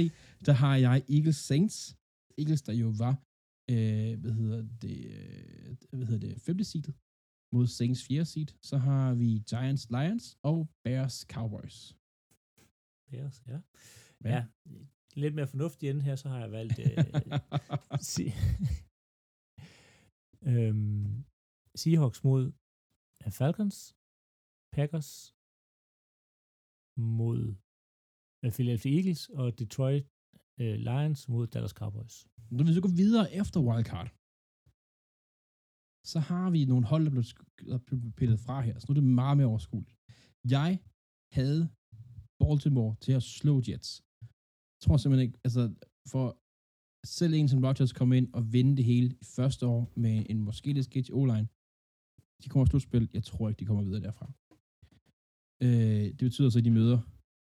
[0.46, 1.96] der har jeg Eagles Saints.
[2.38, 3.14] Eagles, der jo var,
[3.70, 6.94] øh, hvad hedder det, øh, hvad hedder det, femte seedet
[7.54, 8.46] mod Saints fjerde seed.
[8.62, 11.96] Så har vi Giants, Lions og Bears, Cowboys.
[13.10, 13.58] Bears, ja.
[14.24, 14.30] Ja.
[14.30, 14.46] ja.
[15.14, 17.04] Lidt mere fornuftig ende her, så har jeg valgt øh,
[18.12, 18.34] Se-
[20.50, 21.24] øhm,
[21.80, 22.52] Seahawks mod
[23.26, 23.96] øh, Falcons,
[24.76, 25.34] Packers
[26.98, 27.40] mod
[28.54, 30.04] Philadelphia Eagles og Detroit
[30.60, 32.16] øh, Lions mod Dallas Cowboys.
[32.50, 34.08] Nu hvis vi går videre efter wildcard,
[36.12, 37.24] så har vi nogle hold, der blev,
[37.72, 38.74] der blev pillet fra her.
[38.78, 39.98] Så nu er det meget mere overskueligt.
[40.56, 40.70] Jeg
[41.38, 41.62] havde
[42.40, 43.90] Baltimore til at slå Jets.
[44.74, 45.62] Jeg tror simpelthen ikke, altså
[46.12, 46.26] for
[47.16, 50.38] selv en som Rodgers komme ind og vinde det hele i første år med en
[50.48, 51.48] måske lidt sketch O-line.
[52.42, 53.10] De kommer til slutspil.
[53.16, 54.26] Jeg tror ikke, de kommer videre derfra.
[55.62, 56.98] Øh, det betyder så, at de møder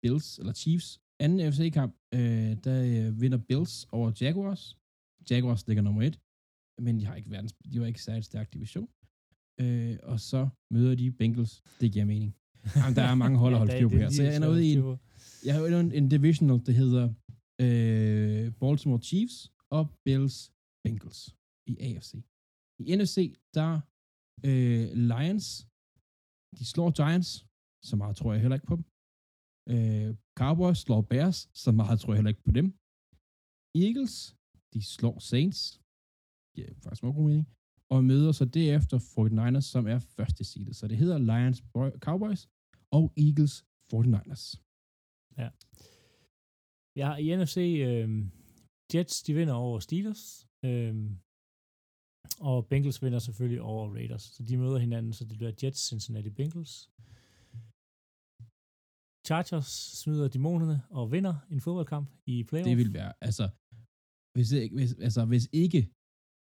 [0.02, 1.02] Bills eller Chiefs.
[1.20, 4.78] Anden FC-kamp, øh, der øh, vinder Bills over Jaguars.
[5.30, 6.20] Jaguars ligger nummer et,
[6.82, 8.90] men de har ikke verdens, de var ikke særlig stærk division.
[9.62, 11.62] Øh, og så møder de Bengals.
[11.82, 12.36] Det giver mening.
[12.76, 14.10] Jamen, der er mange hold at holde styr på her.
[14.10, 14.98] Så jeg ender ude i en,
[15.46, 17.14] jeg har en, en divisional, der hedder
[17.62, 20.52] øh, Baltimore Chiefs og Bills
[20.84, 21.36] Bengals
[21.68, 22.14] i AFC.
[22.80, 23.82] I NFC, der
[24.46, 25.68] øh, Lions,
[26.58, 27.46] de slår Giants,
[27.90, 28.86] så meget tror jeg heller ikke på dem.
[29.74, 30.10] Øh,
[30.42, 32.68] Cowboys slår Bears, så meget tror jeg heller ikke på dem.
[33.86, 34.16] Eagles,
[34.74, 35.60] de slår Saints,
[36.56, 37.48] det er faktisk meget god mening,
[37.94, 40.76] og møder så derefter 49ers, som er første seedet.
[40.80, 42.42] Så det hedder Lions Boy- Cowboys
[42.98, 43.54] og Eagles
[43.92, 44.46] 49ers.
[45.42, 45.50] Ja,
[47.00, 47.58] Jeg har i NFC,
[47.90, 48.10] øh,
[48.94, 50.24] Jets, de vinder over Steelers,
[50.70, 50.96] øh,
[52.50, 54.22] og Bengals vinder selvfølgelig over Raiders.
[54.36, 56.74] Så de møder hinanden, så det bliver Jets, Cincinnati Bengals.
[59.30, 59.70] Chargers
[60.02, 62.68] smider dæmonerne og vinder en fodboldkamp i playoff.
[62.70, 63.46] Det vil være, altså,
[64.36, 65.82] hvis, ikke, hvis, altså, hvis ikke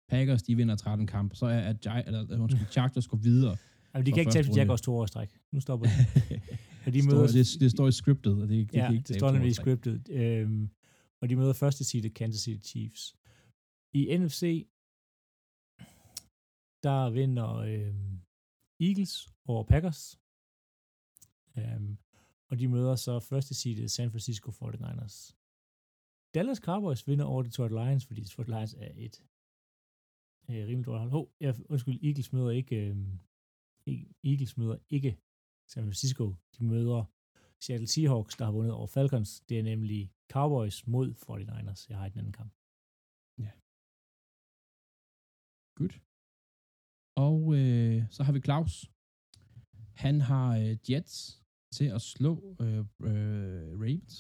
[0.10, 3.57] Packers, de vinder 13 kamp, så er at Gi- eller, eller, undskyld, Chargers går videre.
[3.94, 4.62] Jamen, de kan ikke tabe til runde.
[4.62, 5.30] Jaguars to år stræk.
[5.53, 5.91] Nu stopper de.
[6.86, 8.95] Og de det, står, møder, det, det, står i scriptet, og det, det ja, kan
[8.95, 10.10] ikke det står nemlig i scriptet.
[10.10, 10.70] Øhm,
[11.22, 13.03] og de møder første seedet Kansas City Chiefs.
[13.99, 14.41] I NFC,
[16.86, 18.20] der vinder øhm,
[18.88, 19.14] Eagles
[19.52, 20.02] over Packers.
[21.57, 21.98] Øhm,
[22.50, 25.18] og de møder så første seedet San Francisco 49ers.
[26.34, 29.16] Dallas Cowboys vinder over Detroit Lions, fordi Detroit Lions er et
[30.50, 31.12] øh, rimelig dårligt hold.
[31.12, 32.96] Hov, jeg, undskyld, Eagles møder ikke øh,
[33.90, 35.18] e-, Eagles møder ikke
[35.72, 36.36] San Francisco.
[36.58, 37.06] De møder
[37.60, 39.42] Seattle Seahawks, der har vundet over Falcons.
[39.50, 41.86] Det er nemlig Cowboys mod 49ers.
[41.90, 42.52] Jeg har i den anden kamp.
[43.38, 43.52] Ja.
[45.80, 45.96] Godt.
[47.16, 48.92] Og øh, så har vi Claus.
[49.96, 51.45] Han har øh, Jets
[51.77, 52.31] til at slå
[52.64, 54.15] øh, øh, Ravens.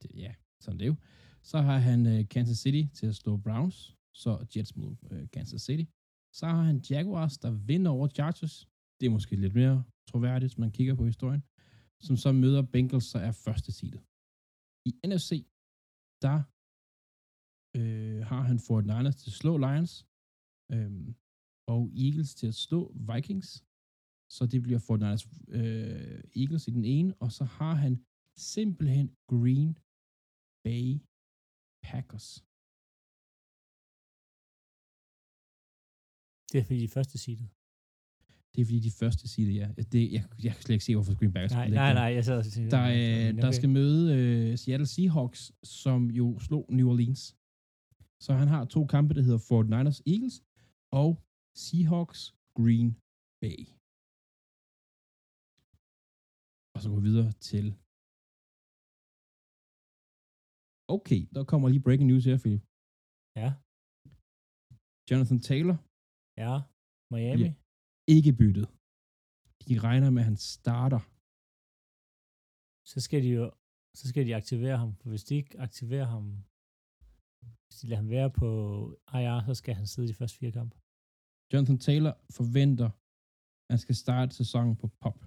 [0.00, 0.32] Det, ja,
[0.62, 0.98] sådan det er jo.
[1.50, 3.78] Så har han øh, Kansas City til at slå Browns.
[4.22, 5.86] Så Jets mod øh, Kansas City.
[6.38, 8.56] Så har han Jaguars, der vinder over Chargers.
[8.98, 11.42] Det er måske lidt mere troværdigt, hvis man kigger på historien.
[12.06, 14.02] som så møder Bengals, så er første seedet.
[14.88, 15.30] I NFC,
[16.24, 16.38] der
[17.78, 19.92] øh, har han Fort Niners til at slå Lions,
[20.72, 20.90] øh,
[21.72, 22.80] og Eagles til at slå
[23.10, 23.48] Vikings.
[24.36, 27.94] Så det bliver Fort Niners øh, Eagles i den ene, og så har han
[28.54, 29.72] simpelthen Green
[30.64, 30.86] Bay
[31.86, 32.28] Packers.
[36.50, 37.48] Det er fordi de første seedet.
[38.52, 39.68] Det er fordi de første siger det, ja.
[39.92, 42.38] Det, jeg, jeg kan slet ikke se, hvorfor Green Bay Nej, nej, nej, jeg sad
[42.38, 47.22] og tænkte, Der, øh, der skal møde øh, Seattle Seahawks, som jo slog New Orleans.
[48.24, 50.36] Så han har to kampe, der hedder Fort Niners Eagles
[50.92, 51.10] og
[51.64, 52.20] Seahawks
[52.58, 52.90] Green
[53.42, 53.77] Bay.
[56.78, 57.66] Og så går vi videre til...
[60.96, 62.64] Okay, der kommer lige breaking news her, Philip.
[63.42, 63.50] Ja,
[65.08, 65.76] Jonathan Taylor
[66.44, 66.54] ja,
[67.12, 67.48] Miami.
[67.48, 67.52] Ja.
[68.16, 68.66] ikke byttet.
[69.66, 71.02] De regner med, at han starter.
[72.90, 73.44] Så skal de jo
[73.98, 76.24] så skal de aktivere ham, for hvis de ikke aktiverer ham,
[77.66, 78.48] hvis de lader ham være på
[79.18, 80.74] IR, så skal han sidde de første fire kampe.
[81.52, 82.90] Jonathan Taylor forventer,
[83.66, 85.18] at han skal starte sæsonen på pop.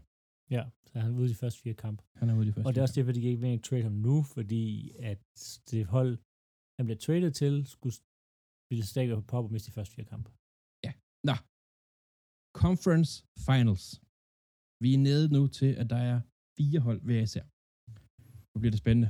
[0.56, 2.02] Ja, så er han ude de første fire kampe.
[2.20, 2.68] Han er ude de første.
[2.68, 5.22] Og det er også derfor, de ikke vil trade ham nu, fordi at
[5.72, 6.14] det hold,
[6.78, 7.96] han bliver traded til, skulle
[8.66, 10.30] spille stadig på pop og miste de første fire kampe.
[11.30, 11.36] Nå.
[12.64, 13.12] Conference
[13.48, 13.86] Finals.
[14.84, 16.18] Vi er nede nu til, at der er
[16.58, 17.46] fire hold hver især.
[18.52, 19.10] Nu bliver det spændende.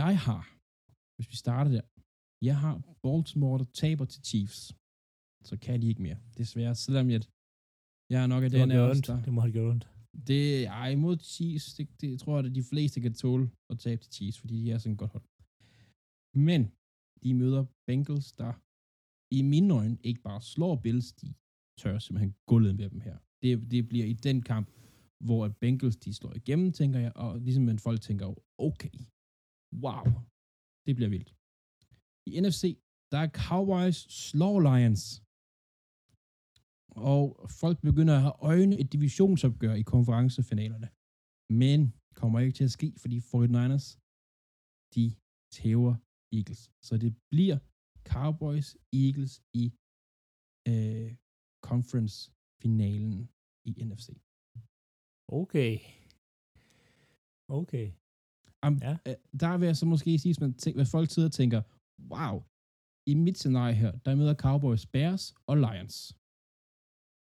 [0.00, 0.42] Jeg har,
[1.16, 1.84] hvis vi starter der,
[2.48, 2.74] jeg har
[3.04, 4.60] Baltimore, der taber til Chiefs.
[5.48, 6.18] Så kan de ikke mere.
[6.40, 7.20] Desværre, selvom jeg,
[8.10, 9.88] jeg er nok af Det den af os, Det må have gjort ondt.
[10.28, 11.74] det er imod Chiefs.
[11.74, 14.70] Det, det tror jeg, at de fleste kan tåle at tabe til Chiefs, fordi de
[14.72, 15.26] er sådan et godt hold.
[16.48, 16.60] Men
[17.24, 18.52] de møder Bengals, der
[19.38, 21.28] i mine øjne ikke bare slår Bills, de
[21.80, 23.16] tør simpelthen gulvet med dem her.
[23.42, 24.66] Det, det bliver i den kamp,
[25.26, 28.26] hvor at Bengals de slår igennem, tænker jeg, og ligesom en folk tænker,
[28.68, 28.96] okay,
[29.84, 30.04] wow,
[30.86, 31.30] det bliver vildt.
[32.28, 32.62] I NFC,
[33.12, 35.04] der er Cowboys slår Lions,
[36.96, 37.24] og
[37.60, 40.88] folk begynder at have øjne et divisionsopgør i konferencefinalerne.
[41.62, 41.80] Men
[42.20, 43.86] kommer ikke til at ske, fordi 49ers,
[44.94, 45.04] de
[45.56, 45.94] tæver
[46.36, 46.62] Eagles.
[46.86, 47.58] Så det bliver
[48.12, 48.68] Cowboys
[49.02, 49.64] Eagles i
[50.70, 51.10] øh,
[51.68, 53.20] conference-finalen
[53.68, 54.08] i NFC.
[55.40, 55.72] Okay.
[57.60, 57.86] Okay.
[58.66, 58.94] Um, Ja.
[59.06, 59.14] ja.
[59.42, 61.60] Der vil jeg så måske sige, hvis, man tænker, hvis folk sidder og tænker,
[62.12, 62.34] wow,
[63.12, 65.96] i mit scenarie her, der møder Cowboys Bears og Lions.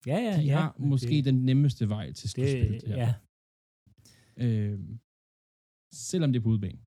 [0.06, 0.56] Ja, ja, De ja.
[0.60, 2.96] har måske det, den nemmeste vej til slutspillet her.
[3.02, 3.10] ja.
[4.44, 4.78] Øh,
[6.10, 6.80] selvom det er på udebane,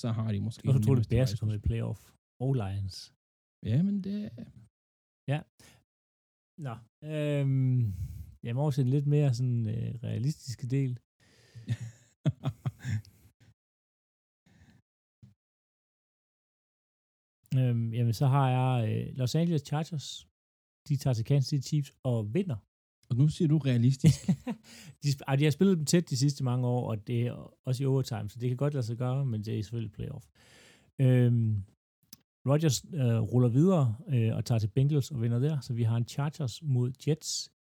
[0.00, 2.00] så har de måske Og så tror du, nemmeste Bears kommer i playoff.
[2.44, 2.96] Og Lions.
[3.70, 4.16] Ja, men det
[6.66, 6.74] Nå.
[7.12, 7.80] Øhm,
[8.46, 10.92] jeg må til en lidt mere sådan øh, realistiske del.
[17.58, 20.29] Øhm, jamen, så har jeg øh, Los Angeles Chargers.
[20.90, 22.56] De tager til Kansas City Chiefs og vinder.
[23.10, 24.26] Og nu siger du realistisk.
[25.02, 27.82] de, ej, de har spillet dem tæt de sidste mange år, og det er også
[27.82, 30.26] i overtime, så det kan godt lade sig gøre, men det er selvfølgelig playoff.
[31.00, 31.62] Øhm,
[32.46, 35.96] Rodgers øh, ruller videre øh, og tager til Bengals og vinder der, så vi har
[35.96, 37.52] en Chargers mod Jets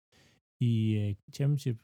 [0.60, 1.78] i øh, championship.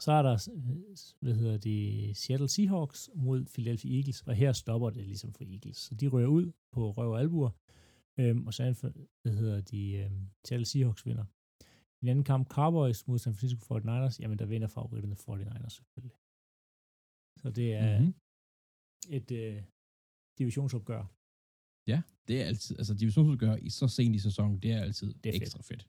[0.00, 4.90] Så er der, øh, hvad hedder det, Seattle Seahawks mod Philadelphia Eagles, og her stopper
[4.90, 5.76] det ligesom for Eagles.
[5.76, 7.50] Så de rører ud på røv og albuer,
[8.20, 8.62] øhm, og så
[9.22, 10.10] hvad hedder de, øh,
[10.46, 11.24] Seattle Seahawks vinder.
[11.98, 16.16] I den anden kamp, Cowboys mod San Francisco 49ers, jamen der vinder favoritterne 49ers selvfølgelig.
[17.42, 18.06] Så det er Mhm.
[18.06, 19.14] mm-hmm.
[19.16, 19.62] et øh,
[20.38, 21.02] divisionsopgør.
[21.86, 25.26] Ja, det er altid, altså divisionsudgør i så sent i sæsonen, det er altid Det
[25.26, 25.42] er fedt.
[25.42, 25.88] ekstra fedt.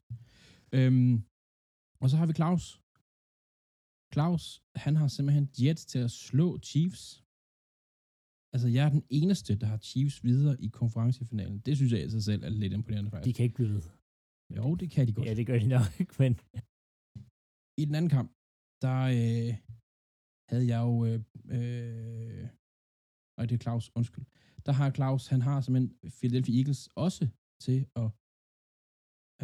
[0.72, 1.14] Øhm,
[2.02, 2.64] og så har vi Claus.
[4.14, 7.21] Claus, han har simpelthen Jets til at slå Chiefs.
[8.54, 11.58] Altså, jeg er den eneste, der har Chiefs videre i konferencefinalen.
[11.66, 13.36] Det synes jeg i sig selv er lidt imponerende, De faktisk.
[13.36, 13.82] kan ikke blive ved.
[14.56, 15.26] Jo, det kan de godt.
[15.28, 15.88] Ja, det gør de nok,
[16.22, 16.32] men
[17.80, 18.28] I den anden kamp,
[18.84, 19.50] der øh,
[20.50, 20.92] havde jeg jo...
[21.08, 21.18] Øh,
[21.56, 22.44] øh,
[23.38, 24.26] og det er Claus, undskyld.
[24.66, 27.24] Der har Claus, han har simpelthen Philadelphia Eagles også
[27.64, 28.08] til at...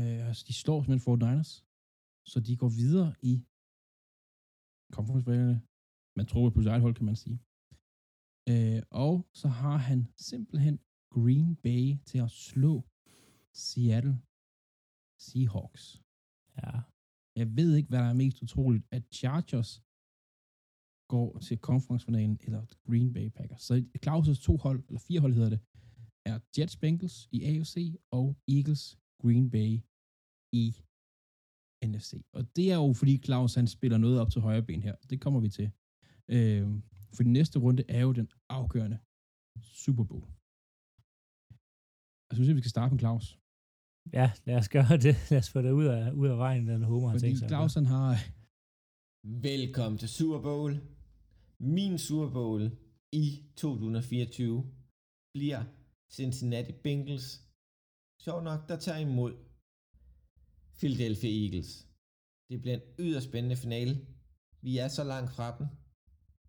[0.01, 1.52] Øh, altså, de slår simpelthen Fort Niners.
[2.32, 3.32] Så de går videre i
[4.97, 5.55] konferencebane.
[6.18, 7.36] Man tror på sit eget hold, kan man sige.
[8.51, 10.79] Øh, og så har han simpelthen
[11.11, 12.85] Green Bay til at slå
[13.55, 14.16] Seattle
[15.27, 16.03] Seahawks.
[16.62, 16.81] ja,
[17.37, 19.83] Jeg ved ikke, hvad der er mest utroligt, at Chargers
[21.15, 23.62] går til konferencefinalen eller Green Bay Packers.
[23.62, 23.75] Så
[24.07, 25.61] Claus' to hold, eller fire hold hedder det,
[26.27, 29.73] er Jets Bengals i AFC og Eagles Green Bay
[30.53, 30.66] i
[31.91, 32.12] NFC.
[32.33, 34.95] Og det er jo, fordi Claus han spiller noget op til højre ben her.
[35.11, 35.70] Det kommer vi til.
[36.29, 36.69] Øh,
[37.14, 38.98] for den næste runde er jo den afgørende
[39.85, 40.26] Super Bowl.
[42.28, 43.26] Jeg synes, vi skal starte med Claus.
[44.18, 45.14] Ja, lad os gøre det.
[45.30, 47.48] Lad os få det ud af, ud af vejen, den homer, han Fordi tænkt sig.
[47.48, 48.09] Claus han har...
[49.51, 50.72] Velkommen til Super Bowl.
[51.76, 52.62] Min Super Bowl
[53.12, 53.26] i
[53.56, 54.64] 2024
[55.35, 55.64] bliver
[56.16, 57.28] Cincinnati Bengals.
[58.24, 59.32] Sjov nok, der tager imod
[60.78, 61.70] Philadelphia Eagles.
[62.51, 64.06] Det bliver en yderst spændende finale.
[64.62, 65.66] Vi er så langt fra den,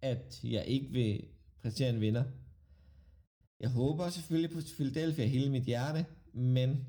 [0.01, 1.25] at jeg ikke vil
[1.61, 2.23] præsentere en vinder.
[3.59, 6.87] Jeg håber selvfølgelig på Philadelphia hele mit hjerte, men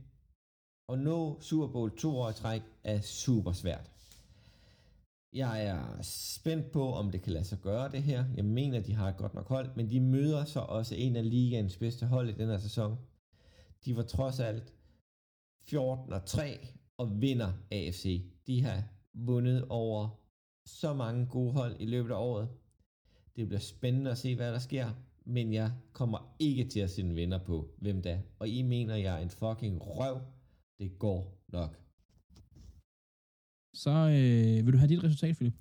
[0.89, 3.91] at nå Super Bowl to år i træk er super svært.
[5.33, 8.25] Jeg er spændt på, om det kan lade sig gøre det her.
[8.37, 11.31] Jeg mener, de har et godt nok hold, men de møder så også en af
[11.31, 12.99] ligaens bedste hold i den her sæson.
[13.85, 14.75] De var trods alt
[15.63, 16.67] 14 og 3
[16.99, 18.23] og vinder AFC.
[18.47, 18.83] De har
[19.15, 20.09] vundet over
[20.67, 22.49] så mange gode hold i løbet af året.
[23.41, 24.87] Det bliver spændende at se, hvad der sker,
[25.25, 28.17] men jeg kommer ikke til at sende vinder på, hvem der.
[28.39, 30.17] Og I mener, jeg er en fucking røv.
[30.81, 31.21] Det går
[31.57, 31.73] nok.
[33.85, 35.55] Så øh, vil du have dit resultat, Philip?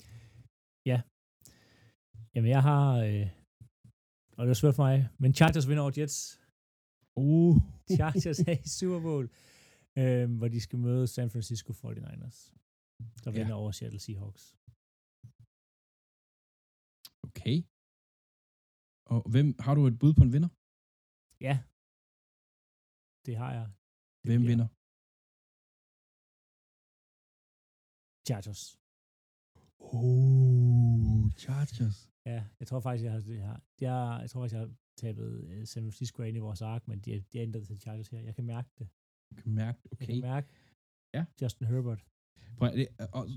[2.36, 2.86] Jamen, jeg har...
[3.08, 3.28] Øh,
[4.38, 6.40] og det er svært for mig, men Chargers vinder over Jets.
[7.16, 7.56] Oh.
[7.98, 9.26] Chargers er i Super Bowl,
[9.98, 12.40] øh, hvor de skal møde San Francisco 49ers,
[13.24, 13.38] der Ja.
[13.38, 14.56] vinder over Seattle Seahawks.
[17.28, 17.58] Okay.
[19.14, 20.52] Og hvem, har du et bud på en vinder?
[21.48, 21.56] Ja,
[23.26, 23.68] det har jeg.
[24.22, 24.68] Det Hvem bliver vinder?
[28.28, 28.64] Chargers.
[29.80, 31.98] Oh, Chargers.
[32.26, 35.30] Ja, jeg tror faktisk, jeg har, jeg, har, jeg, jeg tror faktisk, jeg har tabet
[35.50, 38.08] øh, San Francisco ind i vores ark, men de, er- de er ændret til Chargers
[38.08, 38.20] her.
[38.20, 38.90] Jeg kan mærke det.
[39.32, 40.06] Jeg kan mærke, Jeg okay.
[40.06, 40.48] kan mærke
[41.14, 41.26] Ja.
[41.42, 42.06] Justin Herbert.
[42.58, 43.30] Prøv, det, og,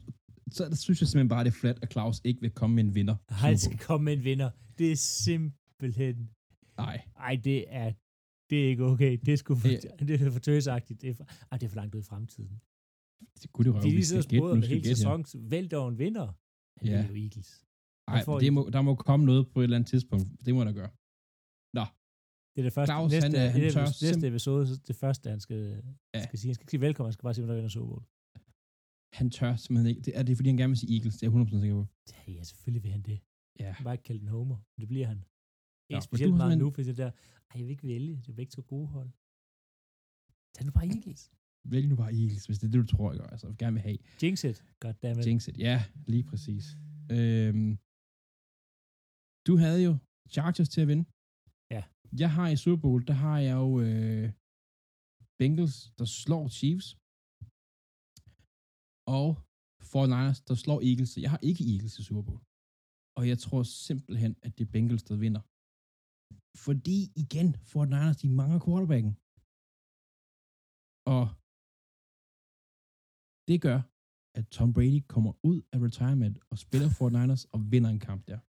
[0.51, 2.85] så der synes jeg simpelthen bare, det er flat, at Claus ikke vil komme med
[2.85, 3.16] en vinder.
[3.29, 4.51] Han skal komme med en vinder.
[4.79, 6.31] Det er simpelthen...
[6.77, 7.03] Nej.
[7.16, 7.93] Ej, det er,
[8.51, 9.19] det er ikke okay.
[9.27, 11.01] Det er, sgu for, Det- det er for tøsagtigt.
[11.03, 12.61] Det er for, ej, det er for langt ud i fremtiden.
[13.43, 15.24] Det kunne det røve, De vi lige med skal vi hele sæsonen.
[15.51, 16.27] Vælg dog en vinder.
[16.79, 16.93] Han Ja.
[17.01, 17.07] ja.
[17.09, 17.65] jo Eagles.
[18.11, 20.27] Nej, det må, der må komme noget på et eller andet tidspunkt.
[20.47, 20.91] Det må der gøre.
[21.74, 21.85] Nå,
[22.55, 25.31] Det er det første, Claus, næste, han, han det er næste episode, så det første,
[25.31, 25.83] han skal,
[26.15, 26.23] Ja.
[26.24, 26.49] skal sige.
[26.49, 28.05] Han skal ikke sige velkommen, han skal bare sige, der vinder Super Bowl.
[29.19, 30.03] Han tør simpelthen ikke.
[30.07, 31.17] Det er det, fordi han gerne vil sige Eagles.
[31.19, 31.87] Det er jeg 100% sikker på.
[32.13, 33.19] Ja, ja, selvfølgelig vil han det.
[33.61, 33.71] Ja.
[33.73, 34.57] Han bare ikke kalde den homer.
[34.57, 35.19] Men det bliver han.
[35.19, 37.11] Ikke men specielt meget nu, simpelthen- for det der,
[37.51, 38.15] ej, jeg vil ikke vælge.
[38.23, 39.11] Det er begge to gode hold.
[40.55, 41.23] Tag nu bare Eagles.
[41.73, 43.27] Vælg nu bare Eagles, hvis det er det, du tror, jeg gør.
[43.35, 43.99] Altså, jeg gerne vil have.
[44.23, 44.59] Jinx it.
[44.81, 45.27] Goddammit.
[45.27, 45.57] Jinx it.
[45.69, 45.77] Ja,
[46.13, 46.65] lige præcis.
[47.17, 47.71] Øhm,
[49.47, 49.93] du havde jo
[50.35, 51.05] Chargers til at vinde.
[51.77, 51.83] Ja.
[52.23, 54.27] Jeg har i Super Bowl, der har jeg jo øh,
[55.39, 56.87] Bengals, der slår Chiefs.
[59.19, 59.31] Og
[59.93, 61.11] 49ers, der slår Eagles.
[61.13, 62.43] Så jeg har ikke Eagles i Super Bowl.
[63.19, 65.43] Og jeg tror simpelthen, at det er Bengals, der vinder.
[66.67, 69.13] Fordi igen, 49ers, de mangler quarterbacken.
[71.15, 71.25] Og
[73.49, 73.79] det gør,
[74.39, 78.23] at Tom Brady kommer ud af retirement og spiller for Niners og vinder en kamp
[78.31, 78.41] der.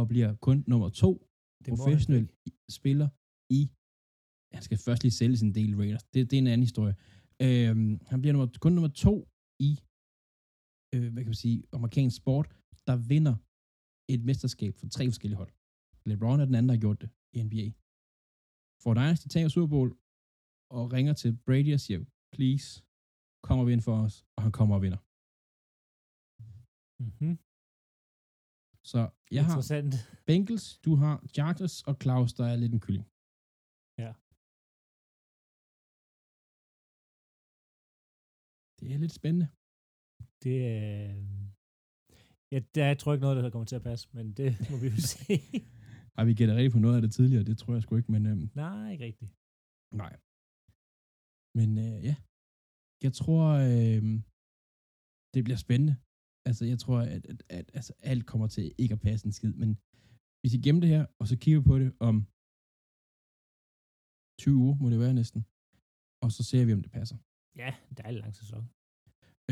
[0.00, 1.12] Og bliver kun nummer to
[1.64, 2.26] Det professionel
[2.78, 3.08] spiller
[3.58, 3.60] i...
[4.54, 6.04] Han skal først lige sælge sin del Raiders.
[6.12, 6.94] Det, det er en anden historie.
[7.46, 9.14] Øhm, han bliver nummer, kun nummer to
[9.68, 9.72] i,
[10.94, 12.46] øh, hvad kan man sige, amerikansk sport,
[12.88, 13.36] der vinder
[14.12, 15.52] et mesterskab for tre forskellige hold.
[16.08, 17.66] LeBron er den anden, der har gjort det i NBA.
[18.82, 19.90] For Niners, de tager Super Bowl
[20.76, 22.00] og ringer til Brady og siger,
[22.34, 22.66] please,
[23.46, 25.02] kom og vind for os, og han kommer og vinder.
[27.06, 27.34] Mhm.
[28.90, 29.00] Så
[29.36, 29.56] jeg har.
[30.26, 33.06] Bengals, du har Chargers, og Claus, der er lidt en kylling.
[38.90, 39.48] Det er lidt spændende.
[40.44, 41.14] Det er...
[42.52, 44.76] Ja, der er, tror jeg ikke noget, der kommer til at passe, men det må
[44.82, 45.34] vi jo se.
[46.16, 47.44] Har vi gættet rigtigt på noget af det tidligere?
[47.50, 49.30] Det tror jeg sgu ikke, men øhm, Nej, ikke rigtigt.
[50.02, 50.12] nej.
[51.58, 52.14] Men øh, ja,
[53.06, 54.02] jeg tror, øh,
[55.34, 55.94] det bliver spændende.
[56.48, 59.52] Altså, jeg tror, at, at, at altså, alt kommer til ikke at passe en skid,
[59.62, 59.70] men
[60.40, 62.16] hvis I gemmer det her, og så kigger vi på det om
[64.42, 65.40] 20 uger, må det være næsten,
[66.24, 67.16] og så ser vi, om det passer.
[67.62, 68.64] Ja, det er en lang sæson.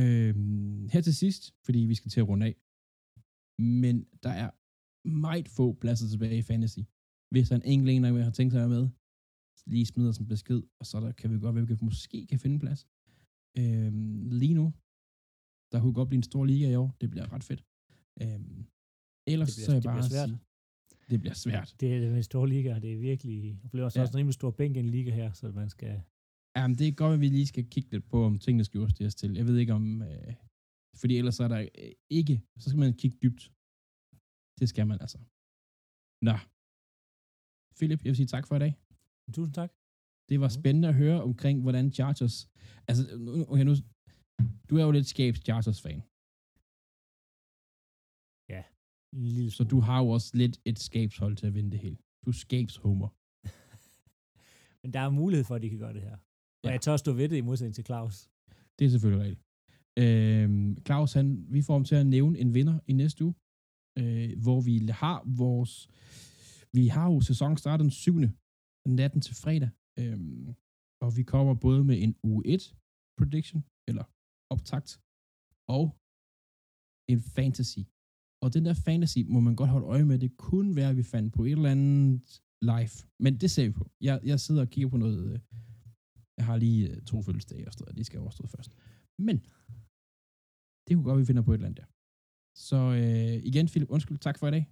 [0.02, 2.54] Øhm, her til sidst, fordi vi skal til at runde af,
[3.82, 4.50] men der er
[5.26, 6.78] meget få pladser tilbage i fantasy.
[7.32, 8.88] Hvis der er en enkelt en, der har tænkt sig at være med,
[9.66, 12.38] lige smider som besked, og så der kan vi godt være, at vi måske kan
[12.38, 12.80] finde en plads.
[13.60, 14.66] Øhm, lige nu,
[15.72, 16.96] der kunne godt blive en stor liga i år.
[17.00, 17.62] Det bliver ret fedt.
[18.22, 18.66] Øhm,
[19.32, 20.28] ellers Det bliver- så er jeg det bare svært.
[20.28, 20.40] sige,
[21.10, 21.68] det bliver svært.
[21.80, 23.58] Det er en stor liga, det er virkelig...
[23.62, 24.02] Det bliver også, Ja.
[24.02, 26.02] også en rimelig stor bænk i en liga her, så man skal...
[26.58, 29.14] Jamen, det er godt, at vi lige skal kigge lidt på, om tingene skal justeres
[29.14, 29.30] til.
[29.40, 30.34] Jeg ved ikke, om øh,
[31.00, 33.42] Fordi ellers er der øh, ikke, så skal man kigge dybt.
[34.60, 35.18] Det skal man altså.
[36.28, 36.34] Nå.
[37.78, 38.72] Philip, jeg vil sige tak for i dag.
[39.36, 39.70] Tusind tak.
[40.28, 42.36] Det var spændende at høre omkring, hvordan Chargers...
[42.88, 43.02] Altså,
[43.52, 43.74] okay, nu,
[44.68, 46.00] du er jo lidt skabs Chargers-fan,
[49.12, 51.98] En lille så du har jo også lidt et skabshold til at vinde det hele.
[52.24, 53.08] Du er skabs-homer.
[54.82, 56.16] Men der er mulighed for, at de kan gøre det her.
[56.64, 56.70] Og Ja.
[56.74, 58.28] jeg tør stå ved det i modsætning til Claus.
[58.78, 59.42] Det er selvfølgelig rigtigt.
[60.02, 63.34] Øhm, Claus, han, vi får ham til at nævne en vinder i næste uge,
[63.98, 65.72] øh, hvor vi har vores...
[66.72, 68.18] Vi har jo sæsonen startet den 7.
[69.00, 70.54] natten til fredag, øhm,
[71.04, 72.74] og vi kommer både med en uge 1
[73.18, 74.04] prediction, eller
[74.54, 74.90] optakt,
[75.76, 75.84] og
[77.12, 77.78] en fantasy.
[78.42, 80.18] Og den der fantasy må man godt holde øje med.
[80.18, 82.94] Det kunne være, at vi fandt på et eller andet live.
[83.24, 83.84] Men det ser vi på.
[84.00, 85.40] Jeg, jeg sidder og kigger på noget...
[86.38, 87.96] Jeg har lige øh, to fødselsdage og sådan noget.
[88.00, 88.70] De skal overstå først.
[89.26, 89.36] Men
[90.84, 91.88] det kunne godt, vi finder på et eller andet der.
[92.68, 94.18] Så øh, igen, Philip, undskyld.
[94.18, 94.64] Tak for i dag.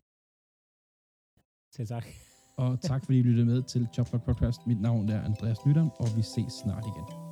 [1.76, 2.06] Selv tak.
[2.62, 4.60] Og tak fordi I lyttede med til Choplock Podcast.
[4.66, 7.25] Mit navn er Andreas Nydam, og vi ses snart igen.